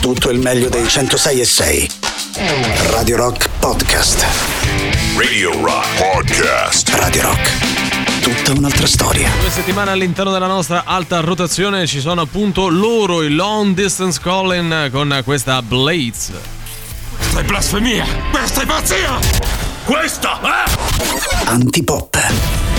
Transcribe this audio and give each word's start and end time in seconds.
tutto 0.00 0.30
il 0.30 0.38
meglio 0.38 0.68
dei 0.68 0.88
106 0.88 1.40
e 1.40 1.44
6. 1.44 1.90
Radio 2.90 3.16
Rock 3.16 3.48
Podcast. 3.58 4.24
Radio 5.16 5.52
Rock 5.62 5.86
Podcast. 5.98 6.88
Radio 6.94 7.22
Rock. 7.22 8.22
Tutta 8.22 8.58
un'altra 8.58 8.86
storia. 8.86 9.30
Due 9.40 9.50
settimane 9.50 9.90
all'interno 9.90 10.32
della 10.32 10.46
nostra 10.46 10.84
alta 10.86 11.20
rotazione 11.20 11.86
ci 11.86 12.00
sono 12.00 12.22
appunto 12.22 12.68
loro, 12.68 13.22
il 13.22 13.34
Long 13.34 13.74
Distance 13.74 14.18
Calling 14.22 14.90
con 14.90 15.20
questa 15.22 15.60
Blades. 15.60 16.32
Questa 17.16 17.40
è 17.40 17.44
blasfemia! 17.44 18.06
Questa 18.30 18.62
è 18.62 18.66
pazzia! 18.66 19.18
Questa 19.84 20.40
è... 20.40 21.48
Antipop. 21.48 22.69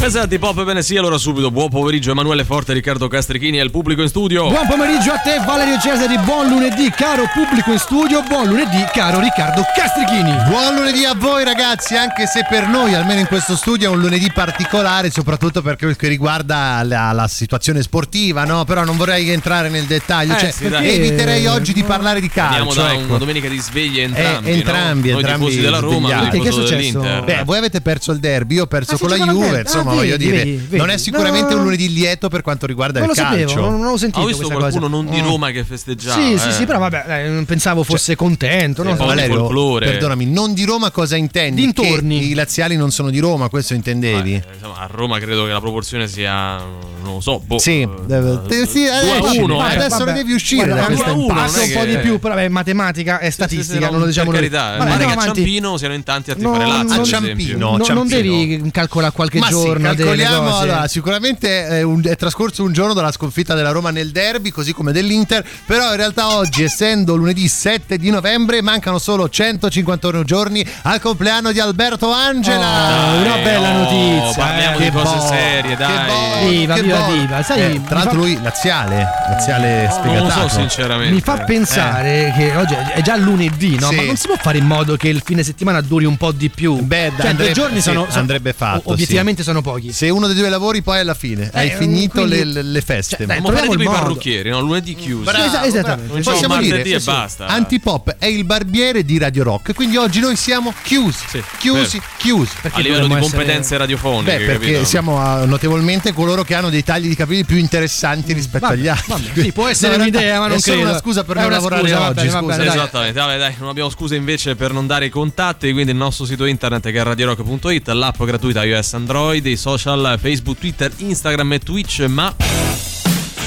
Esatto, 0.00 0.38
pop 0.38 0.64
bene 0.64 0.80
sì, 0.82 0.96
allora 0.96 1.18
subito. 1.18 1.50
Buon 1.50 1.68
pomeriggio 1.68 2.12
Emanuele 2.12 2.44
Forte, 2.44 2.72
Riccardo 2.72 3.08
Castrichini 3.08 3.58
e 3.58 3.62
il 3.64 3.70
pubblico 3.70 4.00
in 4.00 4.08
studio. 4.08 4.48
Buon 4.48 4.66
pomeriggio 4.66 5.10
a 5.12 5.18
te 5.18 5.38
Valerio 5.44 5.78
Cesari, 5.78 6.16
buon 6.18 6.48
lunedì 6.48 6.88
caro 6.90 7.24
pubblico 7.34 7.72
in 7.72 7.78
studio, 7.78 8.22
buon 8.22 8.46
lunedì 8.46 8.82
caro 8.92 9.18
Riccardo 9.20 9.62
Castrichini. 9.76 10.32
Buon 10.48 10.76
lunedì 10.76 11.04
a 11.04 11.14
voi 11.14 11.44
ragazzi, 11.44 11.94
anche 11.96 12.26
se 12.26 12.46
per 12.48 12.68
noi, 12.68 12.94
almeno 12.94 13.20
in 13.20 13.26
questo 13.26 13.54
studio, 13.56 13.90
è 13.90 13.92
un 13.94 14.00
lunedì 14.00 14.30
particolare, 14.32 15.10
soprattutto 15.10 15.60
per 15.62 15.76
quel 15.76 15.96
che 15.96 16.08
riguarda 16.08 16.80
la, 16.84 17.12
la 17.12 17.26
situazione 17.28 17.82
sportiva, 17.82 18.44
no? 18.44 18.64
Però 18.64 18.84
non 18.84 18.96
vorrei 18.96 19.28
entrare 19.30 19.68
nel 19.68 19.84
dettaglio, 19.84 20.34
Eh, 20.36 20.38
cioè, 20.38 20.50
sì, 20.52 20.64
eviterei 20.66 21.46
oggi 21.48 21.72
di 21.74 21.82
parlare 21.82 22.20
di 22.20 22.30
Andiamo 22.34 22.70
calcio. 22.70 22.80
da 22.82 22.92
ecco. 22.94 23.08
una 23.08 23.18
domenica 23.18 23.48
di 23.48 23.58
sveglie 23.58 24.04
entrambi. 24.04 24.48
Eh, 24.48 24.52
entrambi, 24.54 25.08
no? 25.08 25.14
Noi 25.14 25.22
entrambi 25.22 25.44
tifosi 25.46 25.60
della 25.60 25.80
Roma, 25.80 26.08
noi 26.14 26.20
Che 26.30 26.36
è 26.36 26.40
tifosi 26.40 26.52
successo? 26.52 26.74
dell'Inter. 27.00 27.24
Beh, 27.24 27.42
voi 27.44 27.58
avete 27.58 27.80
perso 27.82 28.12
il 28.12 28.20
derby, 28.20 28.54
io 28.54 28.62
ho 28.62 28.66
perso 28.66 28.94
Ah, 28.94 28.98
con 28.98 29.08
la 29.10 29.16
Juve, 29.16 29.60
insomma, 29.60 29.87
Ah, 29.90 29.94
voglio 29.94 30.10
vedi, 30.12 30.24
dire, 30.24 30.36
vedi, 30.38 30.56
vedi. 30.56 30.76
non 30.76 30.90
è 30.90 30.98
sicuramente 30.98 31.52
No. 31.52 31.58
un 31.58 31.64
lunedì 31.64 31.92
lieto 31.92 32.28
per 32.28 32.42
quanto 32.42 32.66
riguarda 32.66 33.00
Non 33.00 33.08
il 33.10 33.14
lo 33.16 33.22
sapevo, 33.22 33.46
calcio. 33.52 33.60
non, 33.70 33.80
non 33.80 33.92
ho 33.92 33.96
sentito 33.96 34.24
Ho 34.24 34.26
visto 34.26 34.46
qualcuno 34.48 34.64
cosa. 34.80 34.88
non 34.88 35.06
di 35.10 35.20
Oh. 35.20 35.24
Roma 35.24 35.50
che 35.50 35.64
festeggiava. 35.64 36.20
Sì, 36.22 36.32
eh. 36.34 36.38
sì, 36.38 36.52
sì, 36.52 36.64
però 36.66 36.78
vabbè, 36.78 37.04
eh, 37.24 37.28
non 37.28 37.44
pensavo 37.44 37.82
fosse 37.84 38.16
contento. 38.16 38.82
Non 38.82 38.92
Sì, 38.92 38.98
so. 38.98 39.04
poi- 39.06 39.14
Valerio, 39.14 39.36
folklore. 39.38 39.86
perdonami, 39.86 40.26
non 40.26 40.54
di 40.54 40.64
Roma 40.64 40.90
cosa 40.90 41.16
intendi? 41.16 41.60
Dintorni. 41.62 42.18
Che 42.20 42.24
i 42.26 42.34
laziali 42.34 42.76
non 42.76 42.90
sono 42.90 43.10
di 43.10 43.18
Roma, 43.18 43.48
questo 43.48 43.74
intendevi? 43.74 44.34
Eh, 44.34 44.42
insomma, 44.54 44.78
a 44.78 44.86
Roma 44.90 45.18
credo 45.18 45.44
che 45.44 45.52
la 45.52 45.60
proporzione 45.60 46.06
sia. 46.08 46.56
Non 47.02 47.14
lo 47.14 47.20
so. 47.20 47.40
Boh, 47.44 47.58
Sì, 47.58 47.80
eh, 47.82 47.88
deve- 48.06 48.40
eh, 48.48 48.66
sì, 48.66 48.84
adesso- 48.86 49.42
uno, 49.42 49.56
vabbè, 49.56 49.72
eh. 49.72 49.76
adesso 49.76 50.04
ne 50.04 50.12
devi 50.12 50.32
uscire 50.32 50.68
è 50.68 51.10
un 51.10 51.26
po' 51.26 51.84
di 51.84 51.98
più, 51.98 52.18
però 52.18 52.34
vabbè, 52.34 52.48
matematica 52.48 53.18
è 53.18 53.30
statistica, 53.30 53.88
non 53.90 54.00
lo 54.00 54.06
diciamo 54.06 54.30
noi. 54.30 54.40
carità, 54.40 54.76
Vabbè, 54.76 55.04
a. 55.04 55.16
Ciampino 55.28 55.76
siano 55.76 55.94
in 55.94 56.02
tanti 56.02 56.30
a 56.30 56.34
No, 56.38 56.52
tifare 56.52 56.66
Lazio. 56.70 56.96
no, 56.96 57.00
a. 57.02 57.04
Ciampino. 57.04 57.76
No, 57.76 57.86
non 57.94 58.08
devi 58.08 58.62
calcolare 58.72 59.12
qualche 59.12 59.38
Ma 59.38 59.46
sì, 59.46 59.52
giorno 59.82 59.94
calcoliamo 59.96 60.58
allora, 60.58 60.88
sicuramente 60.88 61.66
è, 61.66 61.82
un- 61.82 62.02
è 62.04 62.16
trascorso 62.16 62.62
un 62.62 62.72
giorno 62.72 62.92
dalla 62.94 63.12
sconfitta 63.12 63.54
della 63.54 63.70
Roma 63.70 63.90
nel 63.90 64.10
derby, 64.10 64.50
così 64.50 64.72
come 64.72 64.92
dell'Inter, 64.92 65.44
però 65.66 65.90
in 65.90 65.96
realtà 65.96 66.34
oggi, 66.36 66.62
essendo 66.64 67.14
lunedì 67.16 67.46
7 67.48 67.96
di 67.98 68.10
novembre, 68.10 68.62
mancano 68.62 68.98
solo 68.98 69.28
151 69.28 70.24
giorni 70.24 70.64
al 70.82 71.00
compleanno 71.00 71.52
di 71.52 71.60
Alberto 71.60 72.10
Angela. 72.12 73.12
Oh, 73.14 73.20
una 73.20 73.36
bella 73.36 73.72
no, 73.72 73.78
notizia, 73.82 74.44
Parliamo 74.44 74.78
eh. 74.78 74.82
di 74.84 74.90
cose 74.90 75.14
bo- 75.16 75.26
serie, 75.26 75.76
dai. 75.76 76.06
bo- 76.06 76.48
Viva, 76.48 76.74
che 76.74 76.82
viva, 76.82 76.98
bo- 77.00 77.12
viva. 77.12 77.42
Sai, 77.42 77.60
Eh, 77.60 77.80
tra 77.86 77.94
l'altro 77.96 78.12
fa- 78.12 78.16
lui 78.18 78.38
laziale, 78.42 79.06
laziale 79.28 79.88
Non 80.04 80.16
lo 80.24 80.30
so, 80.30 80.48
sinceramente. 80.48 81.12
Mi 81.14 81.20
fa 81.20 81.38
pensare 81.44 82.32
che 82.36 82.54
oggi 82.56 82.74
è 82.94 83.00
già 83.02 83.16
lunedì, 83.16 83.76
no? 83.78 83.88
Sì. 83.88 83.96
Ma 83.96 84.02
non 84.04 84.16
si 84.16 84.26
può 84.26 84.36
fare 84.36 84.58
in 84.58 84.66
modo 84.66 84.96
che 84.96 85.08
il 85.08 85.22
fine 85.24 85.42
settimana 85.42 85.80
duri 85.80 86.04
un 86.04 86.16
po' 86.16 86.32
di 86.32 86.48
più. 86.48 86.74
Beh, 86.82 87.12
cioè, 87.16 87.28
andrebbe- 87.28 87.36
due 87.36 87.52
giorni 87.52 87.76
sì, 87.76 87.82
sono, 87.82 88.06
sono- 88.08 88.20
andrebbe 88.20 88.52
fatto, 88.52 88.90
Obiettivamente 88.92 89.42
sono 89.42 89.62
pochi. 89.70 89.92
Se 89.92 90.08
uno 90.08 90.26
dei 90.26 90.36
due 90.36 90.48
lavori 90.48 90.82
poi 90.82 90.98
alla 91.00 91.14
fine 91.14 91.50
hai 91.52 91.68
Eh, 91.68 91.76
finito 91.76 92.22
quindi- 92.22 92.52
le, 92.52 92.62
le- 92.62 92.80
feste. 92.80 93.16
Cioè, 93.16 93.26
dai, 93.26 93.40
fare 93.42 93.68
tipo 93.68 93.82
i 93.82 93.84
parrucchieri, 93.84 94.50
no? 94.50 94.60
Lunedì 94.60 94.94
chiuso. 94.94 95.24
Bravo, 95.30 95.44
Esa- 95.44 95.64
esattamente. 95.66 96.12
bravo. 96.12 96.30
Possiamo 96.30 96.56
dire 96.58 96.82
e 96.82 97.00
basta. 97.00 97.46
Antipop 97.46 98.16
è 98.18 98.26
il 98.26 98.44
barbiere 98.44 99.04
di 99.04 99.18
Radio 99.18 99.42
Rock, 99.44 99.74
quindi 99.74 99.96
oggi 99.96 100.20
noi 100.20 100.36
siamo 100.36 100.72
chiusi, 100.82 101.24
Sì, 101.28 101.42
chiusi, 101.58 102.00
chiusi. 102.16 102.52
a 102.62 102.68
livello 102.78 102.82
di 102.82 102.88
dovremmo 103.08 103.16
essere- 103.18 103.36
competenze 103.36 103.76
radiofoniche. 103.76 104.36
Beh, 104.38 104.44
perché 104.44 104.66
capito? 104.72 104.84
siamo 104.84 105.18
ah, 105.20 105.44
notevolmente 105.44 106.12
coloro 106.12 106.42
che 106.44 106.54
hanno 106.54 106.70
dei 106.70 106.82
tagli 106.84 107.08
di 107.08 107.14
capelli 107.14 107.44
più 107.44 107.56
interessanti 107.56 108.32
rispetto 108.32 108.66
Vabbè, 108.66 108.78
agli 108.78 108.88
altri. 108.88 109.12
vabbè, 109.12 109.42
sì, 109.42 109.52
può 109.52 109.66
essere 109.68 109.96
un'idea, 109.96 110.38
ma 110.40 110.46
non 110.48 110.56
è 110.56 110.60
solo 110.60 110.76
credo. 110.76 110.90
una 110.90 110.98
scusa 111.00 111.24
per 111.24 111.36
non 111.36 111.50
lavorare 111.50 111.92
oggi. 111.94 112.26
Esattamente, 112.26 113.18
vabbè, 113.20 113.38
dai, 113.38 113.54
non 113.58 113.68
abbiamo 113.68 113.90
scuse 113.90 114.14
invece 114.16 114.54
per 114.56 114.72
non 114.72 114.86
dare 114.86 115.06
i 115.06 115.10
contatti, 115.10 115.72
quindi 115.72 115.90
il 115.92 115.96
nostro 115.96 116.24
sito 116.24 116.44
internet 116.44 116.90
che 116.90 116.98
è 116.98 117.02
radiorock.it, 117.02 117.88
l'app 117.88 118.22
gratuita 118.22 118.64
iOS 118.64 118.94
Android, 118.94 119.44
i 119.46 119.56
social 119.58 120.18
Facebook, 120.20 120.58
Twitter, 120.58 120.90
Instagram 120.98 121.52
e 121.54 121.58
Twitch, 121.58 122.00
ma 122.06 122.34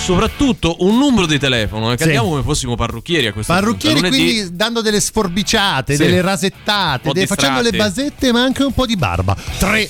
soprattutto 0.03 0.77
un 0.79 0.97
numero 0.97 1.25
di 1.25 1.39
telefono, 1.39 1.89
che 1.91 1.97
Sì. 1.97 2.03
andiamo 2.03 2.29
come 2.29 2.41
fossimo 2.43 2.75
parrucchieri 2.75 3.27
a 3.27 3.33
questo 3.33 3.53
Parrucchieri 3.53 3.99
punto. 4.01 4.09
Lunedì- 4.09 4.33
quindi 4.33 4.55
dando 4.55 4.81
delle 4.81 4.99
sforbiciate, 4.99 5.95
Sì. 5.95 6.03
delle 6.03 6.21
rasettate, 6.21 7.07
po' 7.07 7.13
de- 7.13 7.27
facendo 7.27 7.61
le 7.61 7.71
basette 7.71 8.31
ma 8.31 8.41
anche 8.41 8.63
un 8.63 8.73
po' 8.73 8.85
di 8.85 8.95
barba. 8.97 9.35
3 9.59 9.89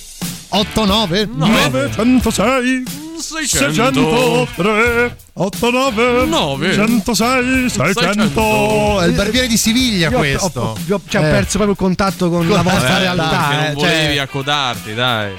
8 0.49 0.85
9 0.85 1.29
906 1.33 2.83
600 3.21 4.47
3 4.55 5.15
8 5.33 5.69
9 5.71 6.25
9 6.25 6.73
106 6.73 7.69
600. 7.69 8.99
È 9.01 9.05
il 9.05 9.13
barbiere 9.13 9.47
di 9.47 9.55
Siviglia 9.57 10.09
Io 10.09 10.17
questo. 10.17 10.59
ho, 10.59 10.93
ho- 10.93 11.01
cioè, 11.07 11.21
ho 11.21 11.25
Eh. 11.27 11.29
perso 11.31 11.51
proprio 11.57 11.71
il 11.71 11.77
contatto 11.77 12.29
con, 12.29 12.47
la 12.49 12.61
Con- 12.61 12.71
vostra 12.71 12.97
eh, 12.97 12.99
realtà. 12.99 13.29
Perché 13.29 13.55
non 13.55 13.65
eh, 13.65 13.73
volevi 13.75 14.13
cioè, 14.15 14.23
accodarti, 14.23 14.93
dai. 14.93 15.31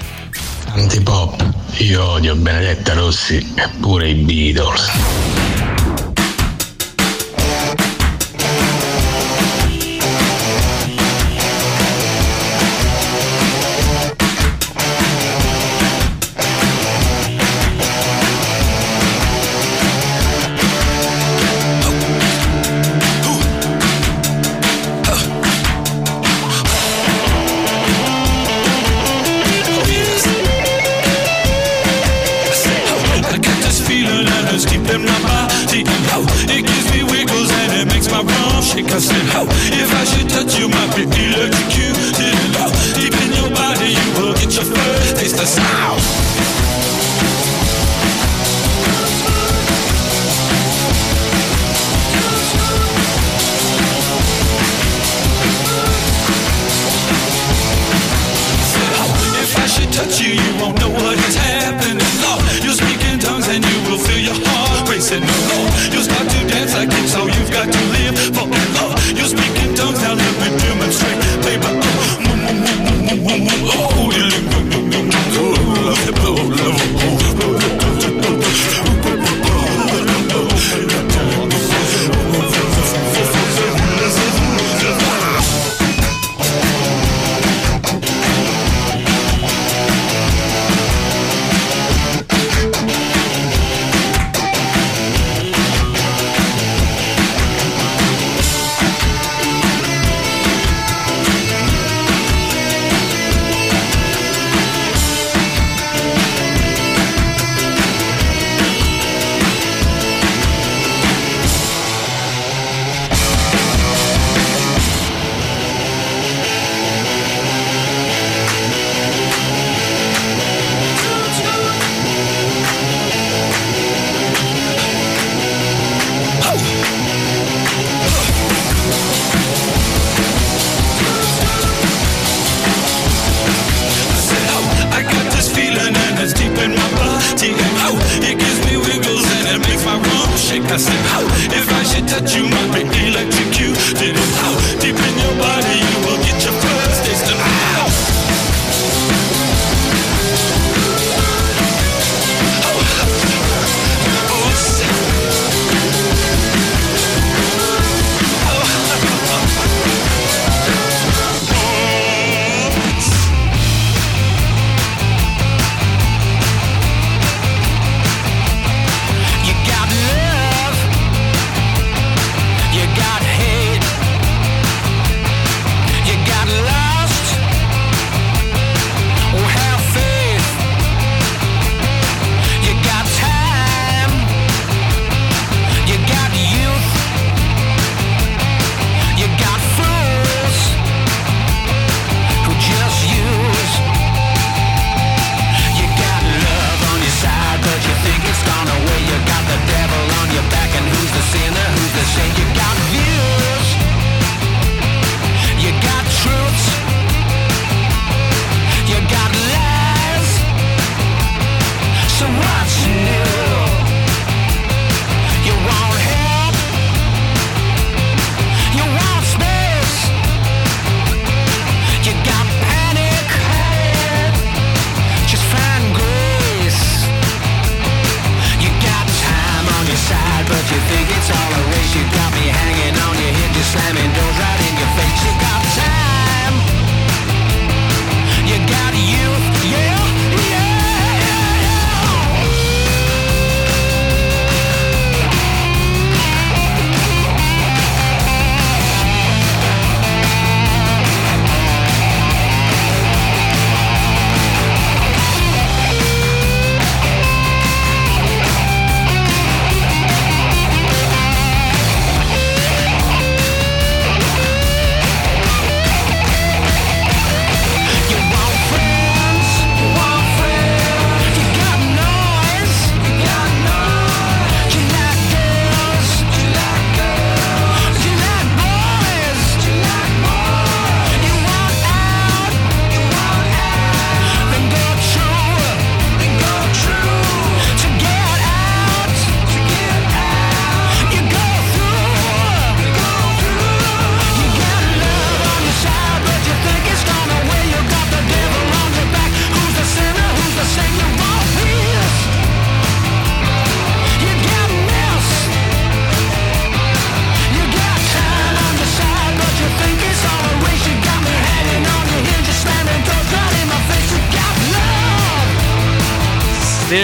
Antipop, 0.71 1.43
io 1.77 2.03
odio 2.03 2.35
Benedetta 2.35 2.93
Rossi 2.93 3.53
e 3.55 3.69
pure 3.79 4.09
i 4.09 4.13
Beatles. 4.15 5.52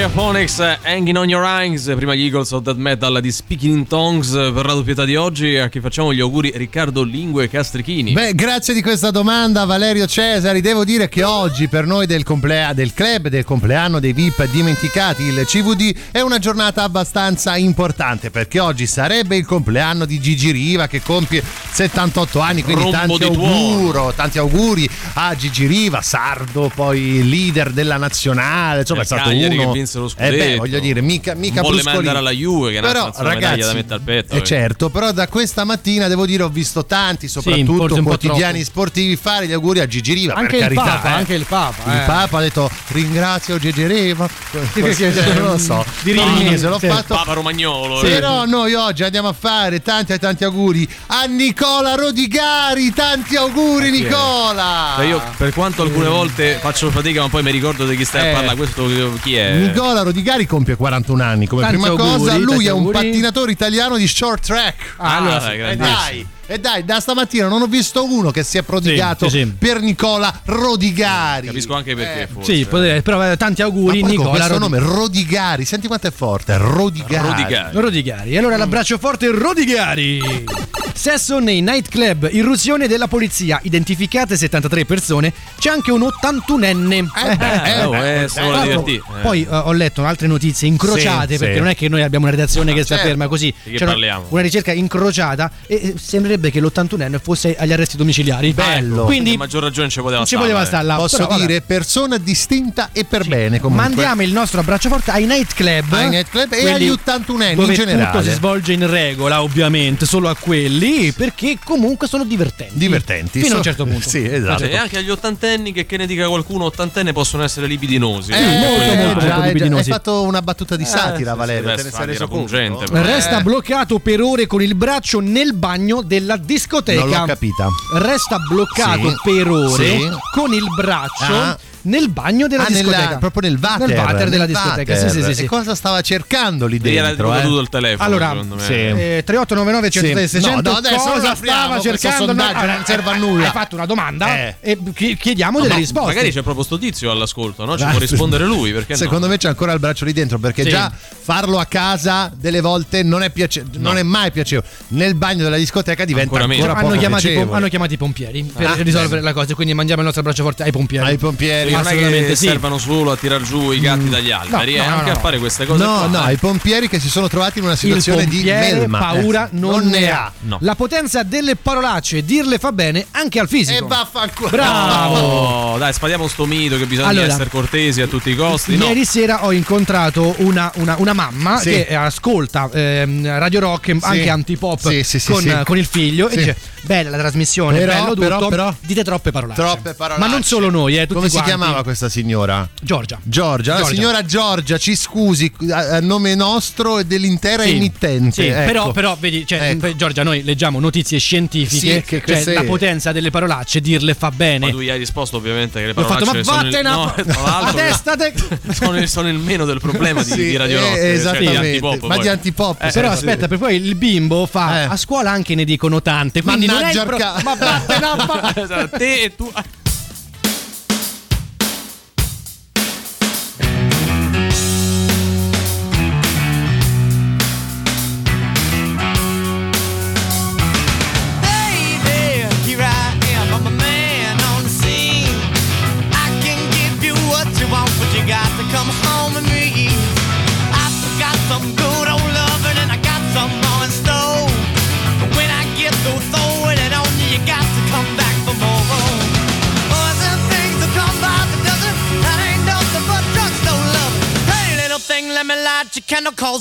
Stereophonics 0.09 0.59
uh, 0.59 0.78
Hanging 0.89 1.17
on 1.17 1.29
Your 1.29 1.45
Eyes, 1.45 1.93
prima 1.95 2.15
gli 2.15 2.23
Eagles 2.23 2.49
of 2.49 2.63
Death 2.63 2.77
Metal 2.77 3.21
di 3.21 3.31
Speaking 3.31 3.77
in 3.77 3.87
Tongues 3.87 4.31
per 4.31 4.65
la 4.65 4.73
doppietà 4.73 5.05
di 5.05 5.15
oggi 5.15 5.55
a 5.55 5.69
chi 5.69 5.81
facciamo 5.81 6.11
gli 6.11 6.19
auguri 6.19 6.51
Riccardo 6.55 7.03
Lingue 7.03 7.47
Castrichini. 7.47 8.13
Beh, 8.13 8.33
grazie 8.33 8.73
di 8.73 8.81
questa 8.81 9.11
domanda 9.11 9.65
Valerio 9.65 10.07
Cesari. 10.07 10.61
Devo 10.61 10.83
dire 10.83 11.07
che 11.07 11.23
oggi 11.23 11.67
per 11.67 11.85
noi 11.85 12.07
del, 12.07 12.23
complea- 12.23 12.73
del 12.73 12.95
club 12.95 13.27
del 13.27 13.43
compleanno 13.43 13.99
dei 13.99 14.13
VIP 14.13 14.49
dimenticati, 14.49 15.21
il 15.21 15.43
CVD, 15.45 15.95
è 16.09 16.21
una 16.21 16.39
giornata 16.39 16.81
abbastanza 16.81 17.55
importante 17.55 18.31
perché 18.31 18.57
oggi 18.59 18.87
sarebbe 18.87 19.35
il 19.37 19.45
compleanno 19.45 20.05
di 20.05 20.19
Gigi 20.19 20.49
Riva 20.49 20.87
che 20.87 21.03
compie 21.03 21.43
78 21.69 22.39
anni, 22.39 22.63
quindi 22.63 22.81
Rombo 22.81 22.97
tanti 22.97 23.17
di 23.17 23.23
auguri, 23.25 24.13
tanti 24.15 24.37
auguri 24.39 24.89
a 25.13 25.35
Gigi 25.35 25.67
Riva, 25.67 26.01
sardo, 26.01 26.71
poi 26.73 27.29
leader 27.29 27.73
della 27.73 27.97
nazionale, 27.97 28.79
insomma 28.79 29.03
è 29.03 29.05
Del 29.05 29.17
stato 29.17 29.29
Cagliari 29.29 29.55
che 29.55 29.61
uno 29.61 29.71
vinse 29.71 29.99
lo 29.99 30.11
Eh 30.17 30.31
beh, 30.31 30.55
scudetto. 30.57 30.78
Voglio 30.79 30.93
dire, 30.93 31.01
mica 31.01 31.33
mica 31.35 31.61
volle 31.61 31.83
mandare 31.83 32.17
alla 32.17 32.31
Juve, 32.31 32.71
che 32.71 32.77
è 32.77 32.79
una- 32.79 32.87
Però, 32.91 33.03
una 33.05 33.29
medaglia 33.29 33.47
ragazzi, 33.49 33.67
da 33.67 33.73
mettere 33.73 33.93
al 33.95 34.01
petto, 34.01 34.33
eh, 34.35 34.37
eh. 34.37 34.43
certo, 34.43 34.89
però 34.89 35.11
da 35.11 35.27
questa 35.27 35.63
mattina 35.63 36.07
devo 36.07 36.25
dire 36.25 36.43
ho 36.43 36.49
visto 36.49 36.85
tanti, 36.85 37.27
soprattutto 37.27 37.95
po' 37.95 38.03
quotidiani 38.03 38.63
sportivi 38.63 39.15
fare 39.15 39.47
gli 39.47 39.53
auguri 39.53 39.79
a 39.79 39.87
Gigi 39.87 40.13
Riva, 40.13 40.33
Anche 40.33 40.57
per 40.57 40.71
il 40.71 40.77
carità, 40.77 40.95
Papa, 40.95 41.09
eh. 41.09 41.11
anche 41.13 41.33
il 41.33 41.45
Papa. 41.47 41.91
Il 41.93 41.99
eh. 41.99 42.05
Papa 42.05 42.37
ha 42.37 42.41
detto 42.41 42.69
ringrazio 42.87 43.57
Gigi 43.59 43.85
Riva, 43.85 44.27
non 44.73 45.43
lo 45.43 45.57
so, 45.57 45.85
Di 46.01 46.13
non 46.13 46.37
Rimini, 46.37 46.57
se 46.57 46.67
l'ho 46.67 46.79
sì. 46.79 46.87
fatto. 46.87 47.15
Papa 47.15 47.33
Romagnolo. 47.33 48.01
eh. 48.01 48.09
Però 48.09 48.45
noi 48.45 48.73
oggi 48.73 49.03
andiamo 49.03 49.27
a 49.29 49.33
fare 49.37 49.81
tanti 49.81 50.13
e 50.13 50.17
tanti 50.19 50.43
auguri 50.43 50.87
a 51.07 51.25
Nicola 51.25 51.95
Rodigari, 51.95 52.91
tanti 52.93 53.35
auguri 53.35 53.87
è? 53.87 53.91
Nicola! 53.91 54.93
Cioè, 54.97 55.05
io 55.05 55.21
per 55.37 55.53
quanto 55.53 55.81
alcune 55.83 56.07
volte 56.07 56.57
faccio 56.59 56.89
fatica, 56.91 57.21
ma 57.21 57.29
poi 57.29 57.43
mi 57.43 57.51
ricordo 57.51 57.85
di 57.85 57.95
chi 57.95 58.05
stai 58.05 58.25
Eh. 58.25 58.29
a 58.29 58.33
parlare. 58.33 58.57
Questo 58.57 58.87
chi 59.21 59.35
è? 59.35 59.53
Nicola 59.53 60.01
Rodigari 60.01 60.45
compie 60.45 60.68
41 60.75 61.23
anni 61.23 61.47
come 61.47 61.61
Tanti 61.61 61.77
prima 61.77 61.89
auguri, 61.91 62.09
cosa, 62.09 62.37
lui 62.37 62.65
è 62.67 62.71
un 62.71 62.77
auguri. 62.79 62.93
pattinatore 62.97 63.51
italiano 63.51 63.97
di 63.97 64.07
short 64.07 64.43
track. 64.45 64.95
Ah, 64.97 65.17
allora 65.17 65.75
dai. 65.75 66.27
E 66.51 66.57
dai, 66.57 66.83
da 66.83 66.99
stamattina 66.99 67.47
non 67.47 67.61
ho 67.61 67.67
visto 67.67 68.03
uno 68.03 68.31
che 68.31 68.41
si 68.41 68.57
è 68.57 68.63
prodigato 68.63 69.29
Sì, 69.29 69.37
sì, 69.37 69.43
sì. 69.45 69.53
per 69.55 69.81
Nicola 69.81 70.41
Rodigari. 70.45 71.45
Capisco 71.45 71.75
anche 71.75 71.93
perché, 71.95 72.21
Eh, 72.23 72.27
forse. 72.27 72.55
Sì, 72.55 72.65
potrebbe- 72.65 73.03
però 73.03 73.31
eh, 73.31 73.37
tanti 73.37 73.61
auguri 73.61 74.01
Nicola 74.01 74.29
questo 74.31 74.47
Rodi- 74.57 74.59
nome 74.59 74.79
Rodigari, 74.79 75.63
senti 75.63 75.85
quanto 75.85 76.07
è 76.07 76.11
forte, 76.11 76.57
Rodigari. 76.57 77.27
Rodigari. 77.27 77.79
Rodigari. 77.79 78.31
E 78.31 78.37
allora 78.39 78.57
l'abbraccio 78.57 78.97
forte 78.97 79.29
Rodigari. 79.29 80.43
Sesso 80.91 81.39
nei 81.39 81.61
nightclub, 81.61 82.27
irruzione 82.31 82.87
della 82.87 83.07
polizia, 83.07 83.59
identificate 83.63 84.35
73 84.35 84.85
persone, 84.85 85.31
c'è 85.59 85.69
anche 85.69 85.91
un 85.91 86.01
81enne. 86.01 87.07
Eh, 87.15 87.79
eh, 87.79 87.83
oh, 87.85 87.95
eh, 87.95 88.23
eh. 88.23 88.93
Eh. 88.95 89.01
Poi 89.21 89.43
eh, 89.43 89.47
ho 89.55 89.71
letto 89.71 90.03
altre 90.03 90.27
notizie 90.27 90.67
incrociate 90.67 91.33
Sì, 91.33 91.37
perché 91.39 91.53
sì. 91.53 91.59
non 91.59 91.69
è 91.69 91.75
che 91.75 91.87
noi 91.89 92.01
abbiamo 92.01 92.25
una 92.25 92.35
redazione 92.35 92.73
che 92.73 92.83
sta 92.83 92.95
certo. 92.95 93.09
ferma 93.09 93.27
così. 93.27 93.53
Di 93.63 93.71
che 93.71 93.77
C'è 93.77 93.83
una- 93.83 93.91
parliamo? 93.93 94.25
Una 94.29 94.41
ricerca 94.41 94.73
incrociata 94.73 95.51
e 95.67 95.75
eh, 95.75 95.93
sembrerebbe 96.39 96.51
che 96.51 96.59
l'81enne 96.61 97.19
fosse 97.21 97.55
agli 97.57 97.73
arresti 97.73 97.97
domiciliari. 97.97 98.53
Bello. 98.53 99.03
Quindi 99.03 99.33
A 99.33 99.37
maggior 99.37 99.61
ragione 99.61 99.89
ci 99.89 99.99
poteva 100.01 100.21
ci 100.21 100.35
stare, 100.35 100.41
poteva 100.43 100.61
eh. 100.61 100.65
stare 100.65 100.85
là. 100.85 100.95
Posso 100.95 101.17
però, 101.17 101.29
vabbè. 101.29 101.45
dire 101.45 101.61
persona 101.61 102.17
distinta 102.17 102.89
e 102.93 103.03
per 103.03 103.27
bene 103.27 103.59
comunque. 103.59 103.87
Mandiamo 103.87 104.21
il 104.23 104.31
nostro 104.31 104.61
abbraccio 104.61 104.89
forte 104.89 105.11
ai 105.11 105.25
nightclub. 105.25 105.93
Ai 105.93 106.09
nightclub 106.09 106.53
e 106.53 106.71
agli 106.71 106.89
81enni 106.89 107.67
in 107.67 107.73
generale. 107.73 108.11
tutto 108.11 108.23
si 108.23 108.31
svolge 108.31 108.73
in 108.73 108.89
regola, 108.89 109.43
ovviamente, 109.43 110.05
solo 110.05 110.29
a 110.29 110.35
quelli. 110.35 111.03
Sì, 111.03 111.13
perché 111.13 111.57
comunque 111.63 112.07
sono 112.07 112.23
divertenti. 112.23 112.77
Divertenti. 112.77 113.41
Fino 113.41 113.45
a 113.45 113.49
So- 113.51 113.57
un 113.57 113.63
certo 113.63 113.83
punto. 113.85 113.97
Sì, 114.09 114.25
esatto. 114.25 114.63
E 114.63 114.75
anche 114.75 114.97
agli 114.97 115.09
ottantenni, 115.09 115.71
che, 115.71 115.85
che 115.85 115.95
ne 115.97 116.07
dica 116.07 116.27
qualcuno, 116.27 116.63
ottantenne 116.65 117.11
possono 117.13 117.43
essere 117.43 117.67
libidinosi. 117.67 118.31
Eh, 118.31 118.39
molto, 118.41 118.95
molto, 118.95 119.19
già, 119.19 119.27
molto 119.35 119.43
eh, 119.43 119.47
libidinosi. 119.47 119.89
Hai 119.91 119.95
fatto 119.97 120.23
una 120.23 120.41
battuta 120.41 120.75
di 120.75 120.85
satira, 120.85 121.33
sì, 121.33 121.37
Valerio. 121.37 121.69
sì, 121.69 121.75
te 121.75 121.83
ne 121.83 121.89
sei 121.89 121.91
satira 121.91 122.11
reso 122.11 122.27
conto? 122.27 122.85
Resta 122.91 123.39
Eh, 123.39 123.43
bloccato 123.43 123.99
per 123.99 124.21
ore 124.21 124.47
con 124.47 124.63
il 124.63 124.73
braccio 124.73 125.19
nel 125.19 125.53
bagno 125.53 126.01
della 126.01 126.28
discoteca. 126.37 126.99
Non 127.01 127.09
l'ho 127.09 127.25
capita. 127.25 127.67
Resta 127.95 128.37
bloccato 128.39 129.09
Sì. 129.09 129.15
per 129.23 129.47
ore 129.49 129.97
Sì. 129.99 130.09
con 130.33 130.53
il 130.53 130.65
braccio 130.75 131.33
Ah. 131.33 131.57
Nel 131.89 132.09
bagno 132.09 132.47
della 132.47 132.65
Ah, 132.65 132.69
nella- 132.69 132.89
discoteca. 132.91 133.17
proprio 133.17 133.49
nel 133.49 133.59
water. 133.61 133.87
Nel 133.87 133.97
water 133.97 134.29
della 134.29 134.45
nel 134.45 134.53
discoteca. 134.53 134.93
water. 134.93 135.09
Sì, 135.09 135.17
sì, 135.19 135.23
sì, 135.23 135.33
sì. 135.35 135.43
E 135.43 135.47
cosa 135.47 135.75
stava 135.75 136.01
cercando 136.01 136.65
lì 136.67 136.79
Lì 136.79 136.95
era 136.95 137.07
dentro? 137.07 137.33
eh? 137.35 137.45
il 137.59 137.67
telefono, 137.69 138.03
Allora, 138.07 138.35
sì. 138.57 138.73
Eh, 138.73 139.23
3899 139.25 139.89
106 139.89 140.27
Sì. 140.27 140.39
600 140.39 140.61
No, 140.61 140.71
no, 140.71 140.77
adesso 140.77 140.95
cosa 141.11 141.35
stava 141.35 141.79
cercando 141.79 142.25
sondaggio 142.25 142.57
Allora, 142.57 142.73
non 142.75 142.85
serve 142.85 143.09
a 143.09 143.15
nulla. 143.17 143.45
hai 143.45 143.51
fatto 143.51 143.75
una 143.75 143.85
domanda 143.85 144.37
Eh. 144.37 144.55
e 144.61 144.77
chi- 144.93 145.17
chiediamo 145.17 145.57
No, 145.57 145.63
delle 145.63 145.73
ma 145.75 145.79
risposte 145.79 146.07
Magari 146.07 146.31
c'è 146.31 146.41
proprio 146.41 146.63
sto 146.63 146.77
tizio 146.77 147.11
all'ascolto, 147.11 147.65
no? 147.65 147.77
Ci 147.77 147.85
può 147.85 147.97
rispondere 147.99 148.45
lui, 148.45 148.71
perché 148.71 148.95
Secondo 148.95 149.25
no? 149.25 149.31
me 149.31 149.37
c'è 149.37 149.47
ancora 149.49 149.71
il 149.73 149.79
braccio 149.79 150.05
lì 150.05 150.13
dentro 150.13 150.37
perché 150.37 150.63
Sì. 150.63 150.69
già 150.69 150.91
farlo 150.91 151.59
a 151.59 151.65
casa 151.65 152.31
delle 152.35 152.61
volte 152.61 153.03
non 153.03 153.23
è, 153.23 153.29
piace- 153.29 153.65
non 153.77 153.97
è 153.97 154.03
mai 154.03 154.31
piacevole. 154.31 154.67
Nel 154.89 155.15
bagno 155.15 155.43
della 155.43 155.57
discoteca 155.57 156.05
diventa 156.05 156.33
Ancora 156.35 156.51
ancora, 156.53 156.73
hanno, 156.75 156.97
chiamato 156.97 157.27
hanno 157.53 157.67
chiamato 157.67 157.93
i 157.93 157.97
pompieri 157.97 158.43
per 158.55 158.67
Ah, 158.67 158.73
risolvere 158.75 159.21
la 159.21 159.33
cosa 159.33 159.53
quindi 159.55 159.73
mandiamo 159.73 159.99
il 160.01 160.05
nostro 160.07 160.23
braccio 160.23 160.43
forte 160.43 160.63
ai 160.63 160.71
pompieri 160.71 161.05
Ai 161.05 161.17
pompieri. 161.17 161.71
Non 161.79 161.87
è 161.87 161.95
assolutamente 161.95 162.27
che 162.29 162.35
sì. 162.35 162.45
servano 162.47 162.77
solo 162.77 163.11
a 163.11 163.17
tirar 163.17 163.41
giù 163.41 163.71
i 163.71 163.79
gatti 163.79 164.09
dagli 164.09 164.31
alberi, 164.31 164.75
no, 164.77 164.83
eh, 164.83 164.87
no, 164.87 164.93
anche 164.95 165.11
no. 165.11 165.15
a 165.17 165.19
fare 165.19 165.37
queste 165.39 165.65
cose. 165.65 165.83
No, 165.83 165.93
qua. 165.97 166.07
no, 166.07 166.19
ai 166.21 166.37
pompieri 166.37 166.87
che 166.89 166.99
si 166.99 167.09
sono 167.09 167.27
trovati 167.27 167.57
in 167.59 167.63
una 167.65 167.73
il 167.73 167.79
situazione 167.79 168.25
di 168.25 168.43
melma. 168.43 168.99
paura 168.99 169.45
Eh, 169.45 169.49
non, 169.53 169.85
ne 169.87 170.11
ha 170.11 170.31
No. 170.41 170.57
la 170.61 170.75
potenza 170.75 171.23
delle 171.23 171.55
parolacce 171.55 172.23
dirle 172.23 172.57
fa 172.57 172.71
bene 172.71 173.05
anche 173.11 173.39
al 173.39 173.47
fisico 173.47 173.85
E 173.85 173.87
vaffanculo. 173.87 174.49
Bravo. 174.49 175.77
Dai, 175.77 175.93
spadiamo 175.93 176.27
sto 176.27 176.45
mito 176.45 176.77
che 176.77 176.85
bisogna 176.85 177.07
Allora, 177.09 177.27
essere 177.27 177.49
cortesi 177.49 178.01
a 178.01 178.07
tutti 178.07 178.29
i 178.31 178.35
costi. 178.35 178.75
No. 178.77 178.85
Ieri 178.87 179.05
sera 179.05 179.45
ho 179.45 179.51
incontrato 179.51 180.35
una, 180.39 180.71
una- 180.75 180.95
una 180.99 181.13
mamma 181.13 181.59
Sì. 181.59 181.69
che 181.71 181.95
ascolta 181.95 182.69
ehm, 182.71 183.25
Radio 183.37 183.59
Rock, 183.61 183.95
anche 184.01 184.29
antipop, 184.29 184.87
Sì, 184.89 185.03
sì, 185.03 185.19
sì, 185.19 185.31
con, 185.31 185.41
sì. 185.41 185.55
con 185.63 185.77
il 185.77 185.85
figlio 185.85 186.27
Sì. 186.29 186.35
e 186.35 186.37
dice: 186.37 186.57
Bella 186.81 187.09
la 187.09 187.17
trasmissione, 187.17 187.77
Però, 187.79 187.91
bello 187.93 188.07
tutto. 188.13 188.19
però, 188.21 188.47
però- 188.47 188.75
dite 188.81 189.03
troppe 189.03 189.31
parolacce. 189.31 189.61
Troppe 189.61 189.93
parole. 189.93 190.19
Ma 190.19 190.27
non 190.27 190.43
solo 190.43 190.69
noi, 190.69 190.95
eh, 190.97 191.01
tutti 191.01 191.13
Come 191.15 191.27
si 191.29 191.33
quanti. 191.33 191.51
Chiamava 191.59 191.83
questa 191.83 192.09
signora? 192.09 192.67
Giorgia. 192.81 193.19
Giorgia, 193.23 193.73
la 193.73 193.79
Giorgia. 193.81 193.95
signora 193.95 194.25
Giorgia, 194.25 194.77
ci 194.77 194.95
scusi 194.95 195.51
a, 195.71 195.95
a 195.95 195.99
nome 195.99 196.35
nostro 196.35 196.99
e 196.99 197.05
dell'intera 197.05 197.63
Sì, 197.63 197.71
emittente. 197.75 198.41
sì, 198.43 198.47
ecco. 198.47 198.65
però, 198.65 198.91
però, 198.91 199.17
vedi, 199.19 199.45
cioè, 199.45 199.69
Ecco. 199.69 199.95
Giorgia, 199.95 200.23
noi 200.23 200.43
leggiamo 200.43 200.79
notizie 200.79 201.17
scientifiche, 201.19 201.95
Sì, 201.95 202.01
che 202.01 202.17
cioè, 202.17 202.21
queste- 202.21 202.53
la 202.53 202.63
potenza 202.63 203.11
delle 203.11 203.29
parolacce, 203.29 203.79
dirle 203.81 204.13
fa 204.13 204.29
Ma 204.29 204.35
bene. 204.35 204.69
tu 204.71 204.79
gli 204.79 204.89
hai 204.89 204.97
risposto 204.97 205.37
ovviamente 205.37 205.79
che 205.79 205.85
le 205.87 205.91
Ho 205.95 206.01
fatto, 206.03 206.25
parolacce 206.25 206.37
ma 206.37 206.43
sono 206.43 206.59
il, 206.59 206.71
vattene 206.71 206.89
a 206.89 206.91
no, 206.93 207.13
l'altro, 207.45 207.73
testa 207.79 208.15
te- 208.15 208.33
sono, 208.73 208.97
il, 208.97 209.07
sono 209.07 209.27
il 209.29 209.37
meno 209.39 209.65
del 209.65 209.79
problema 209.79 210.23
di, 210.23 210.29
Sì, 210.31 210.35
di 210.35 210.57
Radio 210.57 210.77
eh, 210.79 211.21
Rock, 211.21 211.21
cioè 211.23 211.39
di 211.39 211.55
antipop. 211.55 212.01
Ma 212.05 212.13
poi. 212.15 212.21
di 212.23 212.27
antipop, 212.29 212.83
Eh, 212.83 212.91
Però 212.91 213.07
eh, 213.09 213.11
aspetta, 213.13 213.47
per 213.47 213.57
poi 213.57 213.75
il 213.75 213.95
bimbo 213.95 214.45
fa 214.45 214.81
Eh. 214.81 214.83
a 214.85 214.97
scuola 214.97 215.31
anche 215.31 215.55
ne 215.55 215.63
dicono 215.65 216.01
tante, 216.01 216.41
quindi 216.41 216.65
non 216.65 216.75
è 216.83 216.91
il 216.91 216.95
Mannaggia 216.97 217.05
pro- 217.05 217.15
orca- 217.15 217.41
ma 217.43 217.55
vattene 217.55 218.05
a 218.05 218.17
fa- 218.17 218.53
Esatto, 218.61 218.97
te 218.97 219.21
e 219.23 219.35
tu. 219.35 219.51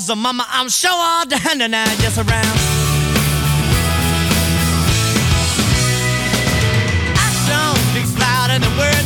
The 0.09 0.15
mama, 0.15 0.43
I'm 0.49 0.69
sure 0.69 0.89
all 0.91 1.23
the 1.27 1.37
hand 1.37 1.61
and 1.61 1.75
I 1.75 1.85
just 2.01 2.17
around. 2.17 2.57
Action 7.13 7.75
speaks 7.91 8.17
louder 8.17 8.57
than 8.57 8.73
words, 8.75 8.98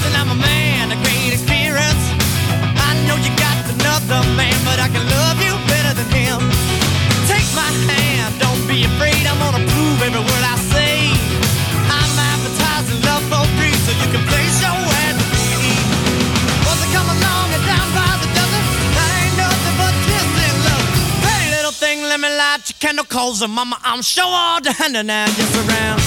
candle, 22.83 23.05
cause 23.05 23.39
the 23.39 23.47
mama, 23.47 23.77
I'm 23.81 24.01
sure 24.01 24.25
all 24.27 24.59
the 24.59 24.73
hand 24.73 24.97
and 24.97 25.09
I 25.09 25.25
just 25.27 25.55
around. 25.55 26.01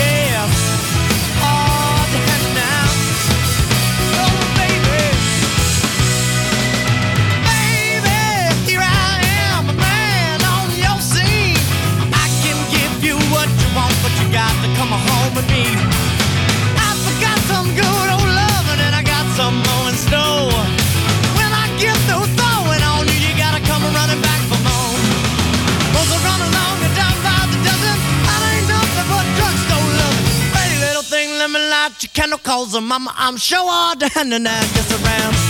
Yeah. 0.00 0.48
All 1.44 2.00
the. 2.08 2.20
Oh, 4.16 4.32
baby. 4.56 5.04
Baby, 7.44 8.20
here 8.64 8.80
I 8.80 9.20
am, 9.44 9.68
a 9.68 9.76
man 9.76 10.40
on 10.56 10.72
your 10.72 10.98
scene. 11.12 11.60
I 12.08 12.26
can 12.40 12.56
give 12.72 13.04
you 13.04 13.16
what 13.28 13.48
you 13.60 13.68
want, 13.76 13.92
but 14.00 14.12
you 14.24 14.26
got 14.32 14.56
to 14.64 14.68
come 14.80 14.88
home 14.88 15.32
with 15.36 15.48
me. 15.52 15.68
I 16.80 16.88
forgot 17.04 17.38
some 17.52 17.68
good 17.76 18.08
old 18.08 18.30
loving, 18.40 18.80
and 18.80 18.94
I 18.96 19.02
got 19.04 19.26
some 19.36 19.63
kennel 32.24 32.38
calls 32.38 32.74
her 32.74 32.80
mama. 32.80 33.12
I'm 33.16 33.36
sure 33.36 33.58
all 33.60 33.96
down 33.96 34.32
and 34.32 34.48
I 34.48 34.60
around. 34.92 35.43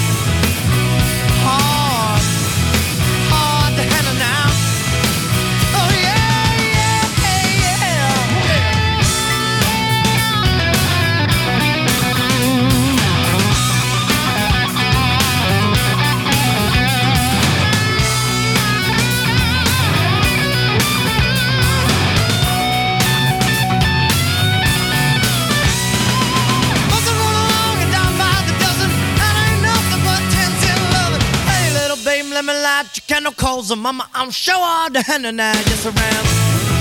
night. 32.74 32.96
You 32.96 33.02
cannot 33.06 33.36
and 33.70 33.80
mama. 33.80 34.08
I'm 34.14 34.30
sure 34.30 34.54
all 34.56 34.90
the 34.90 35.02
henna 35.02 35.32
now 35.32 35.52
just 35.64 35.86
around. 35.86 36.73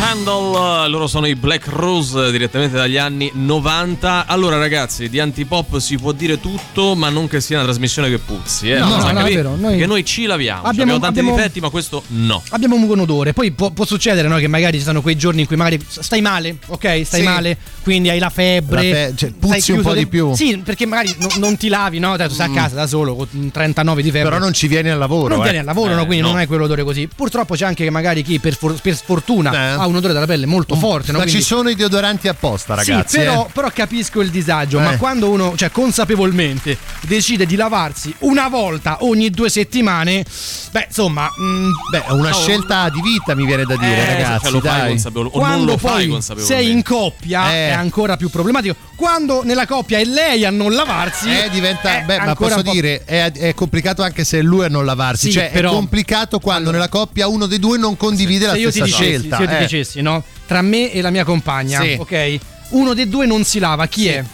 Candle, 0.00 0.88
loro 0.88 1.06
sono 1.06 1.26
i 1.26 1.34
Black 1.34 1.66
Rose 1.68 2.30
direttamente 2.30 2.74
dagli 2.74 2.96
anni 2.96 3.30
90. 3.34 4.24
Allora 4.26 4.56
ragazzi, 4.56 5.10
di 5.10 5.20
antipop 5.20 5.76
si 5.76 5.98
può 5.98 6.12
dire 6.12 6.40
tutto, 6.40 6.94
ma 6.94 7.10
non 7.10 7.28
che 7.28 7.42
sia 7.42 7.56
una 7.58 7.66
trasmissione 7.66 8.08
che 8.08 8.18
puzzi, 8.18 8.70
eh. 8.70 8.78
No, 8.78 8.96
no, 8.96 9.10
no, 9.12 9.20
è 9.20 9.32
vero, 9.34 9.56
noi- 9.56 9.76
Che 9.76 9.84
noi 9.84 10.02
ci 10.04 10.24
laviamo, 10.24 10.62
Abbiamo- 10.62 10.80
abbiamo, 10.94 10.98
tanti 11.00 11.18
abbiamo- 11.18 11.36
difetti, 11.36 11.60
ma 11.60 11.68
questo 11.68 12.02
no. 12.08 12.42
Abbiamo 12.48 12.76
un 12.76 12.86
buon 12.86 13.00
odore. 13.00 13.34
Poi 13.34 13.50
può, 13.52 13.70
può 13.72 13.84
succedere 13.84 14.26
no, 14.26 14.36
che 14.38 14.48
magari 14.48 14.78
ci 14.78 14.84
sono 14.84 15.02
quei 15.02 15.16
giorni 15.16 15.42
in 15.42 15.46
cui 15.46 15.56
magari 15.56 15.78
stai 15.86 16.22
male, 16.22 16.56
ok? 16.66 17.02
Stai 17.04 17.20
Sì. 17.20 17.22
male, 17.22 17.58
quindi 17.82 18.08
hai 18.08 18.18
la 18.18 18.30
febbre. 18.30 18.76
La 18.76 18.94
fe- 18.96 19.12
cioè, 19.16 19.30
puzzi 19.32 19.72
un 19.72 19.82
po' 19.82 19.92
di 19.92 20.06
più. 20.06 20.34
Sì, 20.34 20.56
perché 20.64 20.86
magari 20.86 21.14
no- 21.18 21.28
non 21.36 21.58
ti 21.58 21.68
lavi, 21.68 21.98
no? 21.98 22.16
Dai, 22.16 22.26
tu 22.26 22.34
stai 22.34 22.48
a 22.48 22.52
casa 22.54 22.74
da 22.74 22.86
solo 22.86 23.14
con 23.16 23.50
39 23.52 24.00
di 24.02 24.10
febbre. 24.10 24.30
Però 24.30 24.40
non 24.42 24.54
ci 24.54 24.66
vieni 24.66 24.88
al 24.88 24.96
lavoro. 24.98 25.28
non 25.28 25.40
eh. 25.40 25.42
vieni 25.42 25.58
al 25.58 25.64
lavoro, 25.66 25.94
no, 25.94 26.02
Eh, 26.02 26.06
quindi 26.06 26.22
no. 26.22 26.30
non 26.30 26.38
hai 26.38 26.46
quell'odore 26.46 26.84
così. 26.84 27.06
Purtroppo 27.14 27.54
c'è 27.54 27.66
anche 27.66 27.88
magari 27.90 28.22
chi 28.22 28.38
per, 28.38 28.56
for- 28.56 28.80
per 28.80 28.96
sfortuna 28.96 29.52
Eh. 29.52 29.56
ha 29.78 29.86
un 29.90 29.96
odore 29.96 30.12
della 30.12 30.26
pelle 30.26 30.46
molto 30.46 30.74
forte, 30.76 31.12
no? 31.12 31.18
Ma 31.18 31.24
Quindi- 31.24 31.40
ci 31.42 31.46
sono 31.46 31.68
i 31.68 31.74
deodoranti 31.74 32.28
apposta, 32.28 32.74
ragazzi. 32.74 33.16
sì, 33.18 33.24
però, 33.24 33.46
eh. 33.46 33.50
però 33.52 33.70
capisco 33.72 34.20
il 34.20 34.30
disagio. 34.30 34.78
Ma 34.80 34.92
Eh. 34.92 34.96
quando 34.96 35.28
uno, 35.30 35.54
cioè, 35.56 35.70
consapevolmente 35.70 36.76
decide 37.02 37.46
di 37.46 37.56
lavarsi 37.56 38.14
una 38.20 38.48
volta 38.48 38.98
ogni 39.04 39.30
due 39.30 39.48
settimane, 39.50 40.24
beh, 40.70 40.86
insomma, 40.88 41.28
mm, 41.40 41.68
Beh, 41.90 42.04
è 42.06 42.10
una 42.10 42.32
scelta 42.32 42.88
di 42.88 43.00
vita, 43.00 43.34
mi 43.34 43.44
viene 43.46 43.64
da 43.64 43.76
dire, 43.76 43.96
Eh, 43.96 44.06
ragazzi. 44.14 44.44
Cioè, 44.44 44.52
lo 44.52 44.60
fai 44.60 44.78
dai. 44.80 44.88
consapevole- 44.88 45.28
o 45.32 45.38
non 45.38 45.40
quando 45.40 45.72
lo 45.72 45.78
fai 45.78 46.18
sei 46.38 46.70
in 46.70 46.82
coppia 46.82 47.50
Eh. 47.52 47.68
è 47.68 47.70
ancora 47.72 48.16
più 48.16 48.28
problematico. 48.30 48.76
Quando 48.96 49.42
nella 49.44 49.66
coppia 49.66 49.98
è 49.98 50.04
lei 50.04 50.44
a 50.44 50.50
non 50.50 50.72
lavarsi, 50.72 51.28
Eh, 51.30 51.48
diventa, 51.50 52.00
beh, 52.00 52.18
ma 52.20 52.34
posso 52.34 52.62
po'- 52.62 52.70
dire, 52.70 53.02
è, 53.04 53.32
è 53.32 53.54
complicato 53.54 54.02
anche 54.02 54.24
se 54.24 54.38
è 54.38 54.42
lui 54.42 54.64
a 54.64 54.68
non 54.68 54.84
lavarsi. 54.84 55.26
Sì, 55.26 55.32
cioè, 55.32 55.50
però- 55.50 55.70
è 55.70 55.74
complicato 55.74 56.38
quando 56.38 56.70
nella 56.70 56.88
coppia 56.88 57.26
uno 57.26 57.46
dei 57.46 57.58
due 57.58 57.78
non 57.78 57.96
condivide 57.96 58.46
la 58.46 58.52
se 58.52 58.58
ti 58.58 58.70
stessa 58.70 58.84
dicessi, 58.84 59.02
scelta. 59.04 59.36
se 59.36 59.42
io 59.42 59.48
ti 59.48 59.54
eh. 59.54 59.58
Dicessi, 59.80 60.00
no? 60.02 60.22
Tra 60.46 60.62
me 60.62 60.92
e 60.92 61.00
la 61.00 61.10
mia 61.10 61.24
compagna, 61.24 61.80
Sì. 61.82 61.96
ok? 61.98 62.38
Uno 62.70 62.94
dei 62.94 63.08
due 63.08 63.26
non 63.26 63.44
si 63.44 63.58
lava, 63.58 63.86
chi 63.86 64.06
è? 64.08 64.24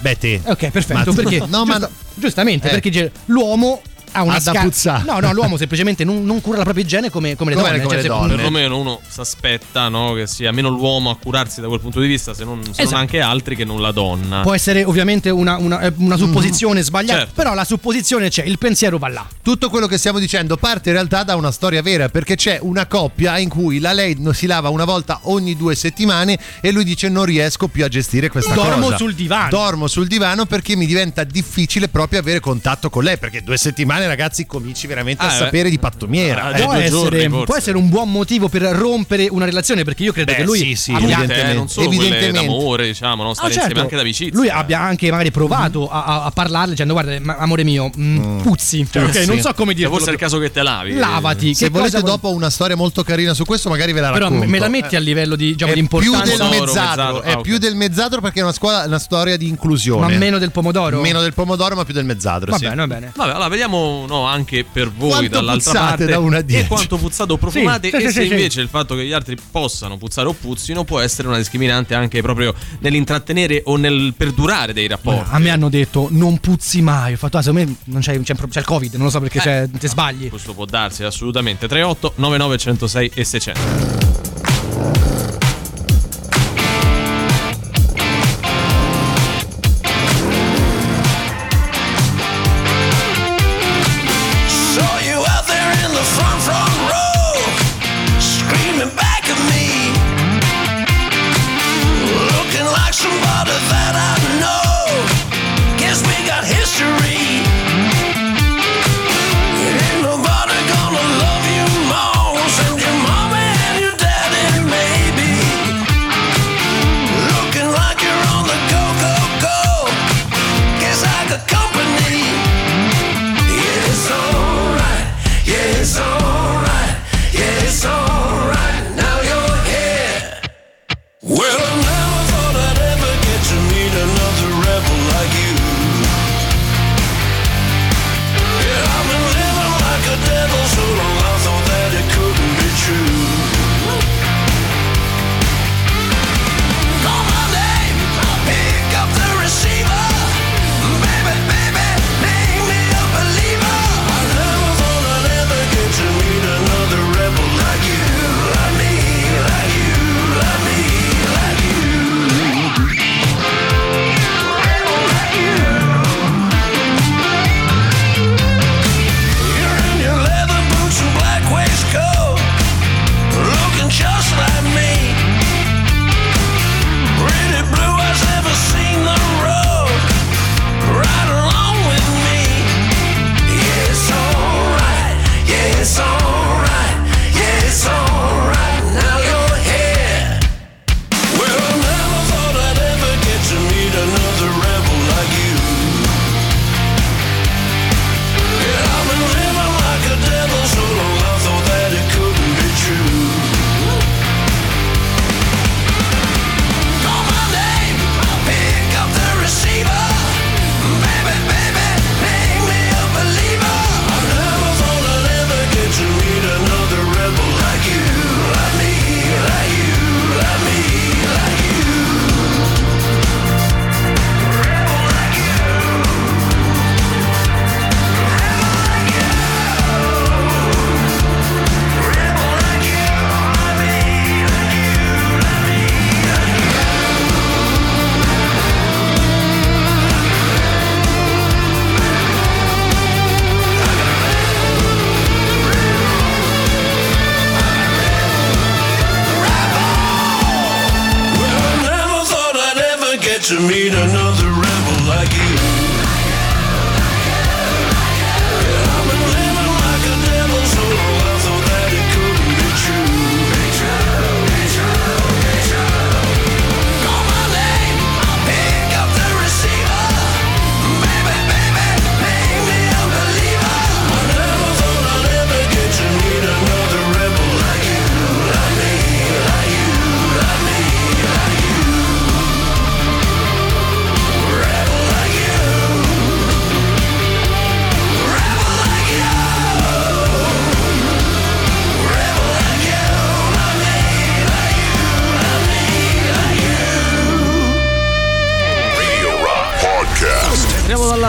Beh, 0.00 0.16
te. 0.18 0.40
Ok, 0.44 0.70
perfetto. 0.70 1.12
Ma- 1.12 1.14
perché 1.22 1.42
no, 1.46 1.64
ma- 1.64 1.78
giusta- 1.78 1.90
giustamente, 2.14 2.68
Eh. 2.68 2.78
perché 2.78 3.12
l'uomo 3.26 3.82
ha 4.12 4.22
una 4.22 4.40
sca- 4.40 4.60
puzzare. 4.62 5.04
No, 5.04 5.18
no, 5.20 5.32
l'uomo 5.32 5.56
semplicemente 5.56 6.04
non, 6.04 6.24
non 6.24 6.40
cura 6.40 6.58
la 6.58 6.64
propria 6.64 6.84
igiene 6.84 7.10
come, 7.10 7.36
come 7.36 7.50
le 7.50 7.56
Come- 7.56 7.68
donne. 7.70 7.82
come 7.82 7.96
le 7.96 8.02
se- 8.02 8.08
donne. 8.08 8.34
Perlomeno 8.34 8.78
uno 8.78 9.00
si 9.08 9.20
aspetta 9.20 9.88
no, 9.88 10.12
che 10.14 10.26
sia 10.26 10.52
meno 10.52 10.68
l'uomo 10.68 11.10
a 11.10 11.16
curarsi 11.16 11.60
da 11.60 11.68
quel 11.68 11.80
punto 11.80 12.00
di 12.00 12.06
vista, 12.06 12.34
se 12.34 12.44
non, 12.44 12.60
se 12.62 12.70
non 12.70 12.74
Esatto. 12.78 12.96
anche 12.96 13.20
altri 13.20 13.56
che 13.56 13.64
non 13.64 13.80
la 13.80 13.92
donna. 13.92 14.42
Può 14.42 14.54
essere 14.54 14.84
ovviamente 14.84 15.30
una, 15.30 15.56
una- 15.58 15.80
eh, 15.80 15.92
una 15.96 16.16
supposizione 16.16 16.82
sbagliata, 16.82 17.18
Certo. 17.20 17.34
però 17.34 17.54
la 17.54 17.64
supposizione 17.64 18.28
c'è, 18.30 18.44
il 18.44 18.58
pensiero 18.58 18.98
va 18.98 19.08
là. 19.08 19.26
Tutto 19.42 19.68
quello 19.70 19.86
che 19.86 19.98
stiamo 19.98 20.18
dicendo 20.18 20.56
parte 20.56 20.88
in 20.90 20.94
realtà 20.94 21.22
da 21.22 21.36
una 21.36 21.50
storia 21.50 21.82
vera, 21.82 22.08
perché 22.08 22.36
c'è 22.36 22.58
una 22.62 22.86
coppia 22.86 23.38
in 23.38 23.48
cui 23.48 23.78
la 23.78 23.92
lei 23.92 24.16
non 24.18 24.34
si 24.34 24.46
lava 24.46 24.68
una 24.68 24.84
volta 24.84 25.20
ogni 25.24 25.56
due 25.56 25.74
settimane 25.74 26.38
e 26.60 26.70
lui 26.72 26.84
dice 26.84 27.08
non 27.08 27.24
riesco 27.24 27.68
più 27.68 27.84
a 27.84 27.88
gestire 27.88 28.28
questa 28.28 28.54
Dormo 28.54 28.84
cosa. 28.86 28.96
sul 28.96 29.14
divano." 29.14 29.48
Dormo 29.50 29.86
sul 29.86 30.06
divano 30.06 30.46
perché 30.46 30.76
mi 30.76 30.86
diventa 30.86 31.24
difficile 31.24 31.88
proprio 31.88 32.20
avere 32.20 32.40
contatto 32.40 32.90
con 32.90 33.04
lei, 33.04 33.18
perché 33.18 33.42
due 33.42 33.56
settimane 33.56 33.99
ragazzi 34.06 34.46
cominci 34.46 34.86
veramente 34.86 35.22
a 35.24 35.28
Ah, 35.28 35.34
eh. 35.34 35.38
sapere 35.38 35.70
di 35.70 35.78
pattumiera. 35.78 36.44
Ah, 36.44 36.56
Eh, 36.58 36.62
Può 36.62 36.72
due 36.74 36.84
essere, 36.84 37.18
giorni, 37.28 37.44
può 37.44 37.56
essere 37.56 37.76
un 37.76 37.88
buon 37.88 38.10
motivo 38.10 38.48
per 38.48 38.62
rompere 38.62 39.28
una 39.30 39.44
relazione, 39.44 39.84
perché 39.84 40.02
io 40.04 40.12
credo 40.12 40.32
Beh, 40.32 40.38
che 40.38 40.44
lui 40.44 40.58
sì, 40.58 40.74
sì, 40.76 40.90
abbia- 40.92 41.06
evidentemente. 41.18 41.50
Eh, 41.50 41.54
non 41.54 41.68
solo 41.68 41.86
evidentemente. 41.86 42.40
d'amore, 42.46 42.86
diciamo, 42.86 43.22
no? 43.22 43.30
Ah, 43.30 43.34
stare 43.34 43.48
certo. 43.52 43.60
insieme 43.68 43.80
anche 43.82 43.96
d'amicizia. 43.96 44.32
Lui 44.34 44.48
abbia 44.48 44.80
anche 44.80 45.10
magari 45.10 45.30
provato 45.30 45.88
a, 45.90 46.04
a- 46.04 46.24
a 46.24 46.30
parlarle 46.30 46.70
dicendo 46.70 46.92
guarda 46.94 47.18
ma- 47.20 47.36
amore 47.36 47.64
mio 47.64 47.90
mm, 47.98 48.40
puzzi 48.40 48.86
cioè, 48.90 49.04
ok, 49.04 49.12
Sì. 49.20 49.26
non 49.26 49.40
so 49.40 49.52
come 49.54 49.72
Cioè, 49.72 49.74
dirlo 49.74 49.90
forse 49.92 50.10
è 50.10 50.12
il 50.12 50.18
caso 50.18 50.38
che 50.38 50.50
te 50.50 50.62
lavi. 50.62 50.94
lavati 50.94 51.54
Se 51.54 51.68
volete 51.70 52.00
dopo 52.02 52.30
una 52.30 52.50
storia 52.50 52.76
molto 52.76 53.02
carina 53.02 53.34
su 53.34 53.44
questo 53.44 53.68
magari 53.68 53.92
ve 53.92 54.00
la 54.00 54.10
però 54.12 54.26
racconto. 54.26 54.46
me 54.48 54.58
la 54.58 54.68
metti 54.68 54.96
a 54.96 55.00
livello 55.00 55.36
di, 55.36 55.52
diciamo, 55.52 55.72
è 55.72 55.74
di 55.74 55.86
più 55.86 55.98
importanza 55.98 56.48
del 56.48 56.60
mezzadro, 56.60 57.22
è 57.22 57.32
Ah, 57.32 57.40
più 57.40 57.58
del 57.58 57.74
mezzadro 57.76 58.20
perché 58.20 58.40
è 58.40 58.42
una, 58.42 58.52
scuola- 58.52 58.84
una 58.86 58.98
storia 58.98 59.36
di 59.36 59.48
inclusione. 59.48 60.06
ma 60.12 60.18
meno 60.18 60.38
del 60.38 60.50
pomodoro 60.50 61.00
Meno 61.00 61.20
del 61.20 61.34
pomodoro, 61.34 61.74
ma 61.74 61.84
più 61.84 61.94
del 61.94 62.04
mezzadro. 62.04 62.50
va 62.50 62.56
sì. 62.58 62.64
bene 62.64 62.76
va 62.76 62.86
bene 62.86 63.12
Vabbè, 63.14 63.30
allora 63.32 63.48
vediamo 63.48 63.89
no, 64.06 64.24
anche 64.24 64.64
per 64.64 64.90
voi 64.90 65.10
Quanto 65.10 65.28
dall'altra 65.28 65.72
parte 65.72 66.06
da 66.06 66.18
una 66.18 66.42
e 66.44 66.66
quanto 66.66 66.96
puzzate 66.96 67.32
o 67.32 67.36
profumate. 67.36 67.90
Sì, 67.90 67.96
sì, 67.96 68.04
e 68.04 68.08
sì, 68.08 68.14
se 68.14 68.22
invece 68.24 68.60
il 68.60 68.68
fatto 68.68 68.94
che 68.94 69.04
gli 69.04 69.12
altri 69.12 69.36
possano 69.50 69.96
puzzare 69.96 70.28
o 70.28 70.32
puzzino 70.32 70.84
può 70.84 71.00
essere 71.00 71.28
una 71.28 71.36
discriminante 71.36 71.94
anche 71.94 72.20
proprio 72.22 72.54
nell'intrattenere 72.80 73.62
o 73.66 73.76
nel 73.76 74.14
perdurare 74.16 74.72
dei 74.72 74.86
rapporti. 74.86 75.30
a 75.30 75.38
me 75.38 75.50
hanno 75.50 75.68
detto 75.68 76.08
non 76.10 76.38
puzzi 76.38 76.82
mai 76.82 77.14
ho 77.14 77.16
fatto 77.16 77.38
ah 77.38 77.42
secondo 77.42 77.66
me 77.66 77.76
non 77.84 78.00
c'è, 78.00 78.18
c'è, 78.20 78.34
c'è 78.34 78.58
il 78.60 78.66
covid 78.66 78.94
non 78.94 79.04
lo 79.04 79.10
so 79.10 79.20
perché 79.20 79.38
c'è, 79.40 79.68
ti 79.70 79.88
sbagli 79.88 80.28
Questo 80.28 80.54
può 80.54 80.64
darsi 80.64 81.04
assolutamente. 81.04 81.66
38 81.66 82.14
99 82.16 82.58
106 82.58 83.10
e 83.14 83.24
600. 83.24 83.60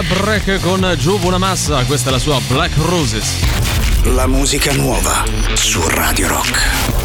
Break 0.04 0.60
con 0.62 0.96
Giù 0.98 1.20
una 1.22 1.38
massa, 1.38 1.84
questa 1.86 2.10
è 2.10 2.12
la 2.12 2.20
sua 2.20 2.40
Black 2.48 2.76
Roses. 2.78 3.38
La 4.04 4.28
musica 4.28 4.74
nuova 4.74 5.24
su 5.54 5.82
Radio 5.88 6.28
Rock. 6.28 7.01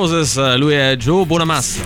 Roses, 0.00 0.56
lui 0.56 0.72
è 0.72 0.96
Joe 0.96 1.26
Bonamassa. 1.26 1.82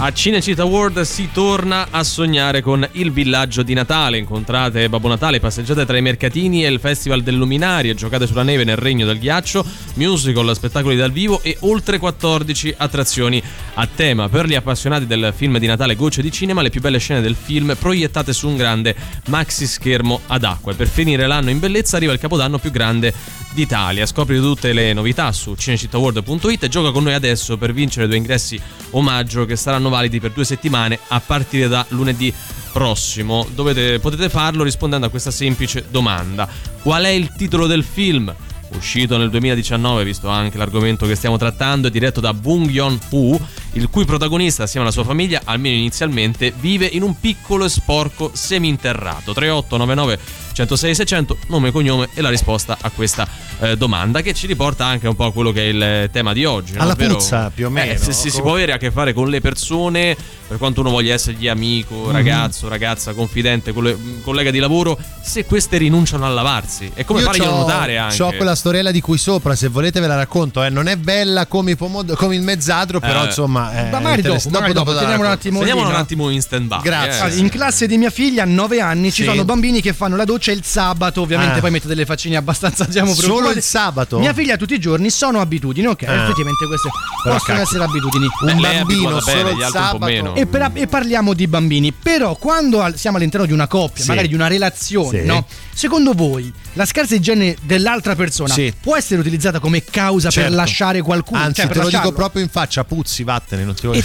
A 0.00 0.12
Cinecittà 0.12 0.64
World 0.64 1.00
si 1.00 1.30
torna 1.32 1.88
a 1.90 2.04
sognare 2.04 2.60
con 2.60 2.86
il 2.92 3.10
villaggio 3.10 3.62
di 3.62 3.74
Natale. 3.74 4.18
Incontrate 4.18 4.88
Babbo 4.88 5.08
Natale, 5.08 5.40
passeggiate 5.40 5.86
tra 5.86 5.96
i 5.96 6.02
mercatini 6.02 6.64
e 6.64 6.68
il 6.68 6.78
Festival 6.78 7.22
del 7.22 7.36
Luminarie, 7.36 7.94
giocate 7.94 8.26
sulla 8.26 8.42
neve 8.42 8.62
nel 8.64 8.76
Regno 8.76 9.06
del 9.06 9.18
Ghiaccio, 9.18 9.64
musical, 9.94 10.54
spettacoli 10.54 10.94
dal 10.94 11.10
vivo 11.10 11.40
e 11.42 11.56
oltre 11.60 11.98
14 11.98 12.74
attrazioni 12.76 13.42
a 13.74 13.88
tema. 13.92 14.28
Per 14.28 14.46
gli 14.46 14.54
appassionati 14.54 15.06
del 15.06 15.32
film 15.34 15.58
di 15.58 15.66
Natale 15.66 15.96
Gocce 15.96 16.22
di 16.22 16.30
Cinema, 16.30 16.62
le 16.62 16.70
più 16.70 16.80
belle 16.80 16.98
scene 16.98 17.20
del 17.20 17.34
film 17.34 17.74
proiettate 17.76 18.32
su 18.32 18.46
un 18.46 18.56
grande 18.56 18.94
maxi 19.28 19.66
schermo 19.66 20.20
ad 20.26 20.44
acqua. 20.44 20.72
E 20.72 20.74
per 20.76 20.86
finire 20.86 21.26
l'anno 21.26 21.50
in 21.50 21.58
bellezza 21.58 21.96
arriva 21.96 22.12
il 22.12 22.20
capodanno 22.20 22.58
più 22.58 22.70
grande 22.70 23.12
d'Italia. 23.52 24.06
Scopri 24.06 24.38
tutte 24.38 24.72
le 24.72 24.92
novità 24.92 25.32
su 25.32 25.54
cinecittàworld.it 25.54 26.64
e 26.64 26.68
gioca 26.68 26.90
con 26.90 27.04
noi 27.04 27.14
adesso 27.14 27.56
per 27.56 27.72
vincere 27.72 28.06
due 28.06 28.16
ingressi 28.16 28.60
omaggio 28.90 29.44
che 29.44 29.56
saranno 29.56 29.88
validi 29.88 30.20
per 30.20 30.32
due 30.32 30.44
settimane 30.44 30.98
a 31.08 31.20
partire 31.20 31.68
da 31.68 31.84
lunedì 31.88 32.32
prossimo. 32.72 33.46
Dovete, 33.54 33.98
potete 33.98 34.28
farlo 34.28 34.62
rispondendo 34.62 35.06
a 35.06 35.10
questa 35.10 35.30
semplice 35.30 35.86
domanda. 35.90 36.48
Qual 36.82 37.04
è 37.04 37.08
il 37.08 37.32
titolo 37.36 37.66
del 37.66 37.84
film? 37.84 38.34
Uscito 38.70 39.16
nel 39.16 39.30
2019, 39.30 40.04
visto 40.04 40.28
anche 40.28 40.58
l'argomento 40.58 41.06
che 41.06 41.14
stiamo 41.14 41.38
trattando, 41.38 41.88
è 41.88 41.90
diretto 41.90 42.20
da 42.20 42.34
Bong 42.34 42.68
Yeon-woo, 42.68 43.40
il 43.72 43.88
cui 43.90 44.04
protagonista, 44.04 44.64
assieme 44.64 44.84
alla 44.86 44.94
sua 44.94 45.04
famiglia, 45.04 45.40
almeno 45.44 45.76
inizialmente, 45.76 46.52
vive 46.58 46.86
in 46.86 47.02
un 47.02 47.18
piccolo 47.18 47.64
e 47.64 47.68
sporco 47.68 48.30
seminterrato. 48.34 49.32
3899 49.32 50.18
106 50.58 50.94
600, 50.96 51.36
nome 51.48 51.68
e 51.68 51.70
cognome 51.70 52.08
e 52.14 52.20
la 52.20 52.30
risposta 52.30 52.76
a 52.80 52.90
questa 52.90 53.28
eh, 53.60 53.76
domanda 53.76 54.22
che 54.22 54.34
ci 54.34 54.48
riporta 54.48 54.84
anche 54.86 55.06
un 55.06 55.14
po' 55.14 55.26
a 55.26 55.32
quello 55.32 55.52
che 55.52 55.60
è 55.62 55.66
il 55.68 55.80
eh, 55.80 56.08
tema 56.12 56.32
di 56.32 56.44
oggi. 56.44 56.72
no? 56.74 56.82
Alla 56.82 56.94
Ovvero- 56.94 57.14
puzza, 57.14 57.52
più 57.54 57.66
o 57.66 57.70
meno. 57.70 57.92
Eh, 57.92 57.96
se, 57.96 58.12
se 58.12 58.28
si 58.30 58.40
può 58.40 58.52
avere 58.54 58.72
a 58.72 58.76
che 58.76 58.90
fare 58.90 59.12
con 59.12 59.28
le 59.28 59.40
persone, 59.40 60.16
per 60.48 60.58
quanto 60.58 60.80
uno 60.80 60.90
voglia 60.90 61.14
essergli 61.14 61.46
amico, 61.46 61.94
Mhm. 62.06 62.10
ragazzo, 62.10 62.66
ragazza, 62.66 63.12
confidente, 63.12 63.72
colle- 63.72 63.96
collega 64.24 64.50
di 64.50 64.58
lavoro, 64.58 64.98
se 65.22 65.44
queste 65.44 65.76
rinunciano 65.76 66.26
a 66.26 66.28
lavarsi. 66.28 66.90
È 66.92 67.04
come 67.04 67.20
farglielo 67.20 67.54
notare 67.54 67.96
anche. 67.98 68.16
C'ho 68.16 68.32
quella 68.32 68.56
storiella 68.56 68.90
di 68.90 69.00
qui 69.00 69.16
sopra, 69.16 69.54
se 69.54 69.68
volete 69.68 70.00
ve 70.00 70.08
la 70.08 70.16
racconto. 70.16 70.64
eh. 70.64 70.70
Non 70.70 70.88
è 70.88 70.96
bella 70.96 71.46
come, 71.46 71.76
pomod- 71.76 72.16
come 72.16 72.34
il 72.34 72.42
mezzadro, 72.42 72.98
però 72.98 73.26
Eh. 73.26 73.30
Insomma. 73.66 73.86
eh, 73.86 73.90
Ma 73.90 74.00
magari 74.00 74.22
dopo, 74.22 74.34
interess- 74.34 74.46
magari 74.46 74.72
dopo, 74.72 74.88
te 74.90 74.94
la 74.94 75.00
teniamo 75.02 75.22
un 75.24 75.28
attimo 75.30 75.58
Teniamolo 75.58 75.86
lì, 75.88 75.94
un 75.94 76.00
attimo 76.00 76.30
in 76.30 76.40
stand-by. 76.42 76.80
Grazie. 76.82 77.32
eh. 77.34 77.36
In 77.38 77.48
classe 77.48 77.86
di 77.86 77.98
mia 77.98 78.10
figlia 78.10 78.42
a 78.42 78.46
9 78.46 78.80
anni 78.80 79.10
ci 79.12 79.22
Sì. 79.22 79.28
sono 79.28 79.44
bambini 79.44 79.80
che 79.80 79.92
fanno 79.92 80.16
la 80.16 80.24
doccia 80.24 80.52
il 80.52 80.64
sabato, 80.64 81.20
ovviamente 81.22 81.58
Ah. 81.58 81.60
poi 81.60 81.70
mette 81.70 81.86
delle 81.88 82.04
faccine 82.06 82.36
abbastanza 82.36 82.84
diciamo 82.84 83.12
Solo 83.14 83.50
il 83.50 83.62
sabato? 83.62 84.18
Mia 84.18 84.32
figlia 84.32 84.56
tutti 84.56 84.74
i 84.74 84.78
giorni 84.80 85.10
sono 85.10 85.40
abitudini, 85.40 85.86
ok, 85.86 86.02
Ah. 86.04 86.24
effettivamente 86.24 86.66
queste 86.66 86.88
Però 87.22 87.34
possono 87.36 87.58
cacchio. 87.58 87.62
essere 87.62 87.84
abitudini. 87.84 88.26
Un 88.40 88.60
Beh, 88.60 88.70
è 88.70 88.74
bambino 88.78 89.20
solo 89.20 89.36
bene, 89.36 89.50
il 89.50 89.56
un 89.56 89.70
sabato. 89.70 90.34
E, 90.34 90.46
per- 90.46 90.70
e 90.74 90.86
parliamo 90.86 91.34
di 91.34 91.46
bambini, 91.46 91.92
però 91.92 92.36
quando 92.36 92.80
al- 92.82 92.96
siamo 92.96 93.16
all'interno 93.16 93.46
di 93.46 93.52
una 93.52 93.66
coppia, 93.66 94.02
Sì. 94.02 94.08
magari 94.08 94.28
di 94.28 94.34
una 94.34 94.46
relazione, 94.46 95.20
Sì. 95.20 95.26
no? 95.26 95.46
Secondo 95.74 96.12
voi 96.12 96.52
la 96.72 96.84
scarsa 96.84 97.14
igiene 97.14 97.56
dell'altra 97.62 98.14
persona 98.16 98.52
Sì. 98.52 98.72
può 98.80 98.96
essere 98.96 99.20
utilizzata 99.20 99.60
come 99.60 99.84
causa 99.84 100.28
per 100.28 100.42
Certo. 100.42 100.56
lasciare 100.56 101.02
qualcuno? 101.02 101.40
Anzi, 101.40 101.60
Cioè, 101.60 101.66
per 101.66 101.76
te 101.76 101.82
lo 101.82 101.88
dico 101.88 102.12
proprio 102.12 102.42
in 102.42 102.48
faccia, 102.48 102.82
puzzi, 102.84 103.22
vattene, 103.48 103.64
non 103.64 103.74
ti 103.74 103.86
voglio. 103.86 104.02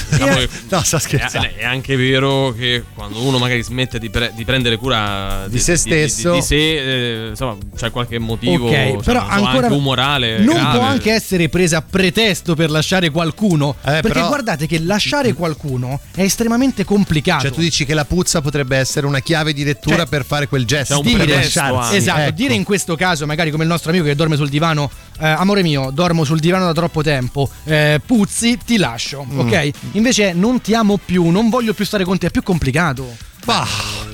No, 0.70 0.82
sto 0.84 0.96
È, 0.96 1.00
scherzando. 1.00 1.50
è 1.58 1.66
anche 1.66 1.96
vero 1.96 2.54
che 2.58 2.84
quando 2.96 3.22
uno 3.22 3.38
magari 3.38 3.62
smette 3.64 4.00
di, 4.00 4.10
pre- 4.10 4.32
di 4.36 4.46
prendere 4.46 4.78
cura 4.78 5.46
Di 5.48 5.60
se 5.60 5.76
stesso. 5.76 6.32
di, 6.32 6.38
di 6.40 6.42
sé, 6.44 7.26
eh, 7.26 7.28
insomma, 7.30 7.58
c'è 7.76 7.92
qualche 7.92 8.18
motivo, 8.20 8.66
Ok, 8.68 8.72
cioè, 8.72 8.98
però 9.04 9.20
non 9.22 9.30
so, 9.30 9.36
ancora 9.46 9.66
anche 9.68 9.78
umorale. 9.78 10.38
non 10.40 10.56
grave. 10.56 10.78
può 10.78 10.88
anche 10.88 11.12
essere 11.12 11.50
presa 11.50 11.78
a 11.78 11.82
pretesto 11.82 12.56
per 12.56 12.70
lasciare 12.70 13.10
qualcuno. 13.10 13.76
Eh, 13.82 13.92
perché 13.92 14.10
però- 14.10 14.28
guardate 14.28 14.66
che 14.68 14.80
lasciare 14.80 15.34
qualcuno 15.34 16.00
è 16.16 16.22
estremamente 16.22 16.84
complicato. 16.86 17.44
Cioè, 17.44 17.52
tu 17.52 17.60
dici 17.62 17.86
che 17.86 17.94
la 17.94 18.06
puzza 18.06 18.42
potrebbe 18.42 18.78
essere 18.78 19.06
una 19.06 19.20
chiave 19.20 19.54
di 19.54 19.64
lettura 19.64 19.98
Cioè, 19.98 20.08
per 20.08 20.26
fare 20.26 20.48
quel 20.48 20.66
gesto. 20.66 21.02
lasciarsi. 21.04 21.60
anche. 21.60 21.96
Esatto, 21.98 22.20
Ecco. 22.22 22.32
dire 22.32 22.54
in 22.54 22.64
questo 22.64 22.96
caso, 22.96 23.26
magari 23.26 23.52
come 23.52 23.64
il 23.64 23.70
nostro 23.70 23.90
amico 23.92 24.06
che 24.06 24.16
dorme 24.16 24.36
sul 24.36 24.50
divano, 24.50 24.90
eh, 25.20 25.28
amore 25.28 25.62
mio, 25.64 25.90
dormo 25.94 26.24
sul 26.24 26.40
divano 26.40 26.66
da 26.66 26.74
troppo 26.74 27.02
tempo, 27.04 27.50
eh, 27.66 28.00
puzzi, 28.06 28.58
ti 28.66 28.78
lascio, 28.78 29.26
Mm. 29.34 29.39
ok? 29.39 29.72
Invece 29.93 30.34
non 30.34 30.62
ti 30.62 30.74
amo 30.74 31.00
più, 31.04 31.30
non 31.30 31.50
voglio 31.50 31.74
più 31.74 31.86
stare 31.86 32.04
con 32.04 32.17
te, 32.17 32.28
è 32.28 32.32
più 32.32 32.43
complicato. 32.43 33.15
Bah, 33.46 33.67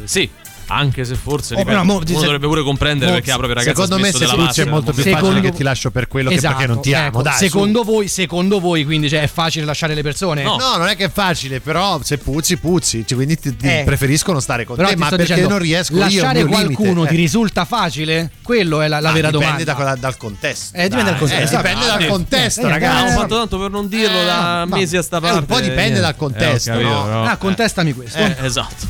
Sì, 0.05 0.27
anche 0.71 1.03
se 1.05 1.15
forse 1.15 1.55
Oh, 1.55 1.57
ripeto, 1.59 1.83
mo- 1.83 1.95
uno 1.95 2.05
se- 2.05 2.13
dovrebbe 2.13 2.47
pure 2.47 2.63
comprendere 2.63 3.09
mo- 3.11 3.15
perché 3.17 3.29
la 3.31 3.37
propria 3.37 3.57
ragazza 3.59 3.81
secondo 3.81 4.01
me 4.03 4.11
se 4.11 4.25
lavarsi 4.25 4.61
è 4.61 4.65
molto 4.65 4.91
più 4.93 5.03
Secondo- 5.03 5.27
facile 5.27 5.49
che 5.49 5.55
ti 5.55 5.63
lascio 5.63 5.91
per 5.91 6.07
quello 6.07 6.29
che 6.29 6.39
perché 6.39 6.65
non 6.67 6.81
ti 6.81 6.93
amo. 6.93 7.07
ecco, 7.07 7.21
Dai, 7.23 7.33
su. 7.33 7.39
secondo 7.39 7.83
voi, 7.83 8.07
secondo 8.07 8.59
voi, 8.59 8.85
quindi 8.85 9.09
cioè, 9.09 9.21
è 9.21 9.27
facile 9.27 9.65
lasciare 9.65 9.93
le 9.95 10.01
persone? 10.03 10.43
No. 10.43 10.57
No, 10.57 10.77
non 10.77 10.87
è 10.87 10.95
che 10.95 11.05
è 11.05 11.11
facile, 11.11 11.59
però 11.59 11.99
se 12.03 12.17
puzzi, 12.19 12.57
puzzi. 12.57 13.03
Cioè, 13.05 13.15
quindi 13.17 13.37
ti, 13.39 13.55
ti 13.55 13.67
Eh. 13.67 13.81
preferiscono 13.85 14.39
stare 14.39 14.63
con 14.65 14.75
Però 14.75 14.87
te, 14.89 14.95
ma 14.95 15.09
perché 15.09 15.25
dicendo, 15.25 15.49
non 15.49 15.59
riesco 15.59 15.93
io? 15.93 15.99
lasciare 15.99 16.39
il 16.39 16.45
mio 16.45 16.53
qualcuno 16.55 16.89
limite. 16.89 17.07
ti 17.09 17.13
Eh. 17.15 17.17
risulta 17.17 17.65
facile? 17.65 18.29
Quello 18.43 18.81
è 18.81 18.87
la, 18.87 18.99
la 18.99 19.09
Ah, 19.09 19.13
vera 19.13 19.31
dipende 19.31 19.63
domanda. 19.63 19.91
da- 19.93 19.99
dal 19.99 20.17
contesto. 20.17 20.77
Eh, 20.77 20.83
dipende 20.83 21.03
Dai, 21.03 21.11
dal 21.11 21.19
contesto. 21.19 21.55
eh, 21.55 21.57
dipende 21.57 21.85
dal 21.87 22.05
contesto, 22.07 22.61
Eh, 22.61 22.69
ragazzi. 22.69 23.13
ho 23.15 23.19
fatto 23.19 23.35
tanto 23.37 23.59
per 23.59 23.69
non 23.71 23.87
dirlo 23.87 24.21
Eh, 24.21 24.25
da 24.25 24.65
ma- 24.67 24.75
mesi 24.77 24.97
a 24.97 25.01
sta 25.01 25.17
eh, 25.17 25.21
parte. 25.21 25.37
un 25.39 25.45
po' 25.45 25.59
dipende 25.59 25.99
dal 25.99 26.15
contesto, 26.15 26.71
Eh, 26.73 26.83
Ah, 26.85 27.37
contestami 27.37 27.93
questo. 27.93 28.17
Eh, 28.19 28.35
esatto. 28.41 28.87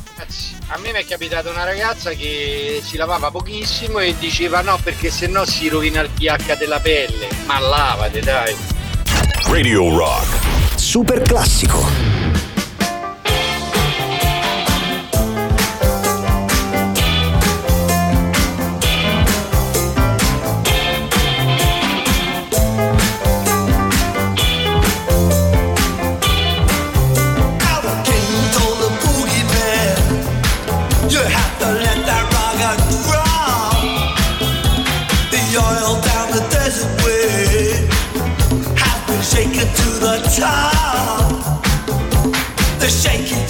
A 0.72 0.78
me 0.78 0.92
mi 0.92 1.00
è 1.00 1.06
capitata 1.06 1.50
una 1.50 1.64
ragazza 1.64 2.12
che 2.12 2.80
si 2.84 2.96
lavava 2.96 3.32
pochissimo 3.32 3.98
e 3.98 4.16
diceva 4.20 4.62
no 4.62 4.78
perché 4.84 5.10
sennò 5.10 5.44
si 5.44 5.68
rovina 5.68 6.02
il 6.02 6.10
pH 6.12 6.58
della 6.58 6.80
pelle. 6.80 7.28
Ma 7.48 7.58
lavate 7.58 8.20
dai. 8.20 8.56
Radio 9.48 9.98
Rock. 9.98 10.38
Super 10.76 11.24
classico. 11.24 12.09
Oil 35.58 36.00
down 36.02 36.32
the 36.32 36.48
desert 36.52 37.04
way 37.04 37.90
been 39.20 39.22
shaken 39.24 39.68
to 39.74 39.90
the 40.00 40.16
top. 40.38 41.66
The 42.80 42.88
shaking 42.88 43.49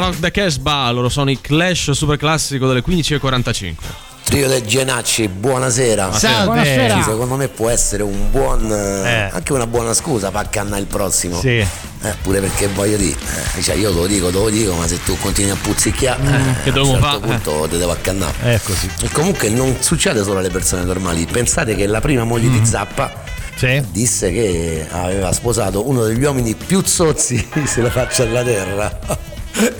Rock 0.00 0.20
the 0.20 0.30
Casbah, 0.30 0.90
loro 0.90 1.08
sono 1.08 1.30
i 1.30 1.40
Clash 1.40 1.90
super 1.90 2.16
classico 2.16 2.66
delle 2.66 2.82
15.45. 2.82 3.74
Trio 4.24 4.46
del 4.48 4.62
Genacci, 4.64 5.26
buonasera. 5.28 6.12
Salve. 6.12 6.44
Buonasera. 6.46 6.94
Sì, 6.96 7.02
secondo 7.10 7.34
me 7.36 7.48
può 7.48 7.68
essere 7.68 8.02
un 8.04 8.30
buon 8.30 8.70
eh, 8.70 9.26
Eh. 9.26 9.30
anche 9.32 9.52
una 9.52 9.66
buona 9.66 9.92
scusa 9.92 10.30
per 10.30 10.40
accannare 10.42 10.80
il 10.80 10.86
prossimo. 10.86 11.38
Sì. 11.40 11.56
Eh, 11.58 12.14
pure 12.22 12.40
perché 12.40 12.68
voglio 12.68 12.96
dire, 12.96 13.16
eh, 13.56 13.60
cioè 13.62 13.74
io 13.74 13.90
te 13.92 13.96
lo 13.98 14.06
dico, 14.06 14.26
te 14.28 14.32
lo 14.38 14.48
dico, 14.48 14.72
ma 14.74 14.86
se 14.86 15.02
tu 15.02 15.16
continui 15.18 15.50
a 15.50 15.56
puzzicchiare, 15.60 16.22
eh, 16.22 16.70
che 16.70 16.78
a 16.78 16.80
un 16.82 16.86
certo 16.86 17.00
fa? 17.00 17.18
punto 17.18 17.66
ti 17.68 17.76
devo 17.78 17.90
accannare. 17.92 18.32
È 18.54 18.60
così. 18.62 18.88
E 19.02 19.08
comunque 19.10 19.48
non 19.48 19.76
succede 19.80 20.22
solo 20.22 20.38
alle 20.38 20.50
persone 20.50 20.84
normali. 20.84 21.26
Pensate 21.26 21.74
che 21.74 21.86
la 21.86 22.00
prima 22.00 22.22
moglie 22.24 22.48
Mm. 22.48 22.58
di 22.58 22.66
Zappa 22.66 23.12
Sì. 23.56 23.82
disse 23.90 24.30
che 24.32 24.86
aveva 24.92 25.32
sposato 25.32 25.88
uno 25.88 26.04
degli 26.04 26.22
uomini 26.22 26.54
più 26.54 26.82
zozzi 26.84 27.48
sulla 27.66 27.90
faccia 27.90 28.24
della 28.24 28.44
terra. 28.44 28.98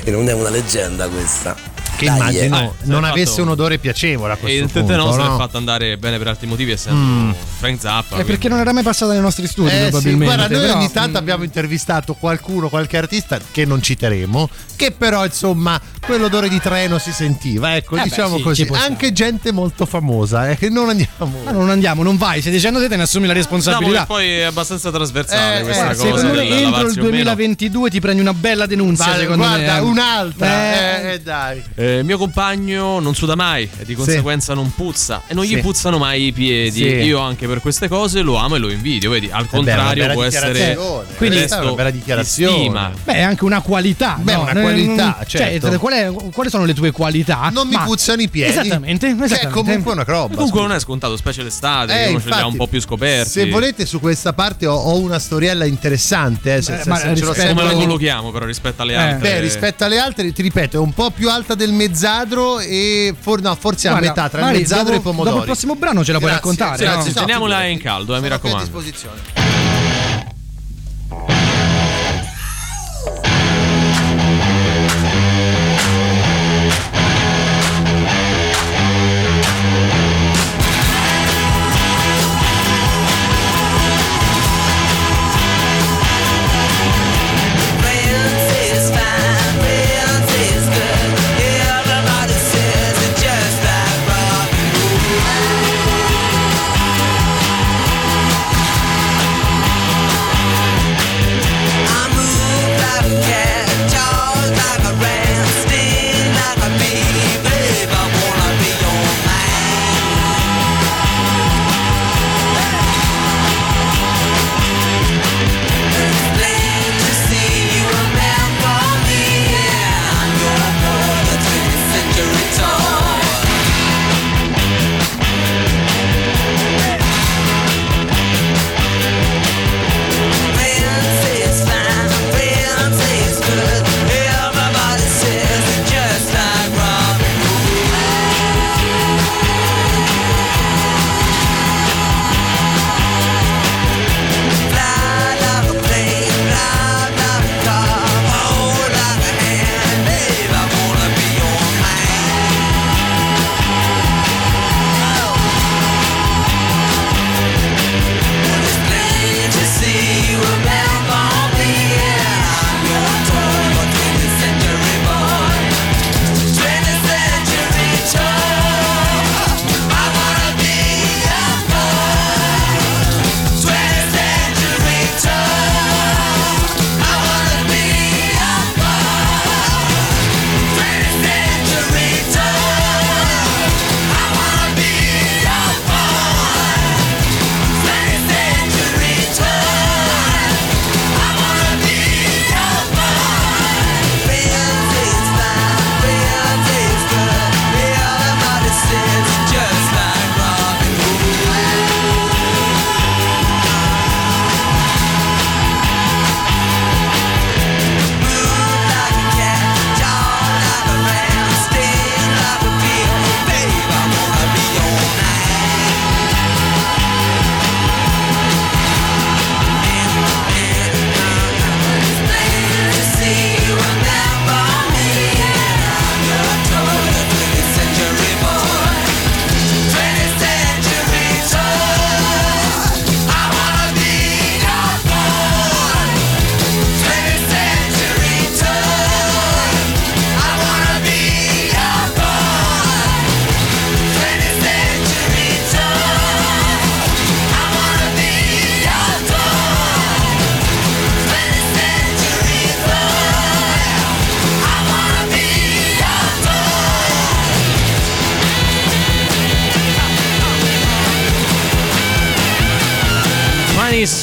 E 0.04 0.10
non 0.10 0.28
è 0.28 0.32
una 0.32 0.50
leggenda 0.50 1.08
questa. 1.08 1.69
Che 2.00 2.06
Dai, 2.06 2.16
immagino 2.16 2.58
eh. 2.60 2.64
Eh, 2.64 2.70
non 2.84 3.00
fatto- 3.02 3.12
avesse 3.14 3.40
un 3.42 3.48
odore 3.48 3.78
piacevole 3.78 4.32
a 4.32 4.36
E 4.36 4.38
questo 4.38 4.58
il 4.58 4.70
punto. 4.70 4.86
Tete 4.86 4.96
Nostra 4.96 5.24
no? 5.24 5.34
è 5.34 5.38
fatto 5.38 5.56
andare 5.58 5.98
bene 5.98 6.16
per 6.18 6.28
altri 6.28 6.46
motivi, 6.46 6.70
essendo 6.72 6.98
Mm. 7.00 7.30
Frank 7.58 7.80
Zappa. 7.80 8.16
È 8.16 8.24
perché 8.24 8.48
non 8.48 8.58
era 8.58 8.72
mai 8.72 8.82
passata 8.82 9.12
nei 9.12 9.20
nostri 9.20 9.46
studi, 9.46 9.68
Eh 9.68 9.72
sì, 9.72 9.78
probabilmente. 9.90 10.24
guarda, 10.24 10.48
noi 10.56 10.66
però- 10.66 10.78
ogni 10.78 10.90
tanto 10.92 11.18
abbiamo 11.18 11.44
intervistato 11.44 12.14
qualcuno, 12.14 12.68
qualche 12.70 12.96
artista 12.96 13.38
che 13.50 13.64
non 13.66 13.82
citeremo, 13.82 14.48
che 14.76 14.92
però 14.92 15.24
insomma 15.24 15.78
quell'odore 16.04 16.48
di 16.48 16.58
treno 16.60 16.98
si 16.98 17.12
sentiva, 17.12 17.76
ecco, 17.76 17.96
Eh 17.96 17.98
beh, 17.98 18.04
diciamo 18.04 18.36
sì, 18.38 18.42
così. 18.42 18.68
Anche 18.72 19.12
gente 19.12 19.52
molto 19.52 19.84
famosa, 19.86 20.48
eh, 20.48 20.56
che 20.56 20.70
non 20.70 20.88
andiamo. 20.88 21.08
Ma 21.44 21.50
non 21.50 21.68
andiamo, 21.70 22.02
non 22.02 22.16
vai. 22.16 22.40
Stai 22.40 22.52
dicendo 22.52 22.78
te, 22.80 22.88
te 22.88 22.96
ne 22.96 23.02
assumi 23.02 23.26
la 23.26 23.32
Diciamo 23.34 23.56
che 23.56 23.62
responsabilità. 23.62 24.06
poi 24.06 24.26
è 24.38 24.42
abbastanza 24.42 24.90
trasversale 24.90 25.60
Eh, 25.60 25.62
questa 25.64 25.84
eh, 25.84 25.94
cosa. 25.96 26.02
Secondo 26.04 26.26
me 26.28 26.32
del 26.32 26.40
entro 26.52 26.56
il 26.56 26.62
lavarsi 26.64 26.98
o 26.98 27.02
meno. 27.02 27.10
2022 27.10 27.90
ti 27.90 28.00
prendi 28.00 28.20
una 28.20 28.32
bella 28.34 28.66
denunzia, 28.66 29.04
Vale, 29.06 29.18
secondo 29.20 29.44
guarda, 29.44 29.72
me. 29.74 29.78
eh. 29.78 29.82
un'altra. 29.82 30.46
Eh, 30.46 30.78
Eh, 31.08 31.12
eh, 31.12 31.20
dai. 31.20 31.62
Eh, 31.98 32.02
mio 32.02 32.18
compagno 32.18 33.00
non 33.00 33.14
suda 33.14 33.34
mai 33.34 33.68
e 33.78 33.84
di 33.84 33.94
conseguenza 33.94 34.54
non 34.54 34.72
puzza 34.74 35.22
e 35.26 35.34
non 35.34 35.44
gli 35.44 35.54
Sì. 35.54 35.58
puzzano 35.60 35.98
mai 35.98 36.26
i 36.26 36.32
piedi. 36.32 36.78
Sì. 36.80 36.86
Io 36.86 37.18
anche 37.18 37.46
per 37.48 37.60
queste 37.60 37.88
cose 37.88 38.20
lo 38.22 38.36
amo 38.36 38.54
e 38.56 38.58
lo 38.58 38.70
invidio, 38.70 39.10
vedi? 39.10 39.26
Al 39.26 39.44
beh, 39.44 39.48
una 39.58 39.64
contrario 39.72 40.02
bella 40.02 40.12
può 40.14 40.22
essere 40.24 40.76
quindi 41.16 41.36
Questa 41.38 41.58
è 41.58 41.62
una 41.62 41.72
bella 41.72 41.90
dichiarazione. 41.90 42.56
stima. 42.58 42.92
Beh, 43.04 43.12
è 43.14 43.20
anche 43.22 43.44
una 43.44 43.60
qualità. 43.60 44.18
Beh, 44.20 44.32
no? 44.34 44.40
una 44.42 44.52
qualità, 44.52 45.16
mm, 45.18 45.22
certo. 45.26 45.68
Cioè, 45.68 45.78
qual 45.78 45.92
è- 45.94 46.12
quali 46.32 46.50
sono 46.50 46.64
le 46.64 46.74
tue 46.74 46.90
qualità? 46.90 47.48
Non 47.52 47.66
mi 47.68 47.74
Ma- 47.74 47.84
puzzano 47.84 48.22
i 48.22 48.28
piedi. 48.28 48.50
Esattamente, 48.50 49.06
Che 49.06 49.12
è 49.12 49.24
esattamente. 49.24 49.52
comunque 49.52 49.92
una 49.92 50.04
roba. 50.04 50.34
Comunque 50.34 50.60
non 50.60 50.72
è 50.72 50.78
scontato, 50.80 51.16
specie 51.16 51.42
l'estate, 51.42 51.92
Eh, 51.92 52.04
che 52.04 52.10
uno 52.10 52.20
ce 52.20 52.26
li 52.26 52.32
ha 52.32 52.36
infatti, 52.36 52.50
un 52.52 52.56
po' 52.56 52.66
più 52.66 52.80
scoperti. 52.80 53.30
Se 53.30 53.48
volete 53.48 53.86
su 53.86 54.00
questa 54.00 54.32
parte 54.32 54.66
ho, 54.66 54.74
ho 54.74 54.98
una 54.98 55.18
storiella 55.18 55.64
interessante, 55.64 56.56
eh, 56.56 56.62
se, 56.62 56.72
Beh, 56.76 56.82
se- 56.82 56.88
ma 56.88 56.96
se 56.98 57.12
rispetto- 57.14 57.48
come 57.54 57.62
la 57.64 57.72
collochiamo 57.72 58.30
però 58.30 58.44
rispetto 58.46 58.82
alle 58.82 58.92
Eh. 58.92 58.96
altre? 58.96 59.18
Beh, 59.32 59.40
rispetto 59.40 59.84
alle 59.84 59.98
altre, 59.98 60.32
ti 60.32 60.42
ripeto, 60.42 60.76
è 60.76 60.80
un 60.80 60.92
po' 60.92 61.10
più 61.10 61.28
alta 61.30 61.54
del 61.54 61.72
mezzadro 61.88 62.60
e 62.60 63.14
for- 63.18 63.40
no, 63.40 63.54
forse 63.54 63.88
a 63.88 63.90
Guarda, 63.92 64.08
metà 64.08 64.28
tra 64.28 64.38
il 64.38 64.44
magari 64.44 64.62
mezzadro 64.62 64.84
dopo, 64.84 64.94
e 64.94 64.98
i 64.98 65.02
pomodori. 65.02 65.28
Dopo 65.30 65.40
il 65.40 65.46
prossimo 65.46 65.74
brano 65.76 66.04
ce 66.04 66.12
la 66.12 66.18
puoi 66.18 66.30
Grazie, 66.30 66.56
raccontare. 66.56 67.02
Sì, 67.02 67.08
no? 67.08 67.20
teniamola 67.20 67.64
in 67.64 67.78
caldo, 67.80 68.12
eh, 68.12 68.16
mi 68.16 68.20
qui 68.22 68.28
a 68.28 68.34
raccomando. 68.36 68.62
disposizione. 68.64 69.39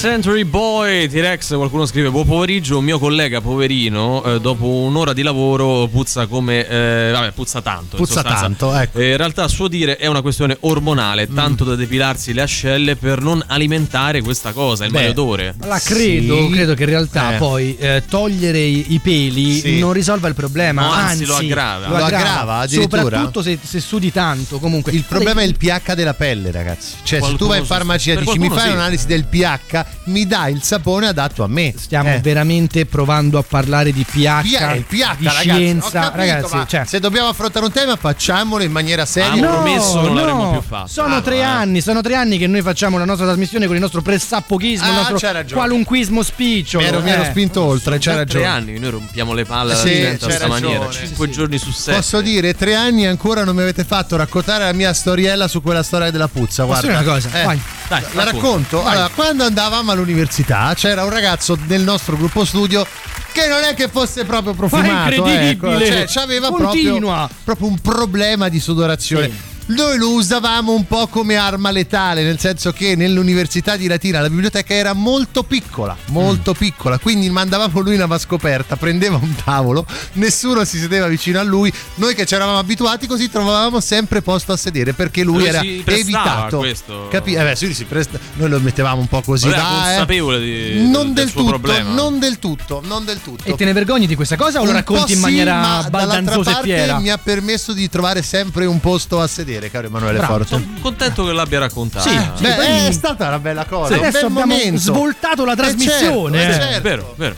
Century 0.07 0.45
Boy 0.45 1.09
T-Rex 1.09 1.53
qualcuno 1.55 1.85
scrive 1.85 2.09
buon 2.09 2.25
pomeriggio 2.25 2.77
un 2.77 2.85
mio 2.85 2.97
collega 2.97 3.41
poverino 3.41 4.23
eh, 4.23 4.39
dopo 4.39 4.65
un'ora 4.65 5.11
di 5.11 5.21
lavoro 5.21 5.85
puzza 5.87 6.27
come 6.27 6.65
eh, 6.65 7.09
vabbè 7.11 7.31
puzza 7.31 7.61
tanto 7.61 7.97
Puzza 7.97 8.23
tanto, 8.23 8.73
ecco. 8.73 8.99
Eh, 8.99 9.11
in 9.11 9.17
realtà 9.17 9.43
a 9.43 9.47
suo 9.49 9.67
dire 9.67 9.97
è 9.97 10.07
una 10.07 10.21
questione 10.21 10.55
ormonale 10.61 11.27
tanto 11.27 11.65
da 11.65 11.75
depilarsi 11.75 12.31
le 12.33 12.41
ascelle 12.41 12.95
per 12.95 13.19
non 13.19 13.43
alimentare 13.47 14.21
questa 14.21 14.53
cosa 14.53 14.85
il 14.85 14.91
Beh, 14.91 14.97
maleodore 14.97 15.55
Allora, 15.59 15.79
credo, 15.79 16.37
Sì. 16.37 16.49
credo 16.51 16.73
che 16.73 16.83
in 16.83 16.89
realtà 16.89 17.33
Eh. 17.35 17.37
poi 17.37 17.75
eh, 17.77 18.03
togliere 18.07 18.59
i, 18.59 18.93
i 18.93 18.99
peli 18.99 19.59
Sì. 19.59 19.79
non 19.79 19.91
risolva 19.91 20.29
il 20.29 20.35
problema, 20.35 20.83
No, 20.83 20.91
anzi, 20.93 21.11
anzi, 21.11 21.25
lo 21.25 21.35
aggrava. 21.35 21.87
Lo 21.89 21.95
aggrava, 22.05 22.55
addirittura? 22.59 23.01
Soprattutto 23.01 23.41
se, 23.41 23.59
se 23.61 23.81
sudi 23.81 24.13
tanto. 24.13 24.59
Comunque, 24.59 24.93
Il 24.93 25.03
problema 25.05 25.41
è 25.41 25.43
il 25.43 25.57
pH 25.57 25.93
della 25.95 26.13
pelle, 26.13 26.49
ragazzi. 26.51 26.93
Cioè, 27.03 27.19
se 27.19 27.19
tu 27.19 27.19
Qualcuno 27.19 27.49
vai 27.49 27.59
in 27.59 27.65
farmacia 27.65 28.13
e 28.13 28.15
dici 28.15 28.29
mi 28.39 28.47
qualcuno 28.47 28.55
fai 28.59 28.67
sì. 28.69 28.73
un'analisi 28.73 29.05
del 29.07 29.25
pH, 29.25 29.85
mi 30.07 30.25
dai 30.27 30.53
il 30.53 30.61
sapone 30.63 31.07
adatto 31.07 31.43
a 31.43 31.47
me. 31.47 31.73
Stiamo 31.77 32.09
Eh. 32.13 32.19
veramente 32.19 32.85
provando 32.85 33.37
a 33.37 33.43
parlare 33.43 33.91
di 33.91 34.03
pH, 34.03 34.41
P- 34.41 34.83
pH, 34.83 34.85
di 34.87 35.25
ragazzi. 35.25 35.49
scienza, 35.49 35.99
capito, 35.99 36.17
ragazzi. 36.17 36.57
cioè, 36.67 36.85
se 36.85 36.99
dobbiamo 36.99 37.27
affrontare 37.29 37.65
un 37.65 37.71
tema, 37.71 37.95
facciamolo 37.95 38.63
in 38.63 38.71
maniera 38.71 39.05
seria. 39.05 39.31
Ah, 39.31 39.35
no. 39.35 39.47
promesso 39.61 40.01
non 40.01 40.15
l'avremmo 40.15 40.51
più 40.51 40.61
fatto. 40.61 40.87
Sono 40.87 41.15
Ah, 41.15 41.21
tre 41.21 41.35
no, 41.35 41.41
eh. 41.41 41.45
anni, 41.45 41.81
sono 41.81 42.01
tre 42.01 42.15
anni 42.15 42.37
che 42.37 42.47
noi 42.47 42.61
facciamo 42.61 42.97
la 42.97 43.05
nostra 43.05 43.25
trasmissione 43.25 43.65
con 43.65 43.75
il 43.75 43.81
nostro 43.81 44.01
pressappochismo, 44.01 44.85
Ah, 44.85 44.89
il 44.89 44.95
nostro 44.95 45.43
qualunquismo 45.55 46.23
spicciolo. 46.23 46.83
Mi 46.83 46.89
ero, 46.89 47.01
mi 47.01 47.09
ero 47.11 47.21
eh. 47.23 47.25
spinto 47.25 47.61
oltre, 47.63 47.93
c'è 47.97 48.11
Già 48.11 48.15
ragione. 48.17 48.43
tre 48.43 48.51
anni 48.51 48.73
che 48.73 48.79
noi 48.79 48.89
rompiamo 48.91 49.33
le 49.33 49.45
palle 49.45 49.73
alla 49.73 49.81
Sì, 49.81 49.89
gente 49.89 50.09
in 50.11 50.19
questa 50.19 50.47
maniera 50.47 50.89
cinque 50.89 51.29
giorni 51.29 51.57
su 51.57 51.71
sette 51.71 51.97
Posso 51.97 52.21
dire, 52.21 52.53
tre 52.55 52.75
anni 52.75 53.05
ancora 53.05 53.43
non 53.43 53.55
mi 53.55 53.61
avete 53.61 53.83
fatto 53.83 54.15
raccontare 54.15 54.63
la 54.65 54.73
mia 54.73 54.93
storiella 54.93 55.47
su 55.47 55.61
quella 55.61 55.83
storia 55.83 56.11
della 56.11 56.27
puzza. 56.27 56.63
Posso 56.65 56.81
Guarda, 56.81 56.87
dire 56.87 57.03
una 57.03 57.13
cosa? 57.13 57.41
Eh, 57.41 57.43
Vai. 57.45 57.61
Dai, 57.87 58.03
la 58.11 58.23
racconto. 58.25 58.83
Allora, 58.83 59.09
quando 59.13 59.45
andavamo 59.45 59.91
all'università 59.91 60.73
c'era 60.75 61.03
un 61.03 61.09
ragazzo 61.09 61.57
nel 61.67 61.81
nostro 61.81 62.17
gruppo 62.17 62.43
studio 62.43 62.85
che 63.31 63.47
non 63.47 63.63
è 63.63 63.73
che 63.75 63.87
fosse 63.87 64.25
proprio 64.25 64.53
profumato. 64.53 65.13
incredibile! 65.13 65.49
Ecco, 65.49 65.85
cioè, 65.85 66.05
c'aveva 66.07 66.51
proprio, 66.51 67.29
proprio 67.43 67.67
un 67.67 67.79
problema 67.79 68.49
di 68.49 68.59
sudorazione. 68.59 69.31
Noi 69.69 69.97
lo 69.97 70.11
usavamo 70.13 70.71
un 70.71 70.87
po' 70.87 71.07
come 71.07 71.35
arma 71.35 71.71
letale, 71.71 72.23
nel 72.23 72.39
senso 72.39 72.71
che 72.71 72.95
nell'università 72.95 73.75
di 73.75 73.87
Latina 73.87 74.21
la 74.21 74.29
biblioteca 74.29 74.73
era 74.73 74.93
molto 74.93 75.43
piccola, 75.43 75.95
molto 76.07 76.53
piccola, 76.53 76.97
quindi 76.99 77.29
mandavamo 77.29 77.81
lui 77.81 77.95
in 77.95 78.01
avascoperta, 78.01 78.77
prendeva 78.77 79.17
un 79.21 79.35
tavolo, 79.43 79.85
nessuno 80.13 80.63
si 80.63 80.77
sedeva 80.79 81.07
vicino 81.07 81.39
a 81.39 81.43
lui, 81.43 81.71
noi 81.95 82.15
che 82.15 82.25
ci 82.25 82.33
eravamo 82.33 82.59
abituati 82.59 83.07
così 83.07 83.29
trovavamo 83.29 83.81
sempre 83.81 84.21
posto 84.21 84.53
a 84.53 84.57
sedere 84.57 84.93
perché 84.93 85.23
lui, 85.23 85.39
Lui 85.39 85.47
era 85.47 85.61
evitato. 85.61 86.59
questo. 86.59 87.07
Capi- 87.09 87.33
eh 87.33 87.43
beh, 87.43 87.55
sì, 87.57 87.73
si 87.73 87.83
presta- 87.83 88.19
noi 88.35 88.47
lo 88.49 88.61
mettevamo 88.61 89.01
un 89.01 89.07
po' 89.07 89.21
così, 89.21 89.49
Vabbè, 89.49 89.57
dai, 89.57 89.65
eh. 89.81 89.83
consapevole 89.95 90.39
di- 90.39 90.89
non 90.89 91.13
del 91.13 91.25
del, 91.25 91.29
suo 91.29 91.41
tutto, 91.41 91.59
problema. 91.59 91.89
non 91.91 92.19
del 92.19 92.39
tutto, 92.39 92.81
non 92.85 93.03
del 93.03 93.21
tutto. 93.21 93.43
E 93.43 93.53
te 93.55 93.65
ne 93.65 93.73
vergogni 93.73 94.07
di 94.07 94.15
questa 94.15 94.37
cosa 94.37 94.61
o 94.61 94.65
lo 94.65 94.71
racconti 94.71 95.11
in 95.11 95.17
sì, 95.17 95.23
maniera 95.23 95.55
ma 95.59 95.59
dall'altra 95.59 95.89
baldanzosa 95.89 96.49
e 96.49 96.53
parte 96.53 96.67
fiera? 96.67 96.99
mi 96.99 97.09
ha 97.09 97.17
permesso 97.17 97.73
di 97.73 97.89
trovare 97.89 98.21
sempre 98.21 98.65
un 98.65 98.79
posto 98.79 99.19
a 99.19 99.27
sedere, 99.27 99.55
caro 99.71 99.87
Emanuele 99.87 100.17
Bravo, 100.19 100.33
Forte. 100.33 100.47
sono 100.49 100.65
contento 100.81 101.25
che 101.25 101.33
l'abbia 101.33 101.59
raccontato 101.59 102.07
Sì, 102.07 102.15
sì. 102.35 102.43
Beh, 102.43 102.53
poi- 102.53 102.85
è 102.87 102.91
stata 102.91 103.27
una 103.27 103.39
bella 103.39 103.65
cosa. 103.65 103.93
Sì, 103.93 103.99
adesso 103.99 104.25
abbiamo 104.27 104.45
momento. 104.53 104.79
svoltato 104.79 105.43
la 105.45 105.53
Eh, 105.53 105.55
certo, 105.55 105.71
trasmissione, 105.71 106.37
eh, 106.45 106.49
eh. 106.49 106.53
certo. 106.53 106.81
vero 106.81 107.13
vero 107.17 107.35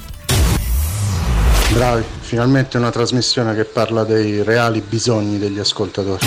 Bravi, 1.73 2.03
finalmente 2.21 2.77
una 2.77 2.89
trasmissione 2.89 3.53
che 3.55 3.63
parla 3.63 4.03
dei 4.03 4.43
reali 4.43 4.81
bisogni 4.81 5.37
degli 5.37 5.59
ascoltatori. 5.59 6.25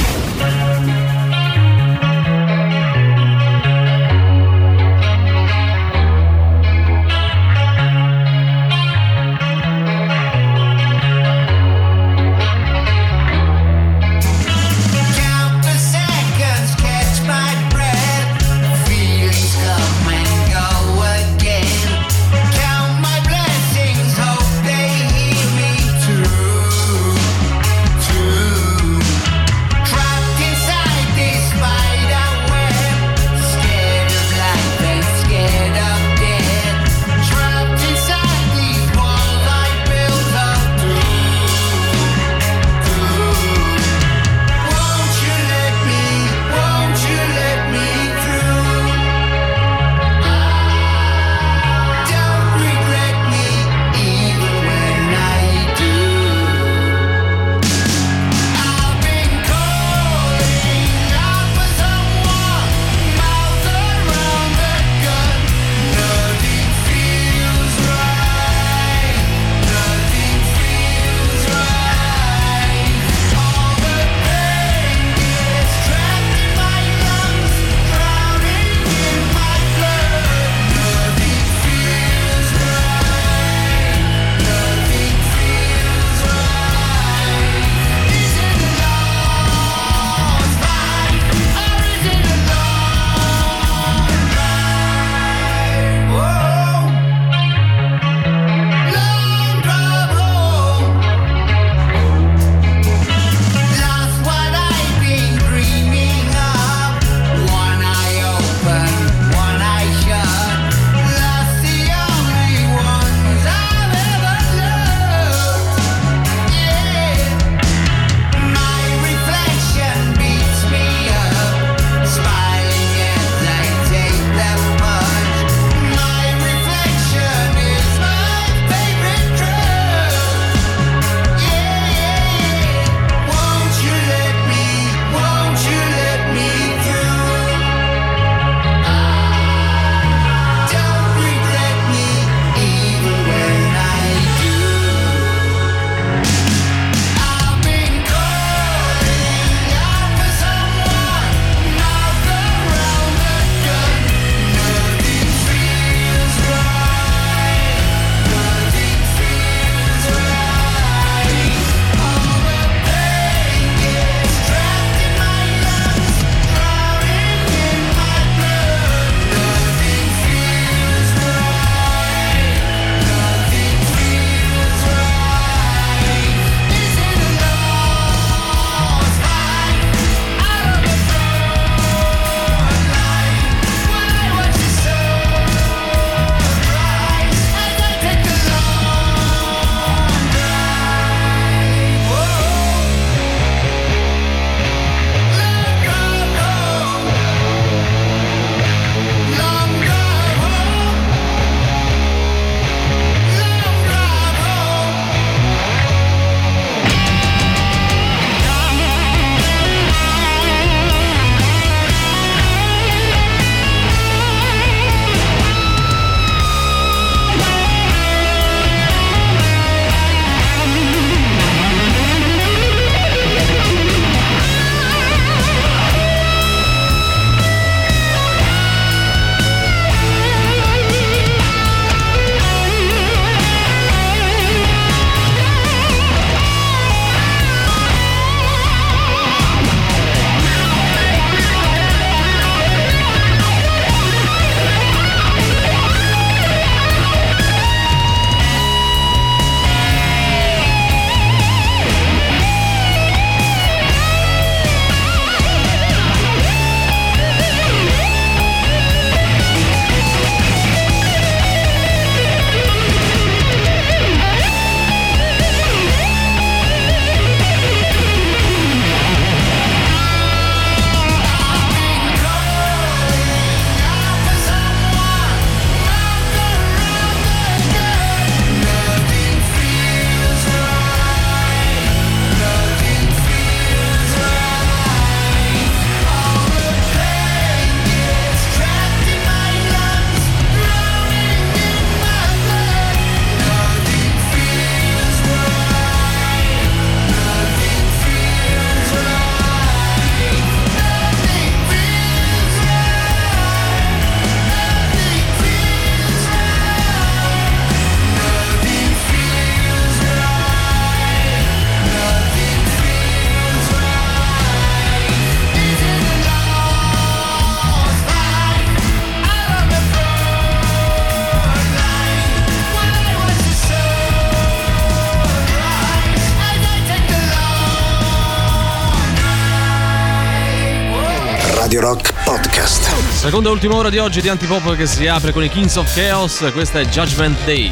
Seconda 333.23 333.51
e 333.51 333.53
ultima 333.53 333.77
ora 333.77 333.89
di 333.89 333.99
oggi 333.99 334.20
di 334.20 334.29
Antipop 334.29 334.75
che 334.75 334.85
si 334.85 335.07
apre 335.07 335.31
con 335.31 335.45
i 335.45 335.49
Kings 335.49 335.77
of 335.77 335.95
Chaos, 335.95 336.45
questa 336.53 336.81
è 336.81 336.87
Judgment 336.87 337.39
Day. 337.45 337.70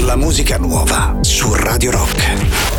La 0.00 0.14
musica 0.14 0.58
nuova 0.58 1.16
su 1.22 1.54
Radio 1.54 1.90
Rock. 1.90 2.73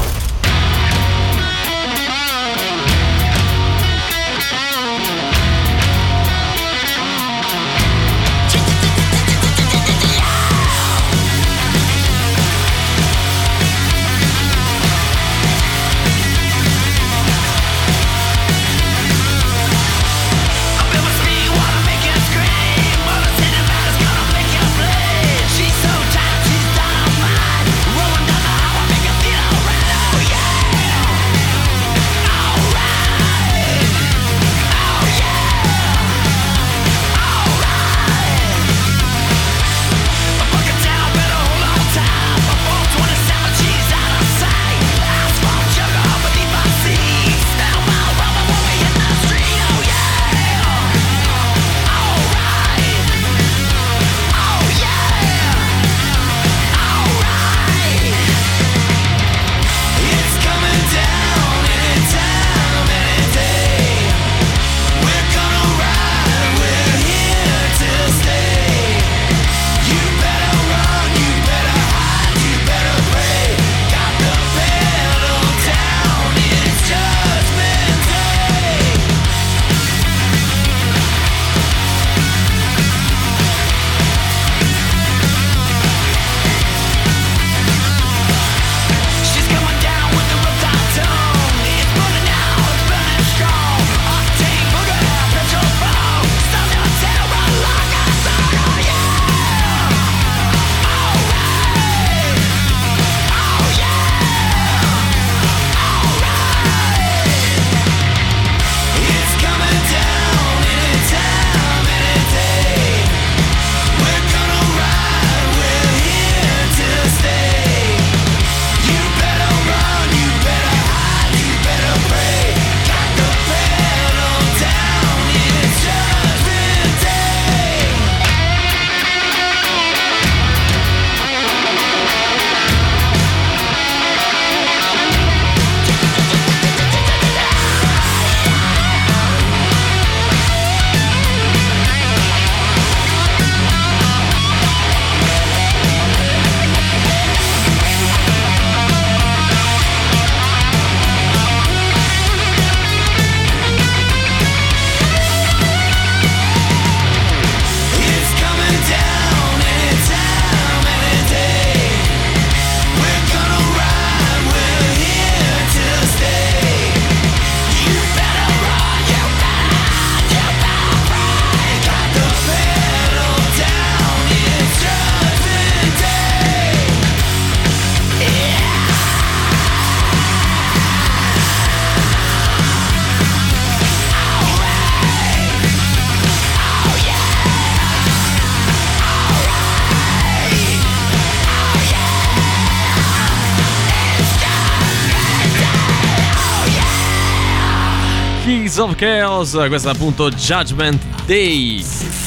Of 198.85 198.95
Chaos, 198.95 199.51
questo 199.67 199.89
è 199.89 199.91
appunto 199.91 200.29
Judgment 200.29 201.01
Day. 201.25 202.24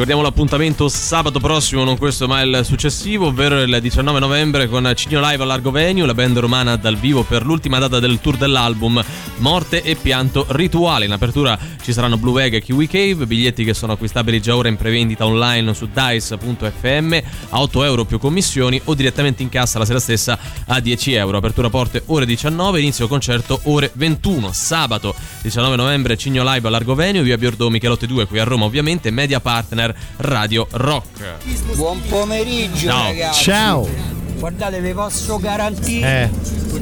Ricordiamo 0.00 0.26
l'appuntamento 0.26 0.88
sabato 0.88 1.40
prossimo, 1.40 1.84
non 1.84 1.98
questo 1.98 2.26
ma 2.26 2.40
il 2.40 2.62
successivo, 2.64 3.26
ovvero 3.26 3.60
il 3.60 3.80
19 3.82 4.18
novembre 4.18 4.66
con 4.66 4.90
Cigno 4.96 5.20
Live 5.20 5.44
a 5.44 5.58
Venue, 5.58 6.06
la 6.06 6.14
band 6.14 6.38
romana 6.38 6.76
dal 6.76 6.96
vivo 6.96 7.22
per 7.22 7.44
l'ultima 7.44 7.78
data 7.78 8.00
del 8.00 8.18
tour 8.18 8.38
dell'album 8.38 9.04
Morte 9.40 9.82
e 9.82 9.96
Pianto 9.96 10.46
Rituale. 10.48 11.04
In 11.04 11.12
apertura 11.12 11.58
ci 11.82 11.92
saranno 11.92 12.16
Blue 12.16 12.42
Egg 12.42 12.54
e 12.54 12.62
Kiwi 12.62 12.86
Cave, 12.86 13.26
biglietti 13.26 13.62
che 13.62 13.74
sono 13.74 13.92
acquistabili 13.92 14.40
già 14.40 14.56
ora 14.56 14.68
in 14.68 14.76
prevendita 14.76 15.26
online 15.26 15.74
su 15.74 15.86
dice.fm 15.92 17.18
a 17.50 17.60
8 17.60 17.84
euro 17.84 18.06
più 18.06 18.18
commissioni 18.18 18.80
o 18.84 18.94
direttamente 18.94 19.42
in 19.42 19.50
cassa 19.50 19.78
la 19.78 19.84
sera 19.84 20.00
stessa 20.00 20.38
a 20.64 20.80
10 20.80 21.12
euro. 21.12 21.36
Apertura 21.36 21.68
porte 21.68 22.04
ore 22.06 22.24
19, 22.24 22.80
inizio 22.80 23.06
concerto 23.06 23.60
ore 23.64 23.90
21. 23.92 24.50
Sabato 24.52 25.14
19 25.42 25.76
novembre 25.76 26.16
Cigno 26.16 26.42
Live 26.42 26.66
a 26.66 26.94
Venue, 26.94 27.22
via 27.22 27.36
Biordo 27.36 27.68
Michelotti 27.68 28.06
2 28.06 28.26
qui 28.26 28.38
a 28.38 28.44
Roma 28.44 28.64
ovviamente, 28.64 29.10
media 29.10 29.40
partner 29.40 29.88
Radio 30.18 30.66
Rock. 30.72 31.36
Buon 31.74 32.00
pomeriggio 32.08 32.86
Ciao. 32.88 33.04
ragazzi. 33.04 33.42
Ciao. 33.42 34.19
Guardate, 34.40 34.80
vi 34.80 34.92
posso 34.94 35.38
garantire 35.38 36.30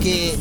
che 0.01 0.39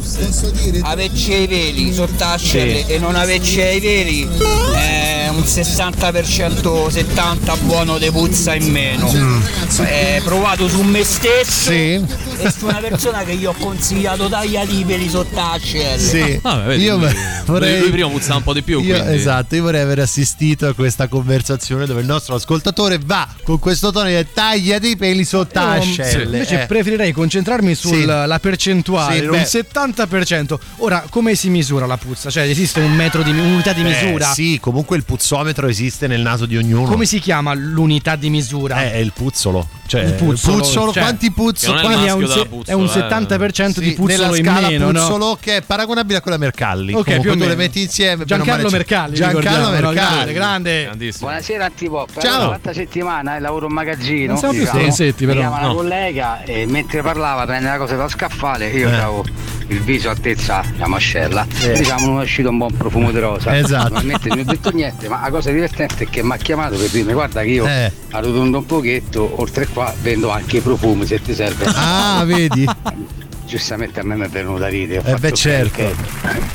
averci 0.82 1.42
i 1.42 1.48
peli 1.48 1.92
sotto 1.92 2.14
la 2.20 2.38
Sì. 2.38 2.46
ascelle 2.60 2.86
e 2.88 3.00
non 3.00 3.16
averci 3.16 3.60
i 3.60 3.80
peli 3.82 4.28
è 4.76 5.28
un 5.30 5.42
60% 5.42 6.90
70 6.90 7.56
buono 7.62 7.98
di 7.98 8.12
puzza 8.12 8.54
in 8.54 8.70
meno. 8.72 9.12
Mm. 9.12 9.42
È 9.84 10.22
provato 10.24 10.68
su 10.70 10.82
me 10.84 11.04
stesso 11.04 11.72
Sì. 11.72 11.94
e 12.40 12.52
su 12.56 12.66
una 12.68 12.78
persona 12.80 13.24
che 13.24 13.36
gli 13.36 13.46
ho 13.46 13.54
consigliato 13.58 14.30
tagliati 14.30 14.80
i 14.80 14.84
peli 14.84 15.10
sotto 15.10 15.36
la 15.36 15.54
ascelle. 15.54 15.98
Sì. 15.98 16.40
Ah, 16.44 16.58
vedi, 16.60 16.84
io 16.84 16.98
lui- 16.98 17.16
vorrei 17.46 17.80
lui 17.80 17.90
prima 17.90 18.10
puzzava 18.10 18.36
un 18.38 18.44
po' 18.44 18.54
di 18.54 18.62
più, 18.62 18.80
Io- 18.82 19.04
esatto, 19.06 19.56
io 19.56 19.64
vorrei 19.64 19.82
aver 19.82 20.00
assistito 20.00 20.68
a 20.68 20.74
questa 20.74 21.08
conversazione 21.08 21.86
dove 21.88 22.02
il 22.02 22.06
nostro 22.08 22.36
ascoltatore 22.36 23.00
va 23.04 23.28
con 23.44 23.58
questo 23.60 23.92
tono 23.92 24.08
di 24.10 24.28
tagliati 24.34 24.90
i 24.90 24.96
peli 24.98 25.26
sotto 25.26 25.60
Io, 25.60 25.66
ascelle. 25.66 26.24
Invece 26.26 26.62
Eh. 26.64 26.66
preferirei 26.68 27.07
concentrarmi 27.14 27.76
sulla 27.76 28.28
Sì. 28.34 28.40
percentuale, 28.40 29.20
Sì, 29.20 29.26
un 29.26 29.32
beh. 29.32 29.46
70%. 29.46 30.60
Ora, 30.78 31.04
come 31.10 31.36
si 31.36 31.50
misura 31.50 31.86
la 31.86 31.98
puzza? 31.98 32.30
Cioè, 32.30 32.44
esiste 32.44 32.80
un 32.80 32.94
metro 32.94 33.24
di 33.24 33.32
unità 33.32 33.74
di 33.74 33.82
Beh, 33.84 33.90
misura? 33.90 34.26
sì, 34.34 34.58
comunque 34.60 34.98
il 34.98 35.04
puzzometro 35.04 35.68
esiste 35.68 36.08
nel 36.08 36.22
naso 36.22 36.46
di 36.46 36.58
ognuno. 36.58 36.90
Come 36.90 37.06
si 37.06 37.20
chiama 37.20 37.54
l'unità 37.54 38.16
di 38.16 38.30
misura? 38.30 38.84
Eh, 38.84 38.94
è 38.94 38.98
il 38.98 39.12
puzzolo. 39.14 39.68
Cioè, 39.88 40.02
Il 40.04 40.14
puzzolo, 40.14 40.58
puzzolo, 40.58 40.92
cioè, 40.92 41.02
quanti 41.02 41.32
puzzolo? 41.32 41.82
non 41.82 41.92
è 41.94 42.06
è 42.08 42.12
un, 42.12 42.28
se- 42.28 42.46
puzzola, 42.46 42.64
è 42.66 42.74
un 42.74 42.86
eh. 42.86 42.88
70% 42.90 43.80
di 43.80 43.90
Sì, 43.90 43.94
puzzolo 43.94 44.24
nella 44.24 44.38
in 44.38 44.44
scala 44.46 44.68
meno, 44.70 44.92
no? 44.92 45.00
puzzolo 45.00 45.38
che 45.40 45.58
è 45.58 45.62
paragonabile 45.62 46.18
a 46.18 46.22
quella 46.22 46.38
Mercalli. 46.38 46.94
Ok, 46.94 47.04
Comunque 47.06 47.20
più 47.22 47.32
o 47.32 47.44
tu 47.44 47.50
le 47.50 47.56
metti 47.56 47.82
insieme. 47.82 48.26
Giancarlo 48.26 48.70
Mercalli, 48.70 49.16
Giancarlo 49.16 49.70
no? 49.70 49.70
Mercalli. 49.70 50.34
Grande. 50.34 50.92
Buonasera 51.20 51.66
Antipop, 51.66 52.20
Ciao. 52.20 52.50
l'altra 52.50 52.74
settimana 52.74 53.38
eh, 53.38 53.40
lavoro 53.40 53.68
in 53.68 53.74
magazzino. 53.74 54.28
Non 54.28 54.38
siamo 54.38 54.54
più 54.54 54.62
diciamo. 54.64 54.80
stronzetti, 54.80 55.26
però. 55.26 55.36
Mi 55.40 55.40
chiama 55.48 55.58
una 55.60 55.68
No. 55.68 55.74
collega 55.76 56.44
e 56.44 56.66
mentre 56.66 56.97
parlava 57.02 57.46
prende 57.46 57.68
la 57.70 57.78
cosa 57.78 57.96
da 57.96 58.08
scaffale, 58.08 58.68
io 58.70 58.90
Eh. 58.90 58.94
avevo 58.96 59.26
il 59.70 59.82
viso 59.82 60.10
altezza 60.10 60.64
la 60.78 60.88
mascella. 60.88 61.46
Diciamo 61.60 62.06
non 62.08 62.20
è 62.22 62.24
uscito 62.24 62.50
un 62.50 62.58
buon 62.58 62.76
profumo 62.78 63.12
di 63.12 63.20
rosa. 63.20 63.58
Esatto. 63.58 63.84
Naturalmente 63.94 64.30
non 64.30 64.40
ho 64.40 64.44
detto 64.44 64.72
niente, 64.72 65.10
ma 65.10 65.20
la 65.22 65.30
cosa 65.30 65.52
divertente 65.52 66.06
è 66.06 66.10
che 66.10 66.24
mi 66.24 66.32
ha 66.32 66.38
chiamato 66.38 66.78
per 66.78 66.90
dirmi 66.90 67.12
guarda 67.14 67.42
che 67.42 67.48
io 67.50 67.66
Eh. 67.66 67.92
arrotondo 68.12 68.60
un 68.60 68.66
pochetto, 68.66 69.42
oltre 69.42 69.68
qua 69.68 69.94
vendo 70.02 70.30
anche 70.30 70.58
i 70.58 70.62
profumi 70.62 71.06
se 71.06 71.22
ti 71.22 71.34
serve. 71.34 71.66
Ah, 71.74 72.24
vedi? 72.26 72.66
Giustamente 73.48 74.02
a 74.02 74.04
me 74.04 74.16
mi 74.18 74.26
è 74.26 74.28
venuta 74.28 74.66
a 74.66 74.68
ridere. 74.68 75.10
Eh 75.10 75.16
beh, 75.16 75.32
certo. 75.32 75.82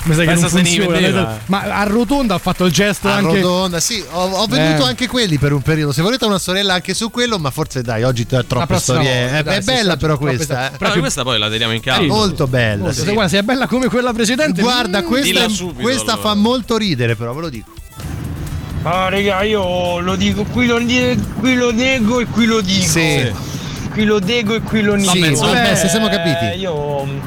Mi 0.02 0.14
sa 0.14 0.24
che 0.24 0.34
non 0.34 0.48
se 0.50 0.60
ne 0.60 0.68
funziona. 0.82 1.38
Ma 1.46 1.60
a 1.62 1.82
rotonda 1.84 2.34
ha 2.34 2.38
fatto 2.38 2.66
il 2.66 2.72
gesto 2.72 3.08
A 3.08 3.14
anche. 3.14 3.40
Rotonda, 3.40 3.80
sì, 3.80 4.04
ho, 4.10 4.24
ho 4.24 4.46
venduto 4.46 4.84
Eh. 4.84 4.88
anche 4.90 5.06
quelli 5.06 5.38
per 5.38 5.52
un 5.52 5.62
periodo. 5.62 5.92
Se 5.92 6.02
volete 6.02 6.26
una 6.26 6.38
sorella 6.38 6.74
anche 6.74 6.92
su 6.92 7.10
quello, 7.10 7.38
ma 7.38 7.50
forse 7.50 7.80
dai, 7.80 8.02
oggi 8.02 8.26
t- 8.26 8.32
La 8.32 8.42
troppe 8.42 8.66
prossima 8.66 9.00
storie. 9.00 9.38
Eh, 9.38 9.42
dai, 9.42 9.56
è 9.56 9.60
bella 9.62 9.96
però 9.96 10.18
questa. 10.18 10.70
eh. 10.70 10.76
Però 10.76 10.92
questa 10.98 11.22
poi 11.22 11.38
la 11.38 11.48
teniamo 11.48 11.72
in 11.72 11.80
caldo. 11.80 12.12
Molto 12.12 12.46
bella. 12.46 12.82
Molto, 12.82 12.98
sì. 13.00 13.06
se, 13.06 13.12
guarda, 13.14 13.30
se 13.30 13.38
è 13.38 13.42
bella 13.42 13.66
come 13.66 13.88
quella 13.88 14.12
precedente. 14.12 14.60
Guarda, 14.60 15.00
mm, 15.00 15.06
questa, 15.06 15.48
subito, 15.48 15.80
questa 15.80 16.12
allora. 16.12 16.28
fa 16.28 16.34
molto 16.34 16.76
ridere, 16.76 17.16
però 17.16 17.32
ve 17.32 17.40
lo 17.40 17.48
dico. 17.48 17.70
Ah, 18.82 19.08
raga, 19.08 19.42
io 19.44 20.00
lo 20.00 20.14
dico, 20.16 20.44
qui 20.44 20.66
lo, 20.66 20.76
qui 21.38 21.54
lo 21.54 21.72
nego 21.72 22.20
e 22.20 22.26
qui 22.26 22.44
lo 22.44 22.60
dico. 22.60 22.84
Sì. 22.86 23.32
Qui 23.92 24.04
lo 24.04 24.18
nego 24.20 24.54
e 24.54 24.60
qui 24.62 24.80
lo 24.82 24.94
nego. 24.96 25.10
Sì, 25.10 25.34
vabbè, 25.34 25.74
se 25.74 25.88
siamo 25.88 26.08
Eh, 26.08 26.10
capiti. 26.10 26.60
Io 26.60 27.04
mm, 27.04 27.18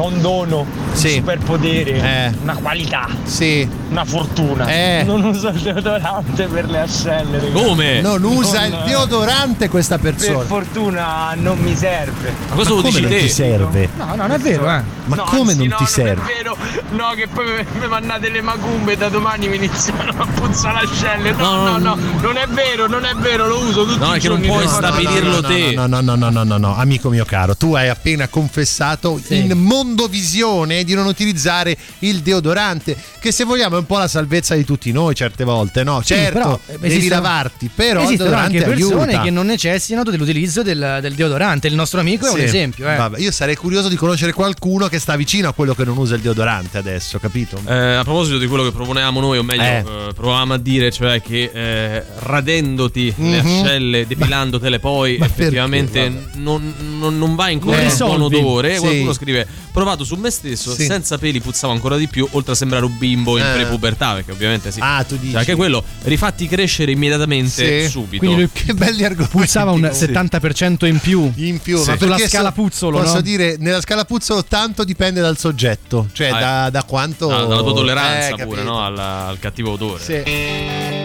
ho 0.00 0.06
un 0.06 0.20
dono, 0.20 0.64
Sì. 0.92 1.08
un 1.08 1.14
superpotere, 1.14 1.90
Eh. 1.92 2.32
una 2.42 2.54
qualità, 2.56 3.06
Sì. 3.24 3.68
una 3.90 4.04
fortuna. 4.04 4.66
Eh. 4.68 5.02
Non 5.04 5.24
uso 5.24 5.48
il 5.48 5.60
deodorante 5.60 6.46
per 6.46 6.68
le 6.70 6.80
ascelle. 6.80 7.50
Come? 7.52 8.00
Non 8.00 8.22
usa 8.22 8.64
il 8.66 8.72
Non- 8.74 8.84
deodorante 8.86 9.68
questa 9.68 9.98
Per 9.98 10.14
persona. 10.14 10.44
fortuna 10.44 11.34
non 11.34 11.58
mi 11.58 11.74
serve. 11.74 12.32
Ma 12.48 12.62
lo 12.62 12.64
come 12.76 12.82
dici 12.82 13.00
non 13.02 13.10
te? 13.10 13.18
ti 13.18 13.28
serve? 13.28 13.88
No, 13.96 14.04
no, 14.06 14.14
non 14.14 14.30
è 14.30 14.38
vero, 14.38 14.62
eh. 14.70 14.82
Ma 15.06 15.16
No, 15.16 15.24
come 15.24 15.52
anzi, 15.52 15.66
non 15.66 15.68
no, 15.68 15.76
ti 15.76 15.86
serve? 15.86 16.14
Non 16.14 16.24
è 16.28 16.32
vero, 16.36 16.56
no, 16.90 17.08
che 17.14 17.26
poi 17.28 17.44
mi- 17.80 17.86
mandate 17.88 18.28
le 18.30 18.40
macumbe 18.42 18.92
e 18.92 18.96
da 18.96 19.08
domani 19.08 19.48
mi 19.48 19.56
iniziano 19.56 20.12
a 20.16 20.26
puzzare 20.26 20.84
l'ascelle. 20.86 21.32
No, 21.32 21.62
no, 21.66 21.78
no, 21.78 21.96
non 22.20 22.36
è 22.36 22.46
vero, 22.48 22.86
non 22.86 23.04
è 23.04 23.14
vero, 23.14 23.46
lo 23.48 23.58
uso 23.58 23.84
tutti 23.84 23.98
No, 23.98 24.14
i 24.14 24.18
è 24.18 24.20
che 24.20 24.28
non 24.28 24.36
giorni. 24.42 24.46
puoi 24.52 24.64
No, 24.64 24.70
no, 24.70 24.78
no, 24.80 24.86
stabilirlo 24.86 25.40
no, 25.40 25.48
te. 25.48 25.72
No, 25.74 25.86
no, 25.86 26.00
no, 26.00 26.14
no, 26.14 26.30
no, 26.30 26.44
no, 26.44 26.56
no, 26.58 26.76
amico 26.76 27.08
mio 27.08 27.24
caro, 27.24 27.56
tu 27.56 27.74
hai 27.74 27.88
appena 27.88 28.28
confessato 28.28 29.20
in 29.28 29.52
mondovisione 29.88 30.84
di 30.84 30.94
non 30.94 31.06
utilizzare 31.06 31.76
il 32.00 32.20
deodorante, 32.20 32.96
che 33.18 33.32
se 33.32 33.44
vogliamo 33.44 33.76
è 33.76 33.78
un 33.78 33.86
po' 33.86 33.98
la 33.98 34.08
salvezza 34.08 34.54
di 34.54 34.64
tutti 34.64 34.92
noi 34.92 35.14
certe 35.14 35.44
volte, 35.44 35.82
no? 35.82 36.00
Sì, 36.00 36.14
Certo, 36.14 36.32
però, 36.38 36.60
devi 36.78 36.94
esistono- 36.96 37.20
lavarti, 37.22 37.70
però 37.74 38.00
il 38.00 38.06
Esistono 38.06 38.28
deodorante 38.30 38.56
anche 38.58 38.68
persone 38.70 39.02
aiuta. 39.10 39.22
che 39.22 39.30
non 39.30 39.46
necessitano 39.46 40.10
dell'utilizzo 40.10 40.62
del, 40.62 40.98
del 41.00 41.14
deodorante. 41.14 41.66
Il 41.68 41.74
nostro 41.74 42.00
amico 42.00 42.26
è 42.26 42.30
un 42.30 42.36
Sì. 42.38 42.42
esempio, 42.44 42.88
eh. 42.90 42.96
Vabbè, 42.96 43.18
io 43.18 43.30
sarei 43.32 43.56
curioso 43.56 43.88
di 43.88 43.96
conoscere 43.96 44.32
qualcuno 44.32 44.88
che 44.88 44.98
sta 44.98 45.16
vicino 45.16 45.48
a 45.48 45.52
quello 45.52 45.74
che 45.74 45.84
non 45.84 45.96
usa 45.96 46.14
il 46.14 46.20
deodorante 46.20 46.78
adesso, 46.78 47.18
capito? 47.18 47.60
Eh, 47.66 47.74
a 47.94 48.02
proposito 48.04 48.38
di 48.38 48.46
quello 48.46 48.64
che 48.64 48.72
proponevamo 48.72 49.20
noi, 49.20 49.38
o 49.38 49.42
meglio, 49.42 49.62
Eh. 49.62 49.84
eh, 50.08 50.12
provavamo 50.14 50.54
a 50.54 50.58
dire, 50.58 50.90
cioè 50.92 51.20
che 51.20 51.50
eh, 51.52 52.04
radendoti 52.20 53.14
le 53.16 53.42
Mhm. 53.42 53.46
ascelle, 53.62 54.06
depilandotele 54.06 54.78
poi, 54.78 55.16
ma 55.18 55.26
effettivamente 55.26 56.28
non, 56.34 56.74
non- 56.98 57.18
non 57.18 57.34
va 57.34 57.48
incontro 57.50 57.80
Eh. 57.80 57.86
a 57.86 58.04
un 58.04 58.16
buon 58.18 58.22
odore. 58.22 58.74
Sì. 58.74 58.80
Qualcuno 58.80 59.12
scrive: 59.12 59.46
Provato 59.78 60.02
su 60.02 60.16
me 60.16 60.30
stesso, 60.30 60.74
Sì. 60.74 60.86
senza 60.86 61.18
peli 61.18 61.40
puzzava 61.40 61.72
ancora 61.72 61.96
di 61.96 62.08
più, 62.08 62.26
oltre 62.32 62.50
a 62.52 62.54
sembrare 62.56 62.84
un 62.84 62.98
bimbo 62.98 63.38
in 63.38 63.44
Eh. 63.46 63.52
prepubertà, 63.52 64.14
perché 64.14 64.32
ovviamente 64.32 64.72
sì. 64.72 64.80
Ah, 64.82 65.04
tu 65.04 65.14
dici. 65.16 65.30
Cioè, 65.30 65.38
anche 65.38 65.54
quello, 65.54 65.84
rifatti 66.02 66.48
crescere 66.48 66.90
immediatamente 66.90 67.84
Sì. 67.84 67.88
subito. 67.88 68.24
Quindi 68.24 68.48
Che 68.52 68.74
belli 68.74 69.04
argomenti. 69.04 69.36
puzzava 69.36 69.70
un 69.70 69.88
Sì. 69.92 70.06
70% 70.06 70.84
in 70.84 70.98
più. 70.98 71.30
in 71.36 71.60
più, 71.60 71.78
Sì. 71.80 71.90
ma 71.90 71.96
Sulla 71.96 72.18
scala 72.18 72.48
so- 72.48 72.54
puzzolo, 72.60 72.98
posso 72.98 73.14
no? 73.14 73.20
dire 73.20 73.54
nella 73.60 73.80
scala 73.80 74.04
puzzolo 74.04 74.42
tanto 74.44 74.82
dipende 74.82 75.20
dal 75.20 75.38
soggetto, 75.38 76.08
cioè 76.12 76.26
Ah, 76.30 76.40
da, 76.40 76.70
da 76.70 76.82
quanto 76.82 77.30
Ah, 77.30 77.44
dalla 77.44 77.62
tua 77.62 77.72
tolleranza 77.74 78.34
Eh, 78.34 78.46
pure 78.46 78.64
no? 78.64 78.80
al, 78.84 78.98
al 78.98 79.38
cattivo 79.38 79.70
odore. 79.70 80.02
Sì. 80.02 80.97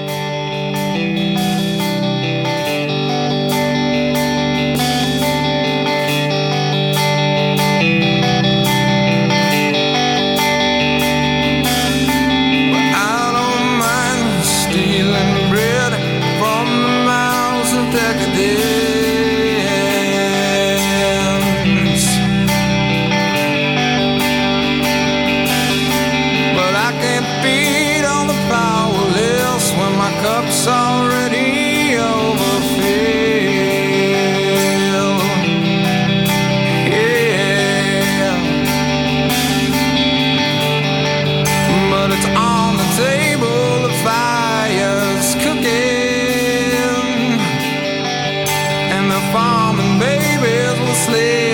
slave 50.93 51.52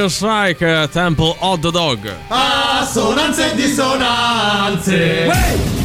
Hunger 0.00 0.08
Strike, 0.08 0.88
Temple 0.92 1.36
Hot 1.40 1.60
Dog. 1.60 2.10
Assonanze 2.30 3.50
e 3.50 3.54
dissonanze. 3.54 5.26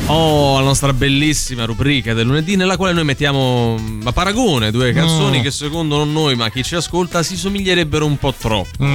Oh, 0.08 0.60
la 0.60 0.66
nostra 0.66 0.94
bellissima 0.94 1.66
rubrica 1.66 2.14
del 2.14 2.28
lunedì 2.28 2.56
nella 2.56 2.78
quale 2.78 2.94
noi 2.94 3.04
mettiamo 3.04 3.76
mm, 3.80 4.06
a 4.06 4.12
paragone 4.12 4.70
due 4.70 4.94
canzoni 4.94 5.40
Mm. 5.40 5.42
che 5.42 5.50
secondo 5.50 5.98
non 5.98 6.14
noi 6.14 6.36
ma 6.36 6.52
chi 6.52 6.62
ci 6.64 6.76
ascolta 6.76 7.24
si 7.24 7.36
somiglierebbero 7.36 8.06
un 8.06 8.16
po' 8.18 8.32
troppo. 8.38 8.86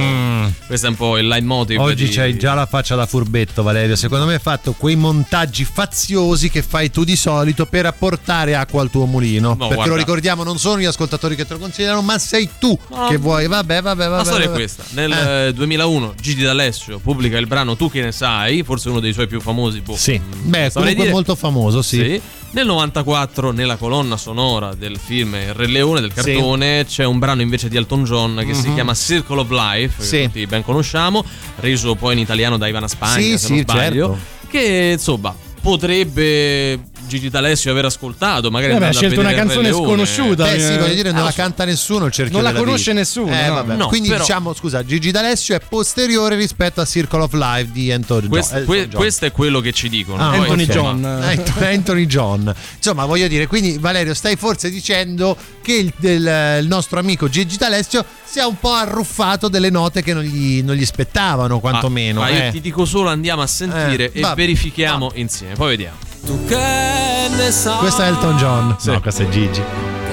Questo 0.65 0.85
è 0.85 0.89
un 0.89 0.95
po' 0.95 1.17
il 1.17 1.27
leitmotiv 1.27 1.81
Oggi 1.81 2.05
di... 2.07 2.15
c'hai 2.15 2.37
già 2.39 2.53
la 2.53 2.65
faccia 2.65 2.95
da 2.95 3.05
furbetto, 3.05 3.61
Valerio. 3.61 3.97
Secondo 3.97 4.25
me 4.25 4.35
hai 4.35 4.39
fatto 4.39 4.71
quei 4.71 4.95
montaggi 4.95 5.65
faziosi 5.65 6.49
che 6.49 6.61
fai 6.61 6.89
tu 6.89 7.03
di 7.03 7.17
solito 7.17 7.65
per 7.65 7.85
apportare 7.87 8.55
acqua 8.55 8.81
al 8.81 8.89
tuo 8.89 9.05
mulino. 9.05 9.57
Perché 9.57 9.73
guarda. 9.75 9.91
lo 9.93 9.97
ricordiamo, 9.99 10.43
non 10.43 10.57
sono 10.59 10.79
gli 10.79 10.85
ascoltatori 10.85 11.35
che 11.35 11.45
te 11.45 11.53
lo 11.53 11.59
consigliano, 11.59 12.01
ma 12.01 12.17
sei 12.19 12.49
tu 12.57 12.77
No. 12.87 13.07
che 13.09 13.17
vuoi. 13.17 13.47
Vabbè, 13.47 13.81
vabbè, 13.81 14.05
vabbè. 14.07 14.15
La 14.17 14.23
storia 14.23 14.45
è 14.47 14.51
questa. 14.51 14.83
Nel 14.91 15.11
eh, 15.11 15.53
2001 15.53 16.13
Gigi 16.21 16.43
D'Alessio 16.43 16.99
pubblica 16.99 17.37
il 17.37 17.47
brano 17.47 17.75
Tu 17.75 17.91
che 17.91 18.01
ne 18.01 18.11
sai, 18.13 18.63
forse 18.63 18.87
uno 18.89 19.01
dei 19.01 19.11
suoi 19.11 19.27
più 19.27 19.41
famosi. 19.41 19.81
Boh, 19.81 19.97
Sì. 19.97 20.17
mm, 20.19 20.49
Beh, 20.49 20.69
saprei 20.69 20.95
dire. 21.01 21.11
molto 21.13 21.35
famoso, 21.35 21.81
sì. 21.81 22.21
Nel 22.53 22.65
94, 22.65 23.51
nella 23.51 23.77
colonna 23.77 24.17
sonora 24.17 24.73
del 24.73 24.97
film 24.97 25.35
Il 25.35 25.53
Re 25.53 25.67
Leone 25.67 26.01
del 26.01 26.11
cartone, 26.13 26.85
c'è 26.85 27.05
un 27.05 27.17
brano 27.19 27.41
invece 27.41 27.69
di 27.69 27.77
Elton 27.77 28.03
John 28.03 28.43
che 28.45 28.53
si 28.53 28.67
Mhm. 28.67 28.73
chiama 28.73 28.93
Circle 28.93 29.39
of 29.39 29.49
Life, 29.49 29.95
che 29.99 30.03
Sì. 30.03 30.21
tutti 30.23 30.45
ben 30.47 30.63
conosciamo, 30.63 31.23
reso 31.57 31.95
poi 31.95 32.13
in 32.13 32.19
italiano 32.19 32.57
da 32.57 32.67
Ivana 32.67 32.87
Spagna, 32.89 33.21
Sì, 33.21 33.31
se 33.31 33.37
sì, 33.37 33.53
non 33.53 33.61
sbaglio, 33.61 34.07
certo. 34.07 34.47
che 34.49 34.89
insomma 34.93 35.33
potrebbe 35.61 36.79
Gigi 37.11 37.29
D'Alessio 37.29 37.71
aver 37.71 37.85
ascoltato, 37.85 38.49
magari 38.49 38.71
Vabbè, 38.73 38.85
ha 38.85 38.87
andando 38.87 38.97
a 38.97 39.09
scelto 39.09 39.19
una 39.19 39.33
canzone 39.37 39.67
Leone. 39.69 39.85
sconosciuta. 39.85 40.43
Beh, 40.45 40.59
sì, 40.59 40.71
Eh, 40.71 40.77
voglio 40.77 40.93
dire, 40.93 41.11
non 41.11 41.21
eh, 41.21 41.25
la 41.25 41.31
canta 41.33 41.65
nessuno 41.65 42.05
il 42.05 42.11
cerchio 42.13 42.39
Non 42.39 42.43
la 42.43 42.57
conosce 42.57 42.91
vita. 42.91 42.93
nessuno, 42.93 43.31
Eh, 43.37 43.47
no. 43.47 43.53
vabbè. 43.55 43.75
No, 43.75 43.87
Quindi 43.87 44.07
però- 44.07 44.21
diciamo, 44.21 44.53
scusa, 44.53 44.85
Gigi 44.85 45.11
D'Alessio 45.11 45.55
è 45.55 45.59
posteriore 45.67 46.35
rispetto 46.37 46.79
a 46.79 46.85
Circle 46.85 47.21
of 47.23 47.33
Life 47.33 47.69
di 47.71 47.91
Anthony 47.91 48.27
Questo, 48.27 48.55
John. 48.55 48.65
que- 48.65 48.75
Elton 48.77 48.89
John. 48.91 48.99
questo 49.01 49.25
è 49.25 49.31
quello 49.31 49.59
che 49.59 49.73
ci 49.73 49.89
dicono. 49.89 50.21
Ah, 50.23 50.29
Anthony 50.31 50.63
insomma, 50.63 51.19
John. 51.19 51.43
Anthony 51.63 52.05
John. 52.05 52.55
Insomma, 52.77 53.05
voglio 53.05 53.27
dire, 53.27 53.47
quindi 53.47 53.77
Valerio, 53.77 54.13
stai 54.13 54.35
forse 54.37 54.69
dicendo 54.69 55.35
che 55.61 55.73
il, 55.73 55.93
del- 55.97 56.59
il 56.61 56.67
nostro 56.67 56.99
amico 56.99 57.27
Gigi 57.29 57.57
D'Alessio 57.57 58.05
sia 58.23 58.47
un 58.47 58.57
po' 58.57 58.71
arruffato 58.71 59.49
delle 59.49 59.69
note 59.69 60.01
che 60.01 60.13
non 60.13 60.23
gli, 60.23 60.63
non 60.63 60.75
gli 60.75 60.85
spettavano, 60.85 61.59
quantomeno. 61.59 62.21
Ma 62.21 62.29
io 62.29 62.43
eh. 62.45 62.49
ti 62.51 62.61
dico 62.61 62.85
solo 62.85 63.09
andiamo 63.09 63.41
a 63.41 63.47
sentire 63.47 64.11
Eh, 64.11 64.19
e 64.19 64.21
vabbè. 64.21 64.35
verifichiamo 64.35 65.11
insieme. 65.15 65.55
Poi 65.55 65.69
vediamo. 65.69 65.97
Tu 66.25 66.45
che 66.45 67.29
ne 67.35 67.51
sai? 67.51 67.77
Questo 67.79 68.03
è 68.03 68.07
Elton 68.07 68.37
John. 68.37 68.75
No, 68.83 69.01
questo 69.01 69.23
è 69.23 69.29
Gigi. 69.29 69.61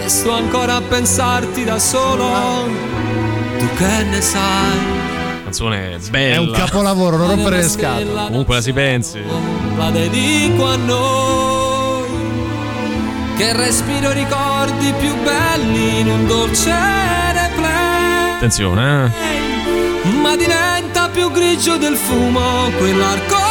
Che 0.00 0.08
sto 0.08 0.32
ancora 0.32 0.76
a 0.76 0.80
pensarti 0.80 1.64
da 1.64 1.78
solo. 1.78 2.66
Tu 3.58 3.68
che 3.76 4.04
ne 4.04 4.20
sai? 4.20 4.78
Canzone 5.44 5.98
bella. 6.10 6.34
È 6.34 6.38
un 6.38 6.50
capolavoro, 6.52 7.16
non 7.18 7.28
rompere 7.28 7.56
le 7.56 7.68
scatole. 7.68 8.24
Comunque 8.26 8.54
la 8.54 8.60
si 8.62 8.72
pensi. 8.72 9.22
La 9.76 9.90
dedico 9.90 10.66
a 10.66 10.76
noi. 10.76 12.06
Che 13.36 13.52
respiro 13.52 14.10
ricordi 14.12 14.92
più 14.98 15.14
belli 15.22 16.00
in 16.00 16.08
un 16.08 16.26
dolce 16.26 16.70
replay. 17.32 18.34
Attenzione, 18.36 19.12
eh. 20.04 20.10
Ma 20.22 20.36
diventa 20.36 21.08
più 21.08 21.30
grigio 21.30 21.76
del 21.76 21.96
fumo 21.96 22.70
quell'arcobaleno. 22.78 23.47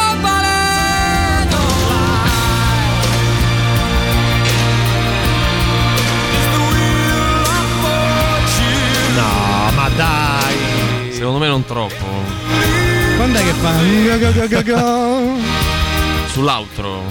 Dai. 9.98 11.12
Secondo 11.12 11.38
me 11.38 11.48
non 11.48 11.64
troppo. 11.64 12.06
Quando 13.16 13.38
è 13.38 13.42
che 13.42 13.52
fa? 13.52 13.72
Go, 13.72 14.32
go, 14.32 14.48
go, 14.48 14.62
go. 14.62 15.38
Sull'outro. 16.28 17.02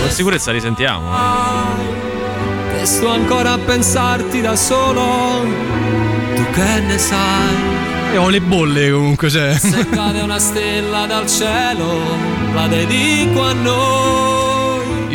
Con 0.00 0.10
sicurezza 0.10 0.52
risentiamo. 0.52 1.08
Che 2.76 2.84
sto 2.84 3.08
ancora 3.08 3.52
a 3.52 3.58
pensarti 3.58 4.42
da 4.42 4.54
solo. 4.54 5.46
Tu 6.34 6.50
che 6.50 6.80
ne 6.80 6.98
sai? 6.98 7.54
E 8.12 8.16
ho 8.18 8.28
le 8.28 8.42
bolle 8.42 8.90
comunque, 8.90 9.30
cioè. 9.30 9.58
Se 9.58 9.88
cade 9.88 10.20
una 10.20 10.38
stella 10.38 11.06
dal 11.06 11.26
cielo, 11.26 11.98
la 12.52 12.66
dedico 12.68 13.42
a 13.42 13.52
noi. 13.54 14.35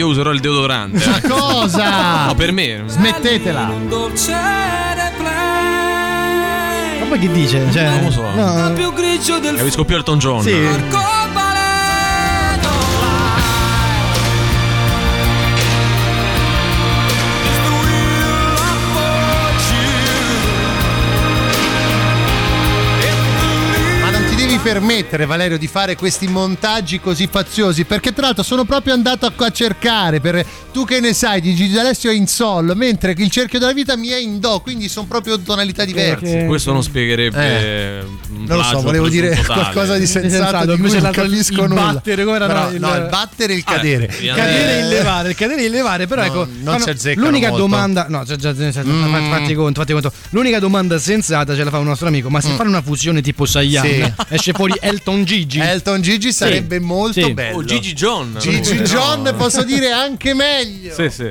Io 0.02 0.08
userò 0.08 0.32
il 0.32 0.40
deodorante. 0.40 1.06
Ma 1.08 1.22
cosa? 1.30 2.26
No, 2.26 2.34
per 2.34 2.52
me. 2.52 2.82
Smettetela. 2.88 3.72
Ma 7.00 7.06
poi 7.08 7.20
che 7.20 7.32
dice? 7.32 7.68
Cioè, 7.72 7.84
Non 7.90 8.04
lo 8.06 8.10
so. 8.10 8.22
no. 8.34 8.74
Capisco 9.58 9.86
più 9.86 9.96
Elton 9.98 10.18
John. 10.18 10.42
Sì. 10.42 10.68
Permettere, 24.62 25.26
Valerio, 25.26 25.58
di 25.58 25.68
fare 25.68 25.96
questi 25.96 26.28
montaggi 26.28 27.00
così 27.00 27.28
faziosi, 27.30 27.84
perché 27.84 28.14
tra 28.14 28.28
l'altro 28.28 28.44
sono 28.44 28.64
proprio 28.64 28.94
andato 28.94 29.26
a, 29.26 29.50
cercare, 29.52 30.20
per, 30.20 30.46
tu 30.72 30.86
che 30.86 31.00
ne 31.00 31.14
sai, 31.14 31.42
di 31.42 31.56
Gigi 31.56 31.74
D'Alessio 31.74 32.12
è 32.12 32.14
in 32.14 32.28
sol, 32.28 32.74
mentre 32.76 33.14
il 33.18 33.30
cerchio 33.32 33.58
della 33.58 33.74
vita 33.74 33.96
mi 33.98 34.10
è 34.10 34.18
in 34.18 34.40
do, 34.40 34.60
quindi 34.60 34.88
sono 34.88 35.08
proprio 35.08 35.40
tonalità 35.40 35.84
diverse. 35.84 36.46
Questo 36.46 36.72
non 36.74 36.84
spiegherebbe. 36.84 38.06
un 38.30 38.46
Non 38.46 38.58
lo 38.58 38.64
so, 38.64 38.82
volevo 38.82 39.10
dire 39.10 39.30
tale. 39.32 39.46
qualcosa 39.46 39.98
di 39.98 40.06
sensato, 40.06 40.30
Sensato, 40.44 40.60
di 40.60 40.80
cui 40.80 40.88
invece 40.90 41.00
non 41.02 41.12
capisco 41.12 41.64
il 41.64 41.70
nulla. 41.70 41.82
battere, 41.94 42.24
come 42.24 42.36
era, 42.36 42.48
Però, 42.48 42.62
no, 42.64 42.70
il- 42.72 42.80
no, 42.80 42.96
il 42.96 43.08
battere 43.10 43.54
e 43.54 43.56
il 43.58 43.64
Ah, 43.66 43.72
cadere. 43.74 44.08
eh, 44.20 44.28
Cadere 44.28 44.78
e 44.78 44.80
il 44.82 44.88
levare, 44.90 45.30
il 45.30 45.36
cadere 45.36 45.62
e 45.62 45.66
il 45.66 45.72
levare, 45.72 46.08
però 46.08 46.22
No, 46.22 46.28
ecco, 46.28 46.48
non 46.62 46.80
fanno- 46.80 46.98
si 46.98 47.14
l'unica 47.16 47.48
molto. 47.50 47.64
domanda, 47.64 48.06
no, 48.10 48.26
cioè, 48.26 48.36
già, 48.38 48.52
Mm. 48.54 49.30
fatti, 49.30 49.54
conto, 49.56 49.80
fatti 49.82 49.94
conto. 49.94 50.12
L'unica 50.30 50.60
domanda 50.60 50.98
sensata 51.00 51.56
ce 51.56 51.64
la 51.64 51.70
fa 51.72 51.80
un 51.80 51.86
nostro 51.86 52.08
amico, 52.08 52.30
ma 52.30 52.40
se 52.42 52.50
fanno 52.52 52.70
una 52.70 52.82
fusione 52.82 53.22
tipo 53.22 53.46
Saiyan, 53.46 53.86
Sì. 53.86 54.14
esce 54.30 54.51
fuori 54.54 54.74
Elton 54.80 55.24
Gigi. 55.26 55.60
Elton 55.60 56.02
Gigi 56.02 56.32
sarebbe 56.32 56.80
molto 56.80 57.22
Sì. 57.22 57.34
bello. 57.34 57.58
Oh, 57.58 57.64
Gigi 57.64 57.94
John. 57.94 58.38
Gigi 58.40 58.76
No. 58.76 58.82
John, 58.84 59.34
posso 59.38 59.64
dire 59.64 59.92
anche 59.92 60.34
meglio. 60.34 60.94
Sì, 60.94 61.10
sì. 61.10 61.30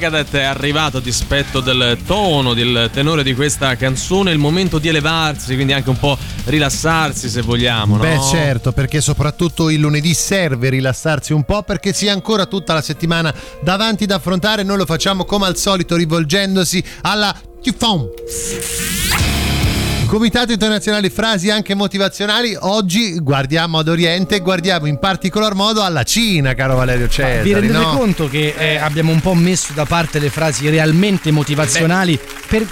Megadeth 0.00 0.34
è 0.34 0.44
arrivato 0.44 0.96
a 0.96 1.00
dispetto 1.02 1.60
del 1.60 1.98
tono, 2.06 2.54
del 2.54 2.88
tenore 2.90 3.22
di 3.22 3.34
questa 3.34 3.76
canzone, 3.76 4.32
il 4.32 4.38
momento 4.38 4.78
di 4.78 4.88
elevarsi, 4.88 5.54
quindi 5.54 5.74
anche 5.74 5.90
un 5.90 5.98
po' 5.98 6.16
rilassarsi 6.44 7.28
se 7.28 7.42
vogliamo, 7.42 7.96
no? 7.96 8.00
Beh 8.00 8.18
certo, 8.30 8.72
perché 8.72 9.02
soprattutto 9.02 9.68
il 9.68 9.78
lunedì 9.78 10.14
serve 10.14 10.70
rilassarsi 10.70 11.34
un 11.34 11.44
po' 11.44 11.64
perché 11.64 11.92
si 11.92 12.08
ha 12.08 12.14
ancora 12.14 12.46
tutta 12.46 12.72
la 12.72 12.80
settimana 12.80 13.34
davanti 13.62 14.06
da 14.06 14.14
affrontare, 14.14 14.62
noi 14.62 14.78
lo 14.78 14.86
facciamo 14.86 15.26
come 15.26 15.44
al 15.44 15.58
solito 15.58 15.96
rivolgendosi 15.96 16.82
alla 17.02 17.38
Tifon. 17.60 18.08
Comitato 20.10 20.50
internazionale 20.50 21.08
frasi 21.08 21.50
anche 21.50 21.76
motivazionali, 21.76 22.56
oggi 22.58 23.20
guardiamo 23.20 23.78
ad 23.78 23.86
Oriente 23.86 24.34
e 24.34 24.40
guardiamo 24.40 24.86
in 24.86 24.98
particolar 24.98 25.54
modo 25.54 25.84
alla 25.84 26.02
Cina, 26.02 26.52
caro 26.54 26.74
Valerio 26.74 27.08
Cesari. 27.08 27.44
Vi 27.44 27.52
rendete 27.52 27.78
no? 27.78 27.96
conto 27.96 28.28
che 28.28 28.52
eh, 28.58 28.74
abbiamo 28.74 29.12
un 29.12 29.20
po' 29.20 29.34
messo 29.34 29.72
da 29.72 29.84
parte 29.84 30.18
le 30.18 30.28
frasi 30.28 30.68
realmente 30.68 31.30
motivazionali 31.30 32.18
per 32.48 32.66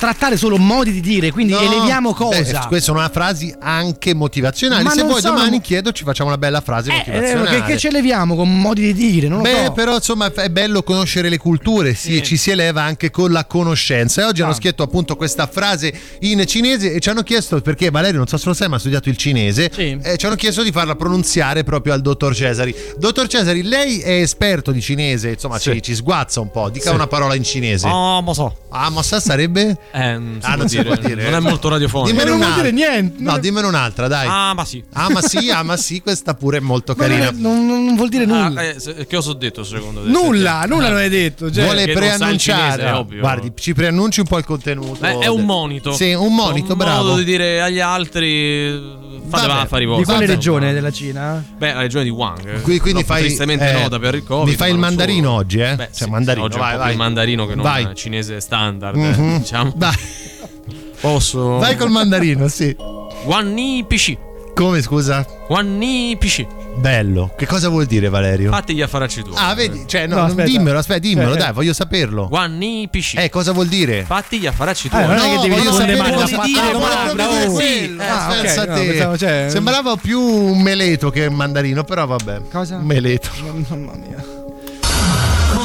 trattare 0.00 0.38
solo 0.38 0.56
modi 0.56 0.92
di 0.92 1.00
dire, 1.02 1.30
quindi 1.30 1.52
No, 1.52 1.60
eleviamo 1.60 2.14
cosa? 2.14 2.40
beh, 2.40 2.66
queste 2.68 2.80
sono 2.80 3.06
frasi 3.12 3.54
anche 3.60 4.14
motivazionali. 4.14 4.82
Ma 4.82 4.92
Se 4.92 5.02
vuoi 5.02 5.20
sono- 5.20 5.34
domani 5.36 5.60
chiedo 5.60 5.92
ci 5.92 6.04
facciamo 6.04 6.30
una 6.30 6.38
bella 6.38 6.62
frase 6.62 6.90
Eh, 6.90 6.96
motivazionale. 6.96 7.50
che, 7.50 7.62
che 7.72 7.78
ce 7.78 7.90
leviamo 7.90 8.34
con 8.34 8.60
modi 8.60 8.92
di 8.92 8.94
dire? 8.94 9.28
Non 9.28 9.38
lo 9.38 9.42
Beh, 9.44 9.64
so. 9.66 9.72
però 9.72 9.94
insomma 9.96 10.32
è 10.32 10.48
bello 10.48 10.82
conoscere 10.82 11.28
le 11.28 11.36
culture, 11.36 11.92
sì, 11.94 12.16
e 12.16 12.22
ci 12.22 12.38
si 12.38 12.50
eleva 12.50 12.82
anche 12.82 13.10
con 13.10 13.30
la 13.30 13.44
conoscenza. 13.44 14.22
E 14.22 14.24
oggi 14.24 14.40
hanno 14.40 14.52
Ah. 14.52 14.54
scritto 14.54 14.82
appunto 14.82 15.16
questa 15.16 15.46
frase 15.46 15.92
in 16.20 16.42
cinese 16.46 16.94
e 16.94 17.00
ci 17.00 17.10
hanno 17.10 17.22
chiesto, 17.22 17.60
perché 17.60 17.90
Valerio 17.90 18.16
non 18.16 18.26
so 18.26 18.38
se 18.38 18.46
lo 18.46 18.54
sai, 18.54 18.68
ma 18.68 18.76
ha 18.76 18.78
studiato 18.78 19.10
il 19.10 19.18
cinese, 19.18 19.70
e 19.70 20.16
ci 20.16 20.24
hanno 20.24 20.34
chiesto 20.36 20.62
di 20.62 20.72
farla 20.72 20.96
pronunziare 20.96 21.62
proprio 21.62 21.92
al 21.92 22.00
dottor 22.00 22.34
Cesari. 22.34 22.74
Dottor 22.96 23.26
Cesari, 23.26 23.62
lei 23.62 24.00
è 24.00 24.12
esperto 24.22 24.72
di 24.72 24.80
cinese, 24.80 25.28
insomma 25.32 25.58
Sì. 25.58 25.72
ci, 25.74 25.82
ci 25.82 25.94
sguazza 25.94 26.40
un 26.40 26.50
po', 26.50 26.70
dica 26.70 26.88
Sì. 26.88 26.94
una 26.94 27.06
parola 27.06 27.34
in 27.34 27.44
cinese. 27.44 27.86
Ah, 27.86 28.22
ma 28.22 28.32
so. 28.32 28.56
Ah, 28.70 28.88
ma 28.88 29.02
sa 29.02 29.20
sarebbe? 29.20 29.76
Eh, 29.92 30.12
non 30.12 30.38
Ah, 30.42 30.54
non 30.54 30.68
si 30.68 30.76
dire. 30.76 30.94
può 30.94 31.06
dire. 31.06 31.24
Non 31.24 31.34
è 31.34 31.40
molto 31.40 31.68
radiofonico. 31.68 32.10
Dimmene 32.10 32.30
non 32.30 32.38
vuol 32.38 32.54
dire 32.54 32.70
niente. 32.70 33.22
No, 33.22 33.38
dimmene 33.38 33.66
un'altra, 33.66 34.06
dai. 34.08 34.26
Ah, 34.30 34.54
ma 34.54 34.64
sì. 34.64 34.82
Ah, 34.92 35.10
ma 35.10 35.20
sì, 35.20 35.50
ah, 35.50 35.62
ma 35.64 35.76
sì, 35.76 36.00
questa 36.00 36.34
pure 36.34 36.58
è 36.58 36.60
molto 36.60 36.94
Ma 36.96 37.06
non, 37.06 37.16
carina. 37.18 37.30
è- 37.30 37.40
non- 37.40 37.66
non 37.66 37.96
vuol 37.96 38.08
dire 38.08 38.24
nulla. 38.24 38.60
Ah, 38.60 38.62
eh, 38.64 38.76
che 38.76 39.06
cosa 39.08 39.30
ho 39.30 39.34
detto 39.34 39.64
secondo 39.64 40.02
te? 40.02 40.08
nulla, 40.08 40.64
nulla 40.66 40.86
Ah. 40.86 40.90
non 40.90 40.96
hai 40.98 41.08
detto. 41.08 41.50
Cioè, 41.50 41.64
Vuole 41.64 41.86
non 41.86 41.94
preannunciare. 41.94 42.82
cinese. 42.82 43.18
Guardi, 43.18 43.52
ci 43.56 43.74
preannunci 43.74 44.20
un 44.20 44.26
po' 44.26 44.38
il 44.38 44.44
contenuto. 44.44 45.04
Eh, 45.04 45.18
è 45.18 45.26
un 45.26 45.44
monito. 45.44 45.92
Sì, 45.92 46.12
un 46.12 46.34
monito, 46.34 46.72
un 46.72 46.78
bravo. 46.78 47.04
modo 47.04 47.16
di 47.18 47.24
dire 47.24 47.60
agli 47.60 47.80
altri 47.80 49.09
fate 49.30 49.46
Vabbè, 49.46 49.60
affari 49.62 49.84
di 49.84 49.90
vostri. 49.90 50.04
quale 50.06 50.26
regione 50.26 50.72
della 50.72 50.90
Cina? 50.90 51.42
Beh, 51.56 51.72
la 51.72 51.80
regione 51.80 52.04
di 52.04 52.10
Wang. 52.10 52.60
Qui- 52.60 52.78
quindi 52.78 53.02
fai 53.04 53.22
tristemente 53.22 53.68
eh, 53.70 53.80
nota 53.80 53.98
per 53.98 54.14
il 54.16 54.24
Covid. 54.24 54.48
Mi 54.48 54.54
fai 54.56 54.72
il 54.72 54.78
mandarino 54.78 55.28
solo. 55.28 55.38
oggi, 55.38 55.58
eh? 55.60 55.74
Beh, 55.76 55.84
cioè, 55.84 56.04
sì, 56.04 56.10
mandarino, 56.10 56.44
oggi 56.44 56.56
è 56.56 56.60
vai, 56.60 56.76
vai. 56.76 56.88
più 56.90 56.98
mandarino 56.98 57.46
che 57.46 57.54
non 57.54 57.64
Vai. 57.64 57.94
cinese 57.94 58.40
standard, 58.40 58.96
Mhm. 58.96 59.38
diciamo. 59.38 59.72
Vai. 59.76 59.94
Posso 61.00 61.56
Vai 61.58 61.76
col 61.76 61.90
mandarino, 61.90 62.46
sì. 62.48 62.76
Wanni 63.24 63.84
PC. 63.86 64.16
Come 64.54 64.82
scusa? 64.82 65.24
Wanni 65.48 66.16
PC. 66.18 66.46
Bello. 66.76 67.32
Che 67.36 67.46
cosa 67.46 67.68
vuol 67.68 67.84
dire, 67.86 68.08
Valerio? 68.08 68.50
Fatti 68.50 68.74
gli 68.74 68.80
affaracci 68.80 69.22
tuoi. 69.22 69.34
Ah, 69.38 69.54
vedi, 69.54 69.84
cioè, 69.86 70.06
no, 70.06 70.14
No, 70.14 70.20
non- 70.22 70.30
aspetta. 70.30 70.48
dimmelo, 70.48 70.78
aspetta, 70.78 70.98
dimmelo, 71.00 71.30
Eh, 71.32 71.34
eh. 71.34 71.38
dai, 71.38 71.52
voglio 71.52 71.72
saperlo. 71.74 72.28
Wanni 72.30 72.88
PC. 72.90 73.14
Eh, 73.18 73.28
cosa 73.28 73.52
vuol 73.52 73.66
dire? 73.66 74.02
Fatti 74.04 74.38
gli 74.38 74.46
affaracci 74.46 74.86
Eh, 74.86 74.90
tuoi. 74.90 75.06
non 75.06 75.16
è 75.16 75.20
che 75.20 75.36
devi 75.36 75.48
voglio 75.48 75.54
rispondere 75.70 75.96
sapere 75.96 76.10
male, 76.16 76.22
cosa 76.22 76.36
la 76.36 76.42
dire, 76.44 76.56
la 76.60 76.62
volevo 76.72 76.78
domanda, 76.88 77.12
proprio 77.24 77.50
oh. 77.50 77.52
quello. 77.52 78.02
Ah, 78.02 78.06
Eh, 78.06 78.36
ok, 78.36 78.40
pensa 78.40 78.64
no, 78.64 78.74
te. 78.74 78.84
pensavo, 78.86 79.16
cioè- 79.18 79.46
Sembrava 79.50 79.96
più 79.96 80.20
un 80.20 80.62
meleto 80.62 81.10
che 81.10 81.26
un 81.26 81.34
mandarino, 81.34 81.84
però 81.84 82.06
vabbè. 82.06 82.40
Cosa? 82.50 82.76
Un 82.76 82.84
meleto. 82.84 83.28
Mamma 83.68 83.92
mia. 83.96 84.24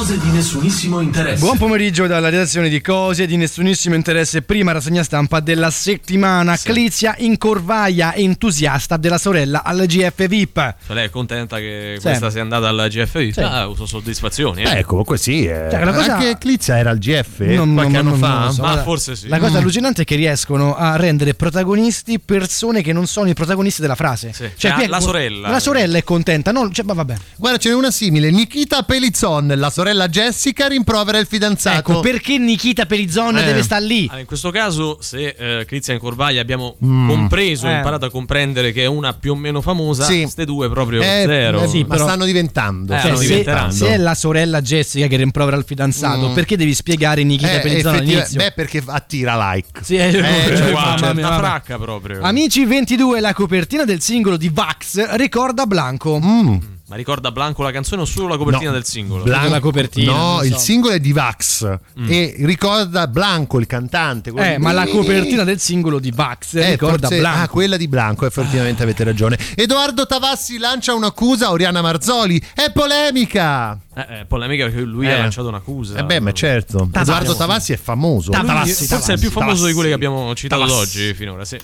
Cose 0.06 0.20
di 0.20 0.30
nessunissimo 0.30 1.00
interesse. 1.00 1.40
Buon 1.40 1.58
pomeriggio 1.58 2.06
dalla 2.06 2.28
redazione 2.28 2.68
di 2.68 2.80
Cose 2.80 3.26
di 3.26 3.36
nessunissimo 3.36 3.96
interesse. 3.96 4.40
Prima 4.42 4.70
rassegna 4.70 5.02
stampa 5.02 5.40
della 5.40 5.68
settimana. 5.70 6.56
Clizia 6.56 7.16
in 7.18 7.36
corvaia, 7.38 8.14
entusiasta 8.14 8.98
della 8.98 9.18
sorella 9.18 9.64
al 9.64 9.84
GF 9.84 10.28
VIP. 10.28 10.74
Cioè, 10.86 10.94
lei 10.94 11.06
è 11.06 11.10
contenta 11.10 11.56
che 11.56 11.94
Sì. 11.96 12.02
questa 12.02 12.30
sia 12.30 12.40
andata 12.42 12.68
al 12.68 12.86
GFI? 12.88 13.32
Sì. 13.32 13.40
Ah, 13.40 13.66
uso 13.66 13.84
soddisfazioni. 13.84 14.62
Eh. 14.62 14.78
Eh, 14.78 14.84
comunque 14.84 15.18
sì. 15.18 15.44
eh. 15.44 15.66
Cioè, 15.72 15.82
la 15.82 15.92
cosa- 15.92 16.14
Anche 16.18 16.38
Clizia 16.38 16.78
era 16.78 16.90
al 16.90 16.98
GF 16.98 17.40
Non- 17.40 17.74
qualche 17.74 17.92
non- 17.94 18.00
anno 18.06 18.10
non- 18.10 18.18
fa. 18.20 18.38
non 18.44 18.52
so. 18.52 18.62
Ma 18.62 18.82
forse 18.84 19.16
sì. 19.16 19.26
La 19.26 19.40
cosa 19.40 19.54
Mm. 19.54 19.56
allucinante 19.56 20.02
è 20.02 20.04
che 20.04 20.14
riescono 20.14 20.76
a 20.76 20.94
rendere 20.94 21.34
protagonisti 21.34 22.20
persone 22.20 22.80
che 22.80 22.92
non 22.92 23.08
sono 23.08 23.28
i 23.28 23.34
protagonisti 23.34 23.80
della 23.80 23.96
frase. 23.96 24.32
Sì. 24.32 24.48
Cioè, 24.56 24.70
Ah, 24.70 24.86
la 24.86 25.00
sorella. 25.00 25.48
La 25.50 25.58
sorella 25.58 25.98
è 25.98 26.04
contenta, 26.04 26.52
no? 26.52 26.70
Cioè, 26.70 26.84
ma 26.84 26.92
vabbè. 26.92 27.16
Guarda, 27.38 27.58
ce 27.58 27.70
n'è 27.70 27.74
una 27.74 27.90
simile. 27.90 28.30
Nikita 28.30 28.84
Pelizzon, 28.84 29.52
la 29.56 29.68
sorella 29.68 29.94
Jessica, 30.08 30.66
rimprovera 30.68 31.18
il 31.18 31.26
fidanzato. 31.26 31.78
Ecco, 31.92 32.00
perché 32.00 32.36
Nikita 32.38 32.84
Perizzon 32.86 33.38
Eh. 33.38 33.44
deve 33.44 33.62
stare 33.62 33.84
lì? 33.84 34.02
Allora, 34.04 34.20
in 34.20 34.26
questo 34.26 34.50
caso, 34.50 34.98
se 35.00 35.34
eh, 35.38 35.64
Crizia 35.64 35.94
in 35.94 35.98
Corvaglia 36.00 36.40
abbiamo 36.42 36.76
Mm. 36.84 37.08
compreso, 37.08 37.66
Eh. 37.66 37.74
imparato 37.76 38.04
a 38.04 38.10
comprendere 38.10 38.72
che 38.72 38.82
è 38.82 38.86
una 38.86 39.14
più 39.14 39.32
o 39.32 39.34
meno 39.34 39.60
famosa, 39.62 40.04
Sì. 40.04 40.20
queste 40.20 40.44
due 40.44 40.68
proprio 40.68 41.00
Eh, 41.00 41.24
zero. 41.26 41.62
eh 41.62 41.68
sì, 41.68 41.80
ma 41.80 41.94
però- 41.94 42.04
stanno 42.06 42.24
diventando. 42.26 42.92
Eh, 42.92 42.96
Cioè, 42.96 43.04
stanno 43.06 43.16
se, 43.22 43.26
diventando. 43.26 43.74
se 43.74 43.86
è 43.88 43.96
la 43.96 44.14
sorella 44.14 44.60
Jessica 44.60 45.06
che 45.06 45.16
rimprovera 45.16 45.56
il 45.56 45.64
fidanzato, 45.66 46.28
Mm. 46.28 46.34
perché 46.34 46.56
devi 46.56 46.74
spiegare 46.74 47.22
Nikita 47.24 47.50
Eh, 47.52 47.56
effettiva- 47.56 47.90
all'inizio? 47.92 48.38
Beh, 48.38 48.52
perché 48.52 48.82
attira 48.84 49.52
like. 49.52 49.80
Sì, 49.82 49.96
eh, 49.96 50.08
Eh, 50.08 50.56
cioè, 50.56 50.72
Wow, 50.72 50.74
mamma 50.74 50.90
certa 50.98 51.14
mia, 51.14 51.28
vabbè. 51.28 51.38
fracca 51.40 51.78
proprio. 51.78 52.20
Amici 52.22 52.64
22, 52.64 53.20
la 53.20 53.32
copertina 53.32 53.84
del 53.84 54.00
singolo 54.00 54.36
di 54.36 54.48
Vax 54.52 55.14
ricorda 55.16 55.64
Blanco. 55.66 56.18
Mm. 56.22 56.56
Ma 56.88 56.94
ricorda 56.94 57.32
Blanco 57.32 57.64
la 57.64 57.72
canzone 57.72 58.02
o 58.02 58.04
solo 58.04 58.28
la 58.28 58.36
copertina 58.36 58.70
No. 58.70 58.76
del 58.76 58.84
singolo? 58.84 59.24
Blanco- 59.24 59.48
la 59.50 59.58
copertina, 59.58 60.12
No, 60.12 60.36
so. 60.38 60.44
il 60.44 60.54
singolo 60.56 60.94
è 60.94 61.00
di 61.00 61.12
Vax 61.12 61.78
e 62.06 62.36
ricorda 62.38 63.08
Blanco, 63.08 63.58
il 63.58 63.66
cantante. 63.66 64.30
Eh, 64.30 64.56
di- 64.56 64.62
ma 64.62 64.70
la 64.70 64.86
copertina 64.86 65.42
del 65.42 65.58
singolo 65.58 65.98
di 65.98 66.12
Vax 66.12 66.54
Eh, 66.54 66.70
ricorda 66.70 67.08
forse- 67.08 67.18
Blanco. 67.18 67.40
Ah, 67.42 67.48
quella 67.48 67.76
di 67.76 67.88
Blanco, 67.88 68.24
effettivamente 68.24 68.84
avete 68.84 69.02
ragione. 69.02 69.36
Edoardo 69.56 70.06
Tavassi 70.06 70.58
lancia 70.58 70.94
un'accusa 70.94 71.48
a 71.48 71.50
Oriana 71.50 71.82
Marzoli. 71.82 72.40
È 72.54 72.70
polemica! 72.70 73.76
Eh, 73.92 74.20
eh, 74.20 74.24
polemica 74.26 74.66
perché 74.66 74.80
lui 74.82 75.06
Eh. 75.08 75.12
ha 75.12 75.18
lanciato 75.18 75.48
un'accusa. 75.48 75.98
Eh 75.98 76.04
beh, 76.04 76.20
ma 76.20 76.32
certo. 76.32 76.88
Tavassi. 76.92 77.00
Edoardo 77.10 77.34
Tavassi 77.34 77.72
è 77.72 77.76
famoso. 77.78 78.30
Lui 78.30 78.46
Tavassi, 78.46 78.70
forse 78.70 78.80
è 78.80 78.84
il 78.84 78.88
Tavassi, 79.00 79.18
più 79.18 79.30
famoso 79.32 79.46
Tavassi. 79.54 79.66
di 79.66 79.72
quelli 79.72 79.88
che 79.88 79.94
abbiamo 79.94 80.34
citato 80.36 80.62
Tavassi. 80.62 80.80
oggi 81.00 81.14
finora, 81.14 81.44
sì. 81.44 81.58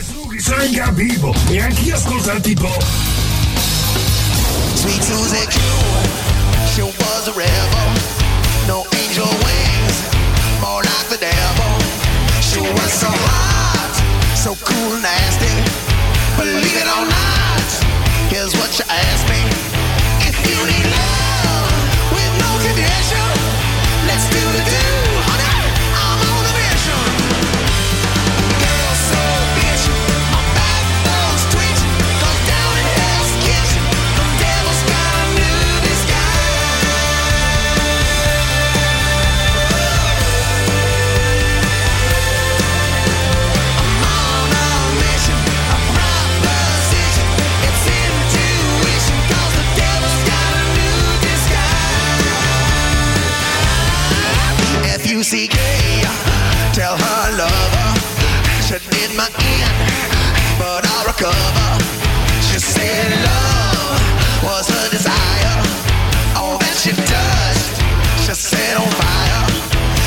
Suki 0.00 0.40
sei 0.40 0.76
in 0.76 0.94
vivo 0.94 1.34
e 1.50 1.60
anch'io 1.60 1.94
ascolto 1.94 2.32
il 2.32 2.40
tipo. 2.40 2.68
Sweet 4.76 5.02
Susie 5.02 5.46
Q, 5.48 5.58
she 6.72 6.82
was 6.82 7.28
a 7.28 7.32
rebel. 7.32 7.88
No 8.68 8.84
angel 9.00 9.32
wings, 9.42 9.96
more 10.60 10.82
like 10.84 11.08
the 11.08 11.18
devil. 11.18 11.72
She 12.44 12.60
was 12.60 12.92
so 12.92 13.08
hot, 13.08 13.94
so 14.36 14.54
cool 14.54 15.00
nasty. 15.00 15.50
Believe 16.36 16.76
it 16.76 16.86
or 16.86 17.08
not, 17.08 17.68
here's 18.30 18.54
what 18.54 18.78
you 18.78 18.84
asked 18.88 19.28
me. 19.28 19.76
L-U-C-K 55.16 55.56
Tell 56.74 56.94
her 56.94 57.36
lover 57.38 57.88
She 58.68 58.76
did 58.92 59.16
my 59.16 59.24
ear, 59.48 59.68
But 60.58 60.84
I'll 60.84 61.06
recover. 61.06 61.70
She 62.44 62.58
said 62.58 63.08
love 63.24 63.96
Was 64.44 64.68
her 64.68 64.90
desire. 64.90 65.56
All 66.36 66.58
that 66.58 66.76
she 66.76 66.92
touched 66.92 67.80
She 68.26 68.34
set 68.34 68.76
on 68.76 68.90
fire. 69.00 69.44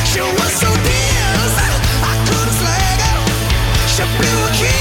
She 0.05 0.21
was 0.21 0.53
so 0.53 0.69
fierce 0.85 1.57
I 2.05 2.13
couldn't 2.29 2.53
slag 2.61 3.01
her. 3.09 3.17
She 3.89 4.03
blew 4.13 4.45
a 4.45 4.51
kiss. 4.53 4.78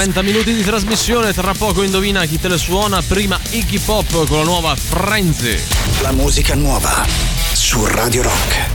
30 0.00 0.22
minuti 0.22 0.54
di 0.54 0.62
trasmissione, 0.62 1.34
tra 1.34 1.52
poco 1.52 1.82
indovina 1.82 2.24
chi 2.24 2.40
te 2.40 2.48
le 2.48 2.56
suona, 2.56 3.02
prima 3.02 3.38
Iggy 3.50 3.80
Pop 3.80 4.26
con 4.26 4.38
la 4.38 4.44
nuova 4.44 4.74
Frenzy. 4.74 5.62
La 6.00 6.12
musica 6.12 6.54
nuova 6.54 7.04
su 7.52 7.84
Radio 7.84 8.22
Rock. 8.22 8.69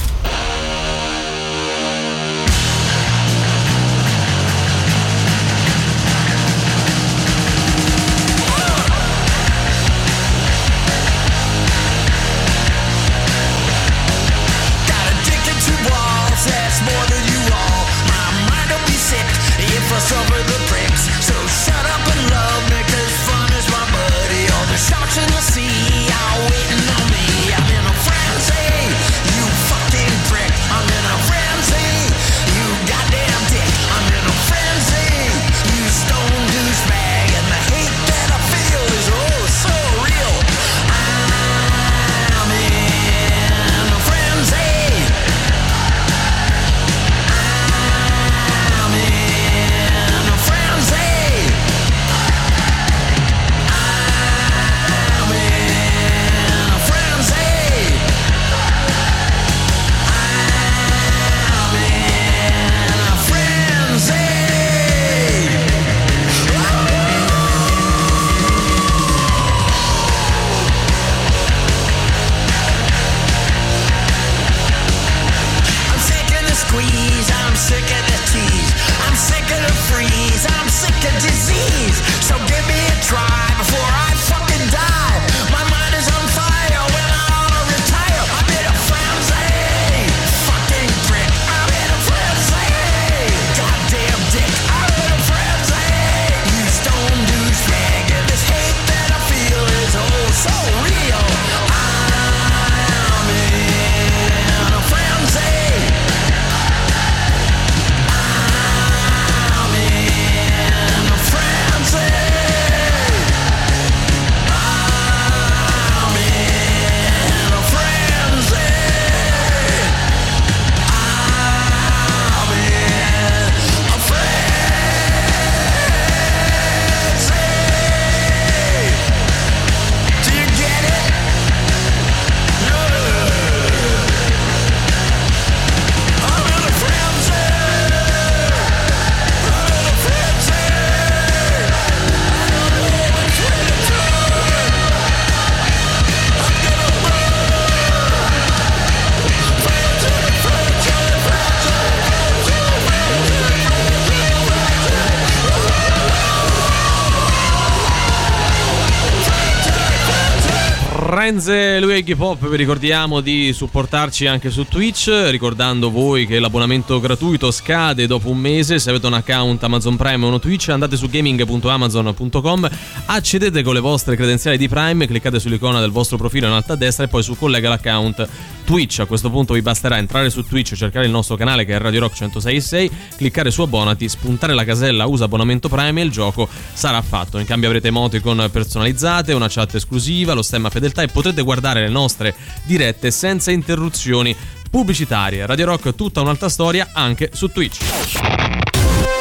Friends 161.25 161.47
e 161.47 161.79
lui 161.79 162.03
Pop, 162.15 162.47
vi 162.47 162.55
ricordiamo 162.55 163.19
di 163.19 163.51
supportarci 163.51 164.27
anche 164.27 164.51
su 164.51 164.65
Twitch, 164.65 165.09
ricordando 165.29 165.89
voi 165.89 166.27
che 166.27 166.37
l'abbonamento 166.37 166.99
gratuito 166.99 167.49
scade 167.49 168.05
dopo 168.05 168.29
un 168.29 168.37
mese, 168.37 168.77
se 168.77 168.91
avete 168.91 169.07
un 169.07 169.13
account 169.13 169.63
Amazon 169.63 169.95
Prime 169.95 170.23
o 170.23 170.27
uno 170.27 170.37
Twitch 170.37 170.69
andate 170.69 170.95
su 170.95 171.09
gaming.amazon.com, 171.09 172.69
accedete 173.07 173.63
con 173.63 173.73
le 173.73 173.79
vostre 173.79 174.15
credenziali 174.15 174.57
di 174.57 174.67
Prime, 174.67 175.07
cliccate 175.07 175.39
sull'icona 175.39 175.79
del 175.79 175.89
vostro 175.89 176.17
profilo 176.17 176.45
in 176.45 176.53
alto 176.53 176.73
a 176.73 176.75
destra 176.75 177.05
e 177.05 177.07
poi 177.07 177.23
su 177.23 177.35
collega 177.35 177.69
l'account 177.69 178.27
Twitch, 178.65 178.99
a 178.99 179.05
questo 179.05 179.29
punto 179.29 179.53
vi 179.53 179.61
basterà 179.61 179.97
entrare 179.97 180.29
su 180.29 180.43
Twitch, 180.43 180.73
cercare 180.75 181.05
il 181.05 181.11
nostro 181.11 181.35
canale 181.35 181.65
che 181.65 181.75
è 181.75 181.79
Radio 181.79 182.01
Rock 182.01 182.19
1066, 182.19 182.91
cliccare 183.15 183.51
su 183.51 183.61
abbonati, 183.61 184.09
spuntare 184.09 184.53
la 184.53 184.63
casella 184.63 185.05
usa 185.05 185.25
abbonamento 185.25 185.69
Prime 185.69 186.01
e 186.01 186.03
il 186.03 186.11
gioco 186.11 186.47
sarà 186.73 187.01
fatto, 187.01 187.37
in 187.39 187.45
cambio 187.45 187.69
avrete 187.69 187.87
emoticon 187.87 188.49
personalizzate, 188.51 189.33
una 189.33 189.47
chat 189.49 189.75
esclusiva, 189.75 190.33
lo 190.33 190.41
stemma 190.41 190.69
fedeltà 190.69 191.03
e 191.03 191.07
potrete 191.15 191.43
guardare 191.43 191.79
le 191.79 191.87
nostre 191.87 192.35
dirette 192.63 193.09
senza 193.09 193.49
interruzioni 193.49 194.35
pubblicitarie. 194.69 195.45
Radio 195.45 195.67
Rock 195.67 195.95
tutta 195.95 196.19
un'altra 196.19 196.49
storia 196.49 196.89
anche 196.91 197.29
su 197.31 197.47
Twitch. 197.47 197.77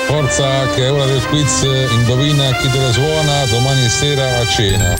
Forza 0.09 0.67
che 0.75 0.87
è 0.87 0.91
ora 0.91 1.07
del 1.07 1.25
quiz, 1.29 1.63
indovina 1.93 2.51
chi 2.57 2.69
te 2.69 2.81
la 2.81 2.91
suona 2.91 3.45
domani 3.47 3.89
sera 3.89 4.41
a 4.41 4.47
cena. 4.49 4.97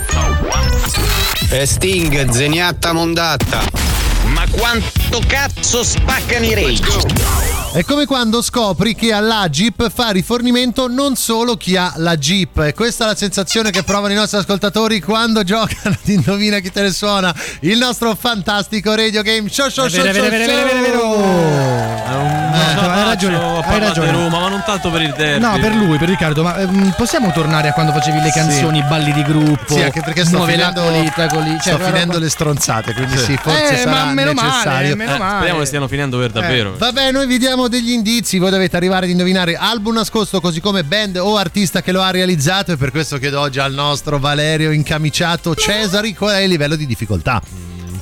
E 1.49 1.65
Sting, 1.65 2.29
zeniatta 2.29 2.93
mondatta. 2.93 3.94
Ma 4.33 4.45
quanto 4.51 5.21
cazzo 5.27 5.83
spaccano 5.83 6.45
i 6.45 6.53
rage? 6.53 7.53
È 7.73 7.83
come 7.83 8.05
quando 8.05 8.41
scopri 8.41 8.95
che 8.95 9.11
alla 9.11 9.49
Jeep 9.49 9.91
fa 9.91 10.11
rifornimento 10.11 10.87
non 10.87 11.15
solo 11.15 11.57
chi 11.57 11.75
ha 11.75 11.93
la 11.97 12.15
Jeep. 12.15 12.59
E 12.59 12.73
questa 12.73 13.03
è 13.03 13.07
la 13.07 13.15
sensazione 13.15 13.69
che 13.69 13.83
provano 13.83 14.13
i 14.13 14.15
nostri 14.15 14.37
ascoltatori 14.37 15.01
quando 15.01 15.43
giocano 15.43 15.95
ad 16.01 16.07
Indovina 16.07 16.59
chi 16.59 16.71
te 16.71 16.81
ne 16.81 16.91
suona. 16.91 17.35
Il 17.61 17.77
nostro 17.77 18.15
fantastico 18.15 18.95
radio 18.95 19.21
game 19.21 19.49
show 19.49 19.69
show 19.69 19.87
show 19.87 20.01
show, 20.03 20.23
è 20.23 20.93
show. 20.93 22.54
Vero. 22.55 22.81
Eh, 22.81 22.97
hai 22.97 23.03
ragione, 23.03 23.35
ho 23.37 23.59
hai 23.59 23.79
ragione. 23.79 24.11
Roma, 24.11 24.39
ma 24.39 24.49
non 24.49 24.63
tanto 24.65 24.89
per 24.89 25.01
il 25.01 25.13
derby. 25.15 25.39
No, 25.43 25.57
per 25.59 25.73
lui, 25.75 25.97
per 25.97 26.09
Riccardo, 26.09 26.43
ma 26.43 26.57
ehm, 26.57 26.93
possiamo 26.95 27.31
tornare 27.31 27.69
a 27.69 27.73
quando 27.73 27.91
facevi 27.91 28.19
le 28.21 28.31
canzoni, 28.31 28.83
balli 28.83 29.11
di 29.13 29.23
gruppo? 29.23 29.73
Sì, 29.75 29.81
anche 29.83 30.01
perché 30.01 30.25
sto 30.25 30.43
finendo, 30.43 30.81
cioè, 30.81 31.57
sto 31.59 31.79
finendo 31.79 32.19
le 32.19 32.29
stronzate, 32.29 32.93
quindi 32.93 33.17
Sì. 33.17 33.23
sì, 33.25 33.37
forse 33.41 33.73
Eh, 33.73 33.77
sarà 33.77 34.05
ma 34.05 34.13
meno 34.13 34.33
male, 34.33 34.47
necessario. 34.47 34.95
meno 34.95 35.15
Eh, 35.15 35.17
male. 35.17 35.35
speriamo 35.35 35.59
che 35.59 35.65
stiano 35.65 35.87
finendo 35.87 36.17
per 36.17 36.31
davvero. 36.31 36.75
Vabbè, 36.77 37.11
noi 37.11 37.27
vi 37.27 37.37
diamo 37.37 37.67
degli 37.67 37.91
indizi, 37.91 38.37
voi 38.39 38.51
dovete 38.51 38.75
arrivare 38.75 39.05
ad 39.05 39.11
indovinare 39.11 39.55
album 39.55 39.95
nascosto, 39.95 40.39
così 40.41 40.59
come 40.61 40.83
band 40.83 41.17
o 41.17 41.37
artista 41.37 41.81
che 41.81 41.91
lo 41.91 42.01
ha 42.01 42.11
realizzato 42.11 42.71
e 42.71 42.77
per 42.77 42.91
questo 42.91 43.17
chiedo 43.17 43.39
oggi 43.39 43.59
al 43.59 43.73
nostro 43.73 44.19
Valerio 44.19 44.71
incamiciato 44.71 45.55
Cesari 45.55 46.13
qual 46.13 46.35
è 46.35 46.39
il 46.39 46.49
livello 46.49 46.75
di 46.75 46.85
difficoltà. 46.85 47.41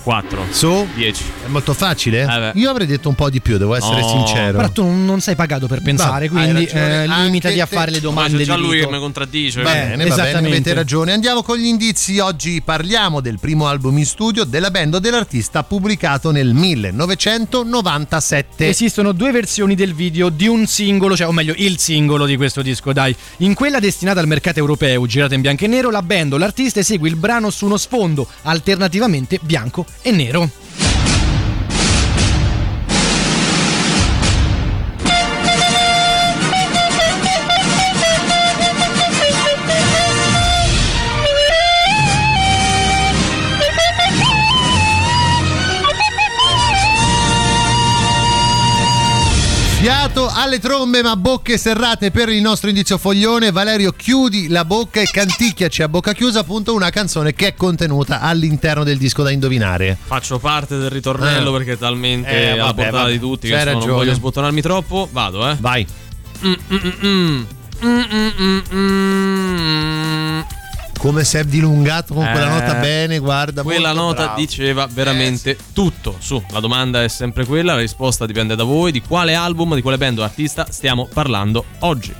4 0.03 0.45
Su? 0.51 0.85
10. 0.95 1.23
È 1.45 1.47
molto 1.47 1.73
facile? 1.73 2.25
beh. 2.25 2.51
Io 2.59 2.69
avrei 2.69 2.85
detto 2.85 3.07
un 3.09 3.15
po' 3.15 3.29
di 3.29 3.39
più, 3.41 3.57
devo 3.57 3.73
essere 3.73 4.01
No. 4.01 4.07
sincero. 4.09 4.57
Però 4.57 4.69
tu 4.69 4.85
non 4.85 5.21
sei 5.21 5.35
pagato 5.35 5.67
per 5.67 5.81
pensare, 5.81 6.27
Va, 6.27 6.41
quindi 6.41 6.65
eh, 6.65 7.07
limitati 7.07 7.59
a 7.61 7.65
fare 7.65 7.89
le 7.91 7.97
Ma 7.97 8.03
domande 8.03 8.37
c'è 8.37 8.43
già 8.43 8.55
lui 8.57 8.79
che 8.79 8.87
mi 8.89 8.99
contraddice. 8.99 9.61
Bene, 9.61 9.89
va 9.91 9.95
bene, 9.95 10.03
esattamente. 10.05 10.47
avete 10.49 10.73
ragione. 10.73 11.13
Andiamo 11.13 11.41
con 11.41 11.57
gli 11.57 11.65
indizi. 11.65 12.19
Oggi 12.19 12.61
parliamo 12.61 13.21
del 13.21 13.39
primo 13.39 13.67
album 13.67 13.97
in 13.97 14.05
studio 14.05 14.43
della 14.43 14.71
band 14.71 14.95
o 14.95 14.99
dell'artista 14.99 15.63
pubblicato 15.63 16.31
nel 16.31 16.53
1997. 16.53 18.67
Esistono 18.67 19.11
due 19.13 19.31
versioni 19.31 19.75
del 19.75 19.93
video 19.93 20.29
di 20.29 20.47
un 20.47 20.65
singolo, 20.67 21.15
cioè 21.15 21.27
o 21.27 21.31
meglio 21.31 21.53
il 21.57 21.79
singolo 21.79 22.25
di 22.25 22.35
questo 22.35 22.61
disco, 22.61 22.91
dai. 22.93 23.15
In 23.37 23.53
quella 23.53 23.79
destinata 23.79 24.19
al 24.19 24.27
mercato 24.27 24.59
europeo, 24.59 25.05
girata 25.05 25.35
in 25.35 25.41
bianco 25.41 25.63
e 25.63 25.67
nero, 25.67 25.89
la 25.89 26.01
band 26.01 26.33
o 26.33 26.37
l'artista 26.37 26.79
esegue 26.79 27.07
il 27.09 27.15
brano 27.15 27.49
su 27.49 27.65
uno 27.65 27.77
sfondo 27.77 28.27
alternativamente 28.43 29.39
bianco 29.41 29.85
e 30.03 30.11
nero. 30.11 30.49
Fiato 49.83 50.31
alle 50.33 50.59
trombe 50.59 51.03
ma 51.03 51.17
bocche 51.17 51.57
serrate 51.57 52.09
per 52.09 52.29
il 52.29 52.41
nostro 52.41 52.69
indizio 52.69 52.97
foglione. 52.97 53.51
Valerio 53.51 53.91
chiudi 53.91 54.47
la 54.47 54.63
bocca 54.63 55.01
e 55.01 55.09
canticchiaci 55.11 55.83
a 55.83 55.89
bocca 55.89 56.13
chiusa 56.13 56.39
appunto 56.39 56.73
una 56.73 56.89
canzone 56.89 57.33
che 57.33 57.47
è 57.47 57.53
contenuta 57.53 58.21
all'interno 58.21 58.85
del 58.85 58.97
disco 58.97 59.23
da 59.23 59.31
indovinare. 59.31 59.97
Faccio 60.01 60.39
parte 60.39 60.77
del 60.77 60.89
ritornello 60.89 61.53
Eh. 61.53 61.57
perché 61.57 61.73
è 61.73 61.77
talmente 61.77 62.29
Eh, 62.29 62.51
alla 62.51 62.63
vabbè, 62.63 62.75
portata 62.75 62.97
vabbè. 63.03 63.11
di 63.11 63.19
tutti 63.19 63.47
che 63.49 63.53
C'hai 63.55 63.63
sono- 63.63 63.71
non 63.73 63.81
ragione. 63.81 63.97
voglio 64.05 64.13
sbottonarmi 64.15 64.61
troppo. 64.61 65.09
Vado, 65.11 65.49
eh. 65.49 65.57
Vai. 65.59 65.85
Mm, 66.45 66.53
mm, 66.71 66.91
mm, 67.05 67.43
Come 71.03 71.25
si 71.25 71.35
è 71.35 71.43
dilungato 71.43 72.13
con 72.13 72.23
quella 72.23 72.45
Eh, 72.45 72.59
nota 72.61 72.75
bene, 72.75 73.19
guarda. 73.19 73.61
Quella 73.61 73.89
molto 73.89 74.01
nota 74.03 74.23
bravo. 74.23 74.39
diceva 74.39 74.87
veramente 74.89 75.57
tutto. 75.73 76.15
Su, 76.19 76.41
la 76.51 76.61
domanda 76.61 77.03
è 77.03 77.09
sempre 77.09 77.45
quella, 77.45 77.73
la 77.73 77.81
risposta 77.81 78.25
dipende 78.25 78.55
da 78.55 78.63
voi. 78.63 78.93
Di 78.93 79.01
quale 79.01 79.35
album, 79.35 79.75
di 79.75 79.81
quale 79.81 79.97
band 79.97 80.19
o 80.19 80.23
artista 80.23 80.65
stiamo 80.69 81.09
parlando 81.13 81.65
oggi? 81.79 82.15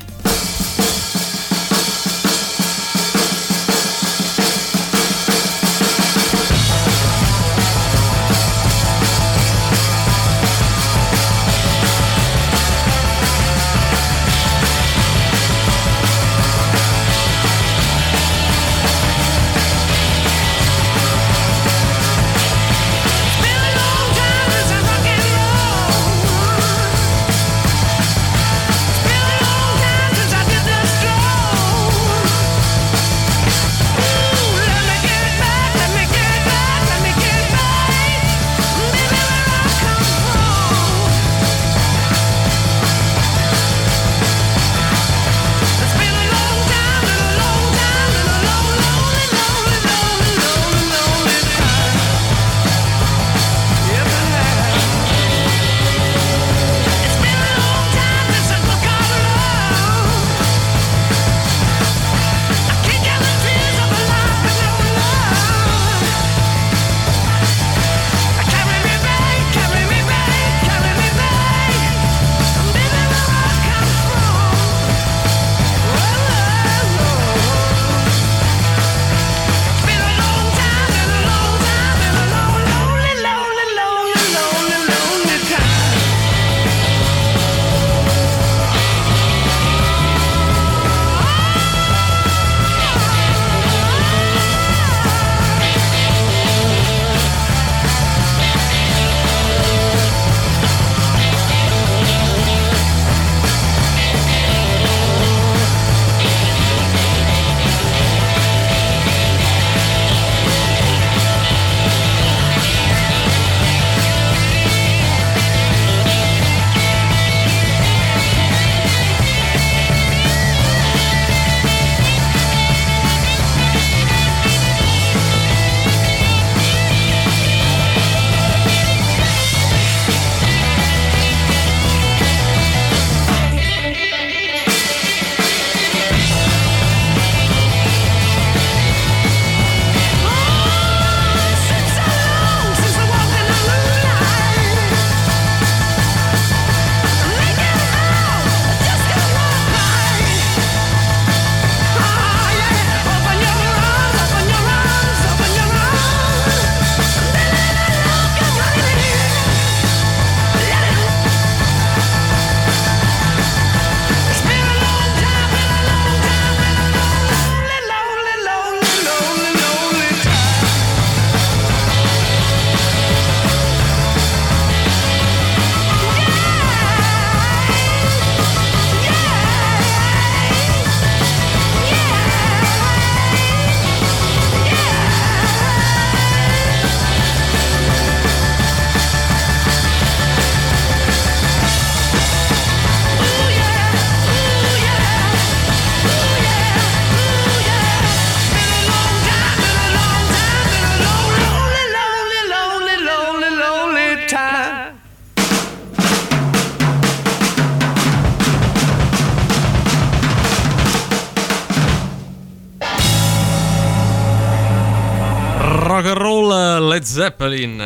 Zeppelin. 217.23 217.81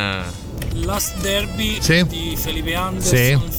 Last 0.74 1.22
Derby 1.22 1.78
Sì. 1.80 2.04
di 2.08 2.36
Felipe 2.36 2.74
Anderson 2.74 3.16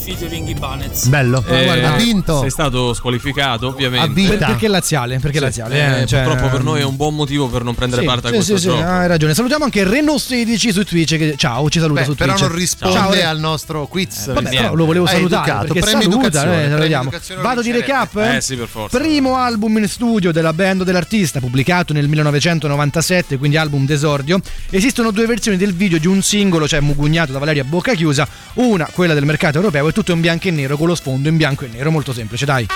featuring 0.08 0.48
Ibanez. 0.48 1.06
Bello. 1.08 1.44
Eh, 1.46 1.64
guarda, 1.64 1.92
ha 1.92 1.96
vinto. 1.96 2.40
Sei 2.40 2.50
stato 2.50 2.94
squalificato, 2.94 3.66
ovviamente. 3.68 4.26
Per- 4.28 4.38
perché 4.38 4.68
laziale? 4.68 5.18
Perché 5.18 5.38
Sì. 5.38 5.44
laziale? 5.44 6.00
Eh, 6.02 6.06
cioè- 6.06 6.22
purtroppo 6.22 6.48
per 6.48 6.62
noi 6.62 6.80
è 6.80 6.84
un 6.84 6.96
buon 6.96 7.14
motivo 7.14 7.48
per 7.48 7.62
non 7.62 7.74
prendere 7.74 8.02
Sì, 8.02 8.06
parte 8.08 8.28
a 8.28 8.30
questo 8.30 8.56
sì, 8.56 8.62
sì, 8.62 8.68
gioco. 8.68 8.82
hai 8.88 9.06
ragione. 9.06 9.34
Salutiamo 9.34 9.64
anche 9.64 9.84
Renault 9.84 10.20
16 10.20 10.72
su 10.72 10.82
Twitch. 10.84 11.16
Che, 11.18 11.34
ciao, 11.36 11.68
ci 11.68 11.78
saluta 11.78 12.00
Beh, 12.00 12.06
su 12.06 12.14
però 12.14 12.32
Twitch. 12.34 12.48
non 12.48 12.56
risponde 12.58 12.96
Ciao, 13.20 13.28
al 13.30 13.38
nostro 13.38 13.86
quiz. 13.86 14.26
Vabbè, 14.26 14.40
Niente. 14.40 14.56
però 14.62 14.74
lo 14.74 14.86
volevo 14.86 15.04
Hai 15.04 15.14
salutare 15.14 15.42
educato, 15.50 15.66
perché 15.72 15.80
premi 15.80 16.02
saluta, 16.02 16.26
educazione, 16.26 16.64
eh, 16.64 16.68
premi 16.76 16.94
educazione 16.94 17.42
Vado 17.42 17.62
di 17.62 17.70
recap. 17.70 18.16
Eh 18.16 18.40
sì, 18.40 18.56
per 18.56 18.68
forza. 18.68 18.98
Primo 18.98 19.36
album 19.36 19.76
in 19.78 19.88
studio 19.88 20.32
della 20.32 20.52
band 20.54 20.84
dell'artista, 20.84 21.38
pubblicato 21.40 21.92
nel 21.92 22.08
1997, 22.08 23.36
quindi 23.36 23.56
album 23.56 23.84
d'esordio. 23.84 24.40
Esistono 24.70 25.10
due 25.10 25.26
versioni 25.26 25.56
del 25.56 25.74
video 25.74 25.98
di 25.98 26.06
un 26.06 26.22
singolo, 26.22 26.66
cioè 26.66 26.80
mugugnato 26.80 27.32
da 27.32 27.38
Valeria 27.38 27.62
a 27.62 27.66
bocca 27.66 27.94
chiusa. 27.94 28.26
Una, 28.54 28.88
quella 28.92 29.14
del 29.14 29.24
mercato 29.24 29.58
europeo, 29.58 29.88
e 29.88 29.92
tutto 29.98 30.12
in 30.12 30.20
bianco 30.20 30.46
e 30.46 30.52
nero 30.52 30.76
con 30.76 30.86
lo 30.86 30.94
sfondo 30.94 31.28
in 31.28 31.36
bianco 31.36 31.64
e 31.64 31.68
nero, 31.68 31.90
molto 31.90 32.12
semplice, 32.12 32.44
dai. 32.44 32.66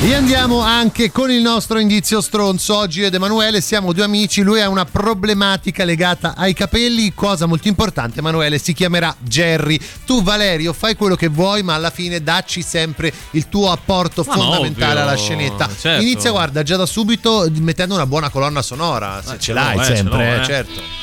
E 0.00 0.14
andiamo 0.14 0.60
anche 0.60 1.10
con 1.10 1.30
il 1.30 1.40
nostro 1.40 1.78
indizio 1.78 2.20
stronzo. 2.20 2.76
Oggi 2.76 3.02
ed 3.02 3.14
Emanuele 3.14 3.60
siamo 3.62 3.92
due 3.94 4.04
amici. 4.04 4.42
Lui 4.42 4.60
ha 4.60 4.68
una 4.68 4.84
problematica 4.84 5.84
legata 5.84 6.34
ai 6.36 6.52
capelli. 6.52 7.12
Cosa 7.14 7.46
molto 7.46 7.66
importante, 7.68 8.18
Emanuele 8.20 8.58
si 8.58 8.74
chiamerà 8.74 9.14
Jerry. 9.20 9.78
Tu, 10.04 10.22
Valerio, 10.22 10.72
fai 10.74 10.94
quello 10.96 11.16
che 11.16 11.28
vuoi, 11.28 11.62
ma 11.62 11.74
alla 11.74 11.90
fine 11.90 12.22
dacci 12.22 12.60
sempre 12.62 13.10
il 13.32 13.48
tuo 13.48 13.70
apporto 13.72 14.22
Ma 14.26 14.34
no, 14.34 14.42
fondamentale 14.42 14.92
ovvio, 15.00 15.02
alla 15.02 15.16
scenetta. 15.16 15.68
certo. 15.80 16.02
Inizia, 16.02 16.30
guarda, 16.30 16.62
già 16.62 16.76
da 16.76 16.86
subito 16.86 17.48
mettendo 17.54 17.94
una 17.94 18.06
buona 18.06 18.28
colonna 18.28 18.60
sonora. 18.62 19.20
Se 19.24 19.30
Eh, 19.30 19.38
ce 19.38 19.40
ce 19.40 19.52
l'hai 19.54 19.76
l'ho, 19.76 19.82
eh, 19.82 19.84
ce 19.86 19.96
sempre, 19.96 20.36
eh, 20.36 20.40
eh. 20.40 20.44
certo. 20.44 20.97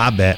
Ah, 0.00 0.12
beh. 0.12 0.36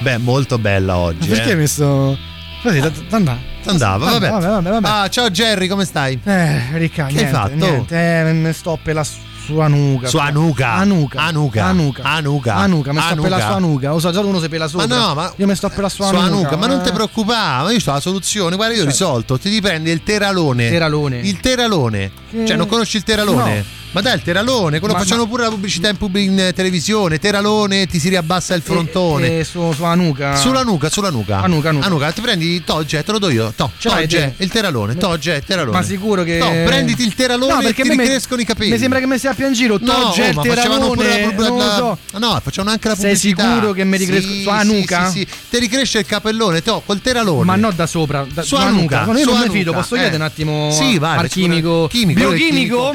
Beh, 0.00 0.18
molto 0.18 0.58
bella 0.58 0.96
oggi. 0.96 1.28
Perché 1.28 1.48
eh. 1.48 1.52
hai 1.52 1.56
messo. 1.56 2.18
Così, 2.62 2.80
t- 2.80 3.12
andà. 3.12 3.36
Andava, 3.66 4.10
vabbè. 4.10 4.30
Vabbè, 4.30 4.46
vabbè, 4.46 4.70
vabbè. 4.70 4.88
Ah, 4.88 5.08
ciao 5.08 5.30
Jerry, 5.30 5.68
come 5.68 5.84
stai? 5.84 6.18
Eh, 6.24 6.76
Ricca, 6.76 7.06
Che 7.06 7.24
hai 7.24 7.30
fatto? 7.32 7.54
Niente, 7.54 7.96
eh, 8.28 8.32
mi 8.32 8.52
sto 8.52 8.78
per 8.82 8.94
la 8.94 9.04
sua 9.04 9.68
nuca. 9.68 10.08
Sua 10.08 10.28
nuca. 10.30 10.72
Anuca. 10.72 11.20
Anuca. 11.22 11.64
Anuca. 11.66 12.04
Anuca. 12.04 12.54
Anuca, 12.56 12.92
mi 12.92 13.00
sto 13.00 13.20
per 13.22 13.30
la 13.30 13.40
sua 13.40 13.58
nuca. 13.58 13.90
Lo 13.90 13.98
so, 14.00 14.10
già 14.10 14.20
uno 14.20 14.40
si 14.40 14.48
per 14.48 14.58
la 14.58 14.68
sua. 14.68 14.86
Ma 14.86 14.96
no, 14.96 15.14
ma 15.14 15.32
Io 15.36 15.46
mi 15.46 15.54
sto 15.54 15.68
per 15.68 15.80
la 15.80 15.88
sua, 15.88 16.08
Sua 16.08 16.22
nuca. 16.26 16.34
nuca, 16.34 16.56
ma 16.56 16.66
non 16.66 16.82
ti 16.82 16.88
eh. 16.88 16.92
preoccupare, 16.92 17.62
ma 17.64 17.70
io 17.70 17.78
ho 17.84 17.92
la 17.92 18.00
soluzione. 18.00 18.56
Guarda, 18.56 18.74
io 18.74 18.82
ho 18.82 18.86
risolto. 18.86 19.38
Ti 19.38 19.48
riprendi 19.48 19.90
il 19.90 20.02
teralone. 20.02 20.68
Teralone. 20.68 21.18
Il 21.20 21.38
teralone. 21.40 22.10
Che- 22.30 22.46
Cioè, 22.46 22.56
non 22.56 22.66
conosci 22.66 22.96
il 22.96 23.04
teralone? 23.04 23.56
No. 23.56 23.64
Ma 23.94 24.00
dai, 24.00 24.16
il 24.16 24.22
teralone, 24.22 24.80
quello 24.80 24.94
Ma- 24.94 24.98
facciano 25.00 25.24
pure 25.28 25.44
la 25.44 25.50
pubblicità 25.50 25.88
in, 25.88 25.96
pub- 25.96 26.16
in, 26.16 26.36
eh, 26.36 26.52
televisione. 26.52 27.20
Teralone, 27.20 27.86
ti 27.86 28.00
si 28.00 28.08
riabbassa 28.08 28.54
il 28.54 28.62
frontone. 28.62 29.28
E, 29.28 29.38
e 29.38 29.44
su, 29.44 29.70
sulla 29.72 29.94
nuca. 29.94 30.34
Sulla 30.34 30.64
nuca, 30.64 30.90
sulla 30.90 31.10
nuca. 31.10 31.40
A 31.40 31.46
nuca, 31.46 31.68
a 31.68 31.88
nuca. 31.88 32.10
ti 32.10 32.20
prendi 32.20 32.64
Togge, 32.64 33.04
te 33.04 33.12
lo 33.12 33.20
do 33.20 33.30
io. 33.30 33.52
To, 33.54 33.70
Togge, 33.80 34.34
te? 34.36 34.42
il 34.42 34.50
teralone. 34.50 34.96
Togge, 34.96 35.40
teralone. 35.46 35.76
Ma 35.78 35.84
sicuro 35.84 36.24
che. 36.24 36.38
No, 36.38 36.48
prenditi 36.64 37.04
il 37.04 37.14
teralone 37.14 37.52
no, 37.52 37.60
e 37.60 37.62
perché 37.62 37.82
ti 37.82 37.88
a 37.88 37.90
me 37.92 37.96
mi- 37.98 38.02
ricrescono 38.02 38.40
i 38.40 38.44
capelli. 38.44 38.72
Mi 38.72 38.78
sembra 38.78 38.98
che 38.98 39.06
mi 39.06 39.16
stia 39.16 39.32
più 39.32 39.46
in 39.46 39.52
giro. 39.52 39.78
No, 39.80 39.92
Togge 39.92 40.22
oh, 40.24 40.28
il 40.28 40.34
ma 40.34 40.42
facevano 40.42 40.90
pure 40.90 41.08
la 41.08 41.14
teralone. 41.14 41.48
lo 41.48 41.56
la- 41.56 41.74
so. 42.10 42.18
No, 42.18 42.40
facciamo 42.42 42.70
anche 42.70 42.88
la 42.88 42.94
Sei 42.96 43.12
pubblicità. 43.14 43.52
sicuro 43.54 43.72
che 43.72 43.84
mi 43.84 43.96
ricresco 43.96 44.28
Sì, 44.28 44.42
sulla 44.42 44.60
sì, 44.62 44.66
nuca? 44.66 45.08
Sì, 45.08 45.18
sì. 45.20 45.26
Ti 45.50 45.58
ricresce 45.60 45.98
il 46.00 46.06
capellone, 46.06 46.62
to, 46.64 46.82
col 46.84 47.00
teralone. 47.00 47.44
Ma 47.44 47.54
no 47.54 47.70
da 47.70 47.86
sopra, 47.86 48.26
da, 48.28 48.42
sulla 48.42 48.70
nuca, 48.70 49.04
nuca. 49.04 49.12
No, 49.12 49.18
io 49.20 49.24
non 49.26 49.38
mi 49.38 49.48
fido, 49.50 49.70
nuca, 49.70 49.82
posso 49.82 49.94
eh. 49.94 49.98
chiedere 50.00 50.16
un 50.20 50.28
attimo 50.28 50.70
Sì, 50.72 50.98
vai, 50.98 51.16
al 51.16 51.28
chimico. 51.28 51.86
chimico, 51.86 52.20
il 52.20 52.26
Biochimico? 52.36 52.92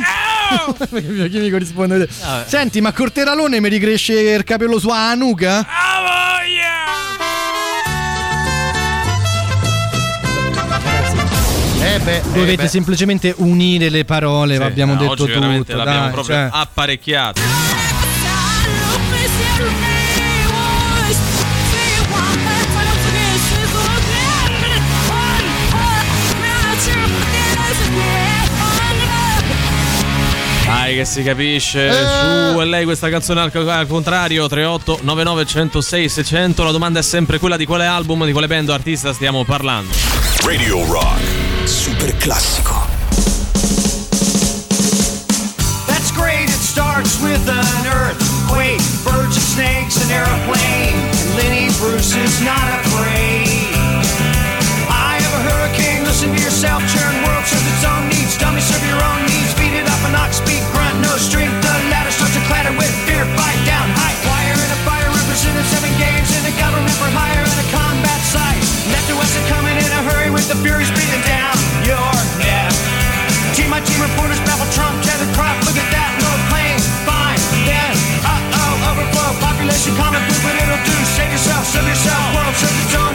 Perché 0.78 0.98
il 1.08 1.14
biochimico 1.14 1.58
risponde. 1.58 2.08
Senti, 2.46 2.82
ma 2.82 2.92
col 2.92 3.12
teralone 3.12 3.60
mi 3.60 3.70
ricresce 3.70 4.14
il 4.14 4.44
capello 4.44 4.80
sulla 4.80 5.14
nuca? 5.16 5.66
Eh 11.82 12.00
beh, 12.00 12.22
Dovete 12.34 12.52
eh 12.52 12.56
beh. 12.56 12.68
semplicemente 12.68 13.34
unire 13.38 13.90
le 13.90 14.04
parole, 14.06 14.58
Sì, 14.58 14.62
abbiamo 14.62 14.94
eh, 14.94 14.98
detto 14.98 15.16
tutto. 15.16 15.40
l'abbiamo 15.40 16.04
dai, 16.04 16.12
proprio 16.12 16.36
cioè. 16.36 16.50
apparecchiato. 16.52 17.42
Dai 30.90 30.98
che 30.98 31.06
si 31.06 31.22
capisce 31.22 31.88
Eh. 31.88 32.52
Su 32.52 32.60
e 32.60 32.66
lei 32.66 32.84
questa 32.84 33.10
canzone 33.10 33.42
al, 33.42 33.52
al 33.54 33.86
contrario 33.86 34.48
38 34.48 35.02
99 35.04 35.46
106 35.46 36.10
600 36.10 36.64
La 36.64 36.72
domanda 36.72 36.98
è 36.98 37.04
sempre 37.04 37.38
quella 37.38 37.58
di 37.58 37.68
quale 37.68 37.86
album 37.86 38.26
Di 38.26 38.32
quale 38.32 38.48
band 38.48 38.70
o 38.70 38.74
artista 38.74 39.14
stiamo 39.14 39.46
parlando 39.46 39.92
Radio 40.44 40.84
Rock. 40.92 41.20
Super 41.66 42.16
classico. 42.18 42.88
That's 45.86 46.12
great, 46.12 46.50
it 46.50 46.62
starts 46.64 47.20
with 47.22 47.48
an 47.48 47.86
earthquake, 47.86 48.82
birds 49.04 49.36
and 49.36 49.46
snakes, 49.46 50.02
an 50.02 50.10
airplane. 50.10 50.96
Lenny 51.36 51.70
Bruce 51.78 52.16
is 52.16 52.42
not 52.42 52.66
afraid. 52.82 53.76
I 54.90 55.20
have 55.22 55.34
a 55.38 55.52
hurricane, 55.52 56.04
listen 56.06 56.34
to 56.34 56.42
yourself, 56.42 56.82
churn 56.90 57.14
world 57.28 57.46
serves 57.46 57.68
its 57.68 57.86
own 57.86 58.08
needs. 58.10 58.38
Dummy 58.40 58.62
serve 58.62 58.84
your 58.88 59.04
own 59.04 59.19
grunt. 61.28 61.52
The 61.60 61.74
ladder 61.92 62.12
starts 62.16 62.32
to 62.40 62.44
clatter 62.48 62.72
with 62.72 62.92
fear, 63.04 63.28
fight 63.36 63.60
down, 63.68 63.92
high 63.92 64.16
wire 64.24 64.56
and 64.56 64.72
a 64.72 64.80
fire 64.88 65.10
representing 65.12 65.68
seven 65.68 65.92
games 66.00 66.32
in 66.32 66.48
a 66.48 66.54
government 66.56 66.96
for 66.96 67.12
hire 67.12 67.44
and 67.44 67.60
a 67.60 67.68
combat 67.74 68.22
site. 68.32 68.64
Left 68.96 69.08
to 69.12 69.16
west 69.20 69.36
and 69.36 69.48
coming 69.52 69.76
in 69.76 69.90
a 69.92 70.02
hurry 70.08 70.32
with 70.32 70.48
the 70.48 70.56
furies 70.64 70.88
breathing 70.96 71.24
down 71.28 71.52
your 71.84 72.16
neck. 72.40 72.72
Team 73.58 73.68
my 73.68 73.84
team 73.84 74.00
reporters 74.00 74.40
baffle 74.48 74.70
Trump, 74.72 74.96
tear 75.04 75.18
the 75.20 75.28
crop, 75.36 75.60
look 75.68 75.76
at 75.76 75.90
that, 75.92 76.12
no 76.24 76.32
plane, 76.48 76.80
fine, 77.04 77.42
then, 77.68 77.94
uh-oh, 78.24 78.90
overflow, 78.94 79.30
population 79.44 79.92
common 80.00 80.24
but 80.46 80.56
it'll 80.56 80.84
do, 80.88 80.96
save 81.18 81.32
yourself, 81.34 81.66
serve 81.68 81.84
yourself, 81.84 82.24
world 82.32 82.56
serves 82.56 82.80
its 82.80 82.96
own 82.96 83.09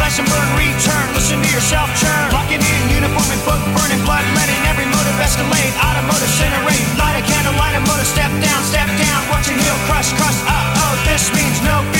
slash 0.00 0.16
and 0.16 0.28
burn, 0.32 0.48
return, 0.56 1.04
listen 1.12 1.36
to 1.44 1.50
yourself 1.52 1.92
churn. 2.00 2.32
Locking 2.32 2.64
in, 2.64 2.80
uniform 2.88 3.28
and 3.28 3.42
book, 3.44 3.60
burning 3.76 4.00
blood, 4.08 4.24
letting 4.32 4.56
every 4.64 4.88
motive 4.88 5.12
escalate, 5.20 5.76
automotive 5.76 6.24
incinerate, 6.24 6.88
light 6.96 7.20
a 7.20 7.24
candle, 7.28 7.52
light 7.60 7.76
a 7.76 7.82
motor, 7.84 8.08
step 8.08 8.32
down, 8.40 8.60
step 8.64 8.88
down, 8.96 9.20
watching 9.28 9.60
heel 9.60 9.76
crush, 9.84 10.08
crush, 10.16 10.40
uh-oh, 10.48 10.94
this 11.04 11.28
means 11.36 11.60
no 11.68 11.84
fear, 11.92 11.99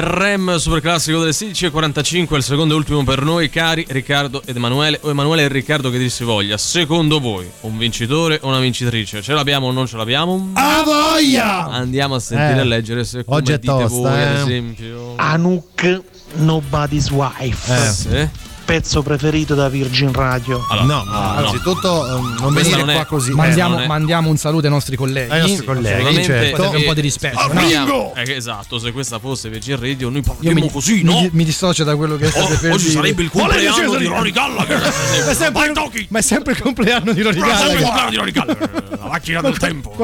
REM 0.00 0.56
super 0.56 0.80
classico 0.80 1.18
delle 1.18 1.30
16.45, 1.30 2.36
il 2.36 2.42
secondo 2.42 2.74
e 2.74 2.76
ultimo 2.76 3.02
per 3.04 3.22
noi, 3.22 3.48
cari 3.48 3.84
Riccardo 3.88 4.42
ed 4.44 4.56
Emanuele, 4.56 4.98
o 5.02 5.10
Emanuele 5.10 5.44
e 5.44 5.48
Riccardo 5.48 5.90
che 5.90 5.98
dir 5.98 6.10
si 6.10 6.24
voglia. 6.24 6.58
Secondo 6.58 7.18
voi, 7.18 7.50
un 7.60 7.78
vincitore 7.78 8.38
o 8.42 8.48
una 8.48 8.58
vincitrice? 8.58 9.22
Ce 9.22 9.32
l'abbiamo 9.32 9.68
o 9.68 9.72
non 9.72 9.86
ce 9.86 9.96
l'abbiamo? 9.96 10.50
A 10.54 10.82
voglia! 10.84 11.66
Andiamo 11.68 12.16
a 12.16 12.20
sentire 12.20 12.58
Eh, 12.58 12.62
e 12.62 12.64
leggere 12.64 13.04
se 13.04 13.24
come 13.24 13.38
oggi 13.38 13.52
è 13.52 13.58
dite 13.58 13.72
tosta, 13.72 13.96
voi, 13.96 14.22
ad 14.22 14.36
eh. 14.36 14.40
esempio. 14.40 15.12
Anouk 15.16 16.02
Nobody's 16.34 17.10
Wife. 17.10 17.74
Eh, 17.74 17.90
sì. 17.90 18.28
Pezzo 18.66 19.00
preferito 19.02 19.54
da 19.54 19.68
Virgin 19.68 20.12
Radio. 20.12 20.60
no, 20.82 21.04
anzitutto 21.08 22.16
ehm, 22.16 22.36
non 22.40 22.52
venire 22.52 22.78
non 22.78 22.90
è- 22.90 22.94
qua 22.94 23.04
così. 23.04 23.30
Mandiamo, 23.30 23.78
è- 23.78 23.86
mandiamo 23.86 24.28
un 24.28 24.36
saluto 24.36 24.66
ai 24.66 24.72
nostri 24.72 24.96
colleghi. 24.96 25.30
Ai 25.32 25.40
nostri 25.42 25.64
colleghi, 25.64 26.24
certo. 26.24 26.70
Un 26.70 26.82
po' 26.84 26.92
di 26.94 27.00
rispetto. 27.00 27.38
eh, 27.52 27.78
no? 27.78 28.12
eh, 28.16 28.32
esatto, 28.34 28.78
se 28.80 28.90
questa 28.90 29.20
fosse 29.20 29.48
Virgin 29.50 29.78
Radio 29.80 30.08
noi 30.08 30.22
parliamo 30.22 30.58
mi, 30.60 30.68
così, 30.70 30.94
mi- 30.96 31.02
no? 31.04 31.28
mi 31.30 31.44
dissocio 31.44 31.84
da 31.84 31.94
quello 31.94 32.16
che 32.16 32.26
state 32.28 32.54
Oh, 32.54 32.58
per 32.58 32.72
oggi 32.72 32.82
dire. 32.88 32.94
sarebbe 32.96 33.22
il 33.22 33.30
compleanno 33.30 33.96
di 33.96 34.04
Ronnie 34.06 34.32
Gallagher. 34.32 34.80
Ma 34.80 35.30
è 35.30 35.34
sempre, 35.34 35.72
ma 36.08 36.18
è 36.18 36.22
sempre 36.22 36.52
il 36.54 36.60
compleanno 36.60 37.12
di 37.12 37.22
Ronnie 37.22 37.38
Ma 37.38 37.56
sempre 37.56 37.72
il 37.78 37.84
Gallagher. 37.84 37.84
compleanno 37.84 38.10
di 38.10 38.16
Ronnie 38.16 38.32
Gallagher, 38.32 38.98
la 38.98 39.06
macchina 39.06 39.40
del 39.42 39.58
tempo. 39.58 39.94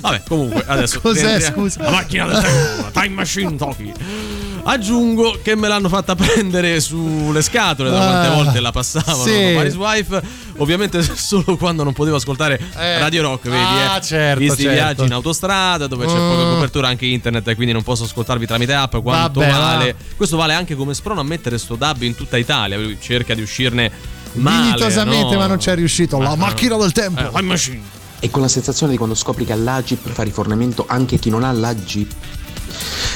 Vabbè, 0.00 0.22
comunque 0.28 0.62
adesso 0.66 1.00
Cos'è, 1.00 1.40
scusa? 1.40 1.82
La 1.84 1.90
macchina 1.90 2.26
del 2.26 2.42
tempo, 2.42 2.82
la 2.82 2.90
time 3.00 3.14
machine 3.14 3.56
Toki. 3.56 3.92
Aggiungo 4.64 5.40
che 5.42 5.56
me 5.56 5.66
l'hanno 5.66 5.88
fatta 5.88 6.14
prendere 6.16 6.78
sulle 6.80 7.42
scatole 7.42 7.90
da 7.90 7.96
quante 7.96 8.26
Ah, 8.28 8.30
volte 8.34 8.60
la 8.60 8.70
passavano 8.70 9.24
sì. 9.24 9.52
Paris 9.56 9.74
Wife, 9.74 10.22
ovviamente 10.58 11.02
solo 11.16 11.56
quando 11.56 11.82
non 11.82 11.92
potevo 11.92 12.16
ascoltare 12.16 12.60
Eh. 12.76 12.98
Radio 13.00 13.22
Rock, 13.22 13.48
vedi, 13.48 13.56
Ah, 13.64 13.96
eh. 13.96 14.00
certo, 14.00 14.38
Visti 14.38 14.60
i 14.60 14.64
certo. 14.64 14.78
viaggi 14.80 15.04
in 15.04 15.12
autostrada 15.12 15.86
dove 15.88 16.06
c'è 16.06 16.12
Mm. 16.12 16.28
poca 16.30 16.42
copertura 16.54 16.88
anche 16.88 17.06
internet 17.06 17.48
e 17.48 17.54
quindi 17.56 17.72
non 17.72 17.82
posso 17.82 18.04
ascoltarvi 18.04 18.46
tramite 18.46 18.72
app 18.74 18.96
quanto 18.98 19.40
Vabbè, 19.40 19.52
vale. 19.52 19.92
va. 19.98 20.04
Questo 20.16 20.36
vale 20.36 20.54
anche 20.54 20.76
come 20.76 20.94
sprono 20.94 21.20
a 21.20 21.24
mettere 21.24 21.58
sto 21.58 21.74
dub 21.74 22.02
in 22.02 22.14
tutta 22.14 22.36
Italia, 22.36 22.76
lui 22.78 22.96
cerca 23.00 23.34
di 23.34 23.42
uscirne 23.42 23.90
male, 24.34 24.62
Dignitosamente, 24.66 25.32
no? 25.34 25.40
ma 25.40 25.46
non 25.48 25.58
ci 25.58 25.70
è 25.70 25.74
riuscito. 25.74 26.18
La 26.20 26.30
Ah, 26.30 26.36
macchina 26.36 26.76
del 26.76 26.92
tempo. 26.92 27.20
Eh, 27.20 27.28
time 27.30 27.42
machine. 27.42 27.80
E 28.20 28.30
con 28.30 28.40
la 28.42 28.48
sensazione 28.48 28.92
di 28.92 28.98
quando 28.98 29.16
scopri 29.16 29.44
che 29.44 29.52
all'Agip 29.52 30.08
fa 30.08 30.22
rifornimento 30.22 30.84
anche 30.88 31.18
chi 31.18 31.28
non 31.30 31.42
ha 31.42 31.50
l'Agip. 31.50 32.12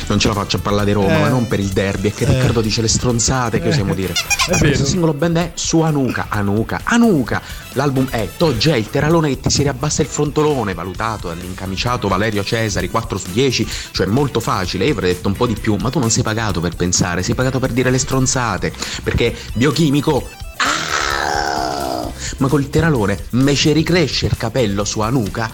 Non 0.09 0.19
ce 0.21 0.29
la 0.29 0.35
faccio 0.35 0.57
a 0.59 0.61
parlare 0.61 0.87
di 0.87 0.93
Roma, 0.93 1.17
Eh. 1.17 1.21
ma 1.21 1.29
non 1.29 1.47
per 1.49 1.59
il 1.59 1.69
derby, 1.69 2.11
è 2.11 2.15
che 2.15 2.25
Eh. 2.25 2.29
Riccardo 2.35 2.61
dice 2.61 2.81
le 2.81 2.89
stronzate 2.89 3.61
che 3.61 3.69
osiamo 3.69 3.93
dire. 3.95 4.13
vero. 4.49 4.59
Questo 4.59 4.85
singolo 4.85 5.13
band 5.15 5.37
è 5.37 5.51
su 5.55 5.81
Anuka, 5.81 6.27
Anuka, 6.29 6.81
Anuka. 6.85 7.41
L'album 7.73 8.09
è 8.11 8.29
Togge, 8.37 8.77
il 8.77 8.89
teralone 8.89 9.29
che 9.31 9.41
ti 9.41 9.51
si 9.51 9.63
riabbassa 9.63 10.03
il 10.03 10.09
frontolone, 10.09 10.75
valutato 10.75 11.29
dall'incamiciato 11.29 12.07
Valerio 12.09 12.45
Cesari 12.45 12.89
4 12.89 13.19
su 13.19 13.31
10, 13.33 13.69
cioè 13.91 14.07
molto 14.07 14.39
facile. 14.41 14.85
Io 14.87 14.93
avrei 14.93 15.13
detto 15.15 15.29
un 15.29 15.35
po' 15.35 15.47
di 15.47 15.55
più, 15.55 15.77
ma 15.81 15.91
tu 15.91 15.99
non 15.99 16.11
sei 16.11 16.23
pagato 16.23 16.61
per 16.61 16.77
pensare, 16.77 17.23
sei 17.23 17.35
pagato 17.35 17.59
per 17.59 17.71
dire 17.73 17.91
le 17.91 17.99
stronzate. 17.99 18.73
Perché 19.03 19.35
biochimico 19.55 20.29
Ah! 20.59 22.09
ma 22.39 22.49
col 22.49 22.69
teralone 22.69 23.25
invece 23.31 23.73
ricresce 23.73 24.27
il 24.27 24.37
capello 24.37 24.85
su 24.85 25.01
Anuka. 25.01 25.51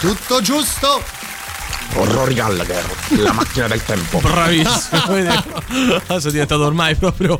Tutto 0.00 0.40
giusto. 0.40 1.02
Rory 2.04 2.34
Gallagher, 2.34 2.84
la 3.16 3.32
macchina 3.32 3.45
del 3.66 3.82
tempo. 3.84 4.18
Bravissimo, 4.20 5.02
adesso 6.06 6.28
è 6.28 6.30
diventato 6.30 6.64
ormai 6.64 6.94
proprio 6.94 7.38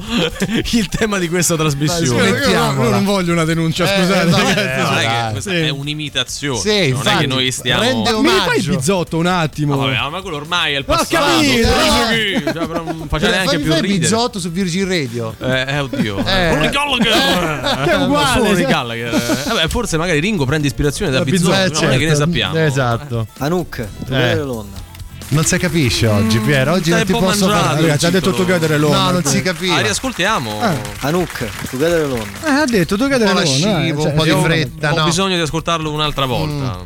il 0.72 0.88
tema 0.88 1.18
di 1.18 1.28
questa 1.28 1.56
trasmissione. 1.56 2.28
Io, 2.28 2.36
io- 2.36 2.48
io 2.48 2.88
non 2.90 3.04
voglio 3.04 3.32
una 3.32 3.44
denuncia, 3.44 3.84
Eh, 3.84 3.98
scusate. 3.98 4.24
no, 4.30 4.36
eh, 4.38 4.40
non 4.40 4.50
è 4.50 4.54
che 4.54 5.06
dai. 5.06 5.30
questa 5.32 5.50
Sì. 5.50 5.56
è 5.56 5.68
un'imitazione, 5.68 6.58
Sì, 6.60 6.68
non 6.68 6.76
è 6.78 6.84
infatti, 6.86 7.18
che 7.18 7.26
noi 7.26 7.52
stiamo. 7.52 7.80
rende 7.82 8.10
Ma 8.12 8.20
mi 8.20 8.28
fai 8.28 8.36
il 8.36 8.42
omaggio. 8.48 8.70
bizzotto 8.76 9.18
un 9.18 9.26
attimo? 9.26 9.76
Ma 9.76 9.84
vabbè, 9.86 10.10
ma 10.10 10.20
quello 10.22 10.36
ormai 10.36 10.74
è 10.74 10.78
il 10.78 10.84
Ho 10.86 10.92
passato. 10.94 11.24
capito, 11.24 11.68
Preso 11.68 11.74
però- 11.74 12.08
chi? 12.08 12.42
Cioè, 12.58 12.66
però 12.66 12.82
non 12.82 13.06
faceva 13.08 13.30
neanche 13.32 13.56
più 13.58 13.66
fare 13.66 13.76
il 13.78 13.82
ridere. 13.86 13.98
bizzotto 14.00 14.40
su 14.40 14.50
Virgin 14.50 14.88
Radio. 14.88 15.34
Eh, 15.40 15.64
eh, 15.68 15.78
oddio. 15.80 16.24
Eh. 16.24 16.54
Rory 16.54 16.70
Gallagher. 16.70 17.74
Che 17.86 17.90
è 17.92 17.96
uguale, 17.96 18.40
Rory. 18.48 18.64
Gallagher. 18.66 19.14
Eh, 19.14 19.48
vabbè, 19.48 19.68
forse 19.68 19.96
magari 19.96 20.20
Ringo 20.20 20.44
prende 20.44 20.66
ispirazione 20.66 21.10
da 21.10 21.18
Da 21.18 21.24
Bizzotto, 21.24 21.50
non 21.82 21.90
è 21.92 21.98
che 21.98 22.04
ne 22.04 22.10
certo. 22.10 22.16
sappiamo. 22.16 22.58
Esatto. 22.58 23.26
Anouk, 23.38 23.86
Eh. 24.10 24.36
l'onna. 24.36 24.84
Non 25.28 25.44
si 25.44 25.58
capisce 25.58 26.06
oggi, 26.06 26.38
Piero. 26.38 26.72
Oggi 26.72 26.84
Stai 26.90 26.98
non 26.98 27.06
ti 27.06 27.12
po' 27.12 27.18
posso 27.18 27.46
mangiato, 27.46 27.66
fare. 27.68 27.80
Ragazzi, 27.80 28.06
ha 28.06 28.10
detto. 28.10 28.32
Together 28.32 28.72
Alone. 28.72 28.94
No, 28.96 29.10
non 29.10 29.24
si 29.24 29.38
Ah, 29.38 29.42
capiva. 29.42 29.80
riascoltiamo. 29.80 30.60
Anouk, 31.00 31.48
together 31.70 32.06
l'onna. 32.06 32.24
Eh, 32.44 32.50
ha 32.50 32.64
detto 32.64 32.96
Together 32.96 33.26
Un 33.26 33.32
po' 33.34 33.40
Alone. 33.40 33.86
eh, 33.88 33.90
un 33.92 34.14
po' 34.14 34.22
di 34.24 34.30
fretta, 34.30 34.92
Ho 34.92 34.96
no. 34.98 35.04
bisogno 35.04 35.34
di 35.34 35.40
ascoltarlo 35.42 35.90
un'altra 35.90 36.26
volta. 36.26 36.80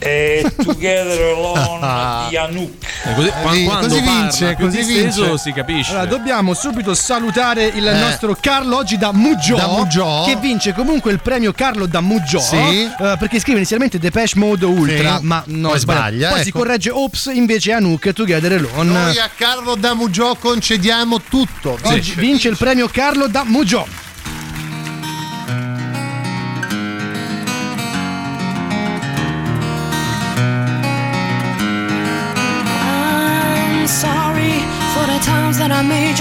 E 0.00 0.44
Together 0.62 1.34
Alone 1.34 2.28
di 2.30 2.36
Anouk. 2.36 2.84
E 3.04 3.14
così, 3.14 3.28
qua- 3.42 3.50
vi- 3.50 3.64
quando 3.64 3.88
così 3.88 4.00
parla 4.02 4.20
vince, 4.20 4.56
così 4.58 4.82
vince. 4.82 5.38
si 5.38 5.52
capisce. 5.52 5.90
Allora, 5.90 6.06
dobbiamo 6.06 6.54
subito 6.54 6.94
salutare 6.94 7.66
il 7.66 7.86
Eh. 7.86 7.98
nostro 7.98 8.36
Carlo 8.40 8.76
oggi 8.76 8.96
da 8.96 9.06
Da 9.08 9.66
Mugiò. 9.66 10.24
che 10.24 10.36
vince 10.36 10.72
comunque 10.72 11.10
il 11.12 11.20
premio 11.20 11.52
Carlo 11.52 11.86
da 11.86 12.00
Mugiò 12.00 12.38
Sì. 12.40 12.56
eh, 12.56 13.16
perché 13.18 13.40
scrive 13.40 13.58
inizialmente 13.58 13.98
Depeche 13.98 14.38
Mode 14.38 14.66
Ultra, 14.66 15.18
Sì. 15.18 15.24
ma 15.24 15.42
no, 15.46 15.68
Poi 15.70 15.78
sbaglia. 15.78 16.30
Poi 16.30 16.42
si 16.42 16.48
ecco. 16.50 16.58
corregge 16.58 16.90
Ops 16.90 17.30
invece 17.34 17.72
Anouk 17.72 18.12
Together 18.12 18.52
Alone. 18.52 18.90
Noi 18.90 19.18
a 19.18 19.28
Carlo 19.34 19.74
Damugio 19.74 20.36
concediamo 20.38 21.22
tutto. 21.28 21.76
Oggi 21.82 22.14
vince 22.16 22.48
il 22.48 22.56
premio 22.56 22.88
Carlo 22.88 23.26
da 23.26 23.42
Mugiò. 23.44 23.84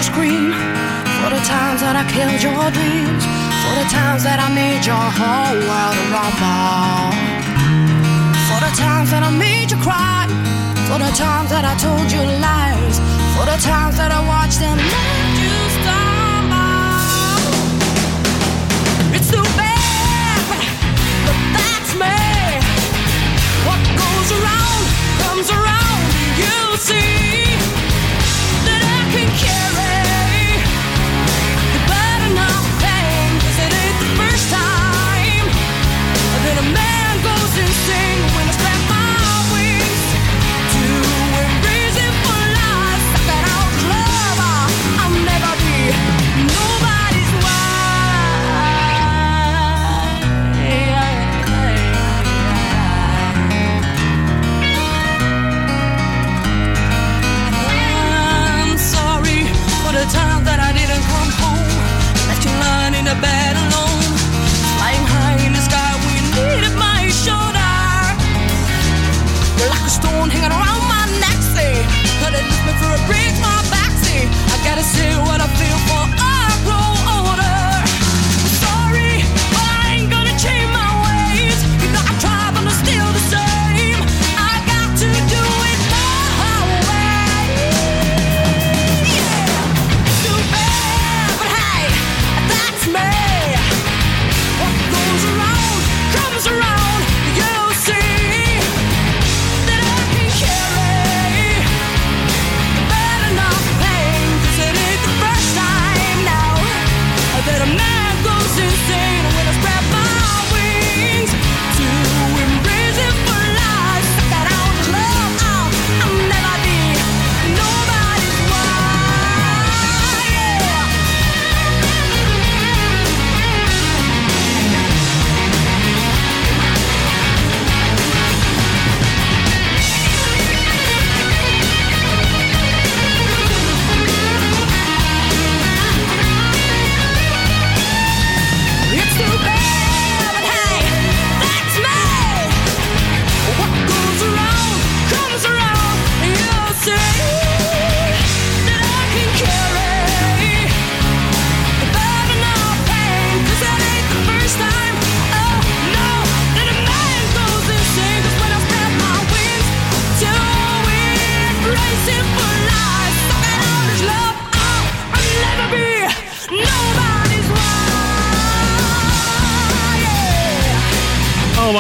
Scream, 0.07 0.51
for 1.19 1.29
the 1.35 1.43
times 1.43 1.79
that 1.83 1.95
I 1.99 2.03
killed 2.15 2.39
your 2.39 2.65
dreams, 2.71 3.23
for 3.63 3.73
the 3.75 3.87
times 3.91 4.23
that 4.23 4.39
I 4.39 4.47
made 4.55 4.83
your 4.87 5.07
whole 5.19 5.59
world 5.67 5.99
rumble, 6.15 7.11
for 8.47 8.59
the 8.63 8.71
times 8.79 9.11
that 9.11 9.23
I 9.23 9.31
made 9.35 9.69
you 9.71 9.79
cry, 9.83 10.23
for 10.87 10.97
the 10.97 11.11
times 11.11 11.49
that 11.51 11.65
I 11.67 11.75
told 11.75 12.07
you 12.07 12.23
lies, 12.39 12.95
for 13.35 13.45
the 13.51 13.59
times 13.59 13.95
that 13.99 14.11
I 14.15 14.21
watched 14.23 14.61
and 14.63 14.79
let 14.79 15.27
you 15.43 15.55
stumble. 15.75 17.27
It's 19.11 19.27
too 19.27 19.47
bad, 19.59 20.39
but 21.27 21.39
that's 21.57 21.91
me. 21.99 22.17
What 23.67 23.81
goes 23.99 24.29
around 24.39 24.83
comes 25.23 25.47
around. 25.51 26.07
You 26.39 26.55
see 26.79 27.59
can 29.09 29.29
carry 29.37 30.06
to 63.07 63.21
bed 63.21 63.55
alone. 63.55 64.03
Flying 64.75 65.05
high 65.07 65.39
in 65.45 65.53
the 65.53 65.63
sky 65.63 65.91
when 66.03 66.13
you 66.19 66.25
needed 66.35 66.75
my 66.75 67.07
shoulder. 67.23 67.71
You're 69.57 69.71
like 69.71 69.85
a 69.87 69.93
stone 69.99 70.29
hanging 70.29 70.51
around 70.51 70.83
my 70.91 71.05
neck, 71.23 71.39
say. 71.55 71.71
It 72.03 72.19
me 72.67 72.67
a 72.67 73.03
my. 73.71 74.27
I 74.51 74.55
gotta 74.67 74.83
what 75.23 75.39
I 75.39 75.47
feel 75.55 75.79
for. 75.87 76.26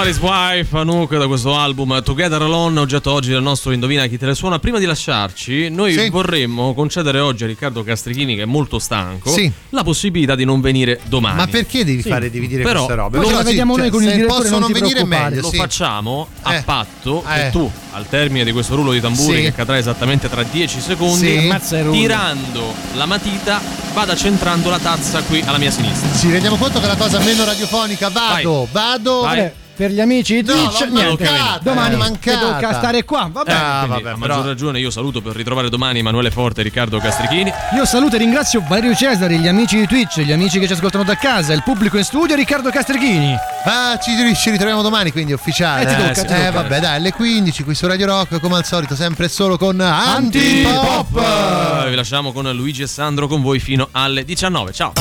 Nobody's 0.07 0.19
Wife, 0.21 0.77
Anouk 0.77 1.17
da 1.17 1.27
questo 1.27 1.53
album 1.57 2.01
Together 2.01 2.41
Alone, 2.41 2.79
oggetto 2.79 3.11
oggi 3.11 3.29
del 3.29 3.41
nostro 3.41 3.71
Indovina 3.73 4.05
chi 4.05 4.17
te 4.17 4.25
le 4.25 4.35
suona. 4.35 4.57
Prima 4.57 4.79
di 4.79 4.85
lasciarci, 4.85 5.69
noi 5.69 5.91
Sì. 5.91 6.09
vorremmo 6.09 6.73
concedere 6.73 7.19
oggi 7.19 7.43
a 7.43 7.47
Riccardo 7.47 7.83
Castrichini, 7.83 8.37
che 8.37 8.43
è 8.43 8.45
molto 8.45 8.79
stanco, 8.79 9.29
Sì. 9.29 9.51
la 9.71 9.83
possibilità 9.83 10.35
di 10.35 10.45
non 10.45 10.61
venire 10.61 11.01
domani. 11.09 11.35
Ma 11.35 11.47
perché 11.47 11.83
devi 11.83 12.01
Sì. 12.01 12.07
fare 12.07 12.29
dividere 12.29 12.63
Però, 12.63 12.85
queste 12.85 12.95
robe? 12.95 13.17
lo- 13.17 13.23
Però 13.25 13.35
la 13.37 13.43
vediamo 13.43 13.73
cioè, 13.73 13.81
noi 13.81 13.89
con 13.91 14.03
il 14.03 14.11
direttore, 14.13 14.39
possono 14.39 14.59
non 14.59 14.71
ti 14.71 14.79
venire 14.79 15.03
meglio, 15.03 15.41
Lo 15.41 15.51
facciamo 15.51 16.27
a 16.43 16.55
Eh. 16.55 16.61
patto 16.61 17.23
Eh. 17.27 17.33
che 17.33 17.49
tu, 17.51 17.69
al 17.91 18.07
termine 18.07 18.45
di 18.45 18.53
questo 18.53 18.75
rullo 18.75 18.93
di 18.93 19.01
tamburi 19.01 19.35
Sì. 19.35 19.41
che 19.43 19.53
cadrà 19.53 19.77
esattamente 19.77 20.29
tra 20.29 20.41
10 20.43 20.79
secondi, 20.79 21.51
tirando 21.91 22.73
la 22.95 23.05
matita, 23.05 23.59
vada 23.93 24.15
centrando 24.15 24.69
la 24.69 24.79
tazza 24.79 25.21
qui 25.23 25.41
alla 25.45 25.57
mia 25.57 25.71
sinistra. 25.71 26.07
Ci 26.17 26.31
rendiamo 26.31 26.55
conto 26.55 26.79
che 26.79 26.85
è 26.85 26.87
la 26.87 26.95
cosa 26.95 27.19
meno 27.19 27.43
radiofonica. 27.43 28.07
Vado, 28.07 28.69
vado. 28.71 29.19
Vai. 29.21 29.51
Per 29.77 29.91
gli 29.91 29.99
amici 30.01 30.41
di 30.41 30.47
No, 30.51 30.53
Twitch, 30.55 30.87
niente. 30.89 31.23
mancata, 31.23 31.59
Domani 31.61 31.95
mancata. 31.97 32.37
mi 32.47 32.51
tocca 32.61 32.73
stare 32.79 33.03
qua. 33.05 33.29
Vabbè. 33.31 33.51
Ah, 33.51 33.83
Quindi, 33.85 34.01
vabbè, 34.01 34.15
a 34.15 34.19
però- 34.19 34.35
maggior 34.35 34.45
ragione 34.47 34.79
io 34.79 34.89
saluto 34.89 35.21
per 35.21 35.35
ritrovare 35.35 35.69
domani 35.69 35.99
Emanuele 35.99 36.31
Forte 36.31 36.61
e 36.61 36.63
Riccardo 36.63 36.97
Castrichini. 36.97 37.53
Io 37.75 37.85
saluto 37.85 38.15
e 38.15 38.17
ringrazio 38.17 38.63
Valerio 38.67 38.95
Cesari, 38.95 39.37
gli 39.37 39.47
amici 39.47 39.77
di 39.77 39.85
Twitch, 39.85 40.21
gli 40.21 40.31
amici 40.31 40.57
che 40.57 40.65
ci 40.65 40.73
ascoltano 40.73 41.03
da 41.03 41.15
casa, 41.15 41.53
il 41.53 41.61
pubblico 41.61 41.95
in 41.97 42.03
studio, 42.03 42.35
Riccardo 42.35 42.71
Castrichini. 42.71 43.35
Ah, 43.65 43.99
ci, 43.99 44.11
ci 44.35 44.49
ritroviamo 44.49 44.81
domani, 44.81 45.11
quindi 45.11 45.33
ufficiale. 45.33 45.83
Eh, 45.83 45.85
ti 45.85 45.95
tocca, 45.95 46.21
ti 46.21 46.27
tocca. 46.27 46.51
vabbè, 46.51 46.79
dai, 46.79 46.95
alle 46.95 47.13
15 47.13 47.63
qui 47.63 47.75
su 47.75 47.85
Radio 47.85 48.07
Rock, 48.07 48.39
come 48.39 48.55
al 48.55 48.65
solito, 48.65 48.95
sempre 48.95 49.25
e 49.25 49.29
solo 49.29 49.57
con 49.57 49.79
Antipop! 49.79 51.17
Antipop. 51.17 51.87
Vi 51.89 51.95
lasciamo 51.95 52.31
con 52.31 52.49
Luigi 52.51 52.81
e 52.81 52.87
Sandro 52.87 53.27
con 53.27 53.43
voi 53.43 53.59
fino 53.59 53.89
alle 53.91 54.25
19. 54.25 54.71
Ciao! 54.73 54.93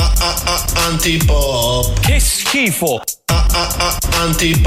Antipop. 0.87 1.99
Che 1.99 2.19
schifo. 2.19 3.01
Antipop. 4.19 4.66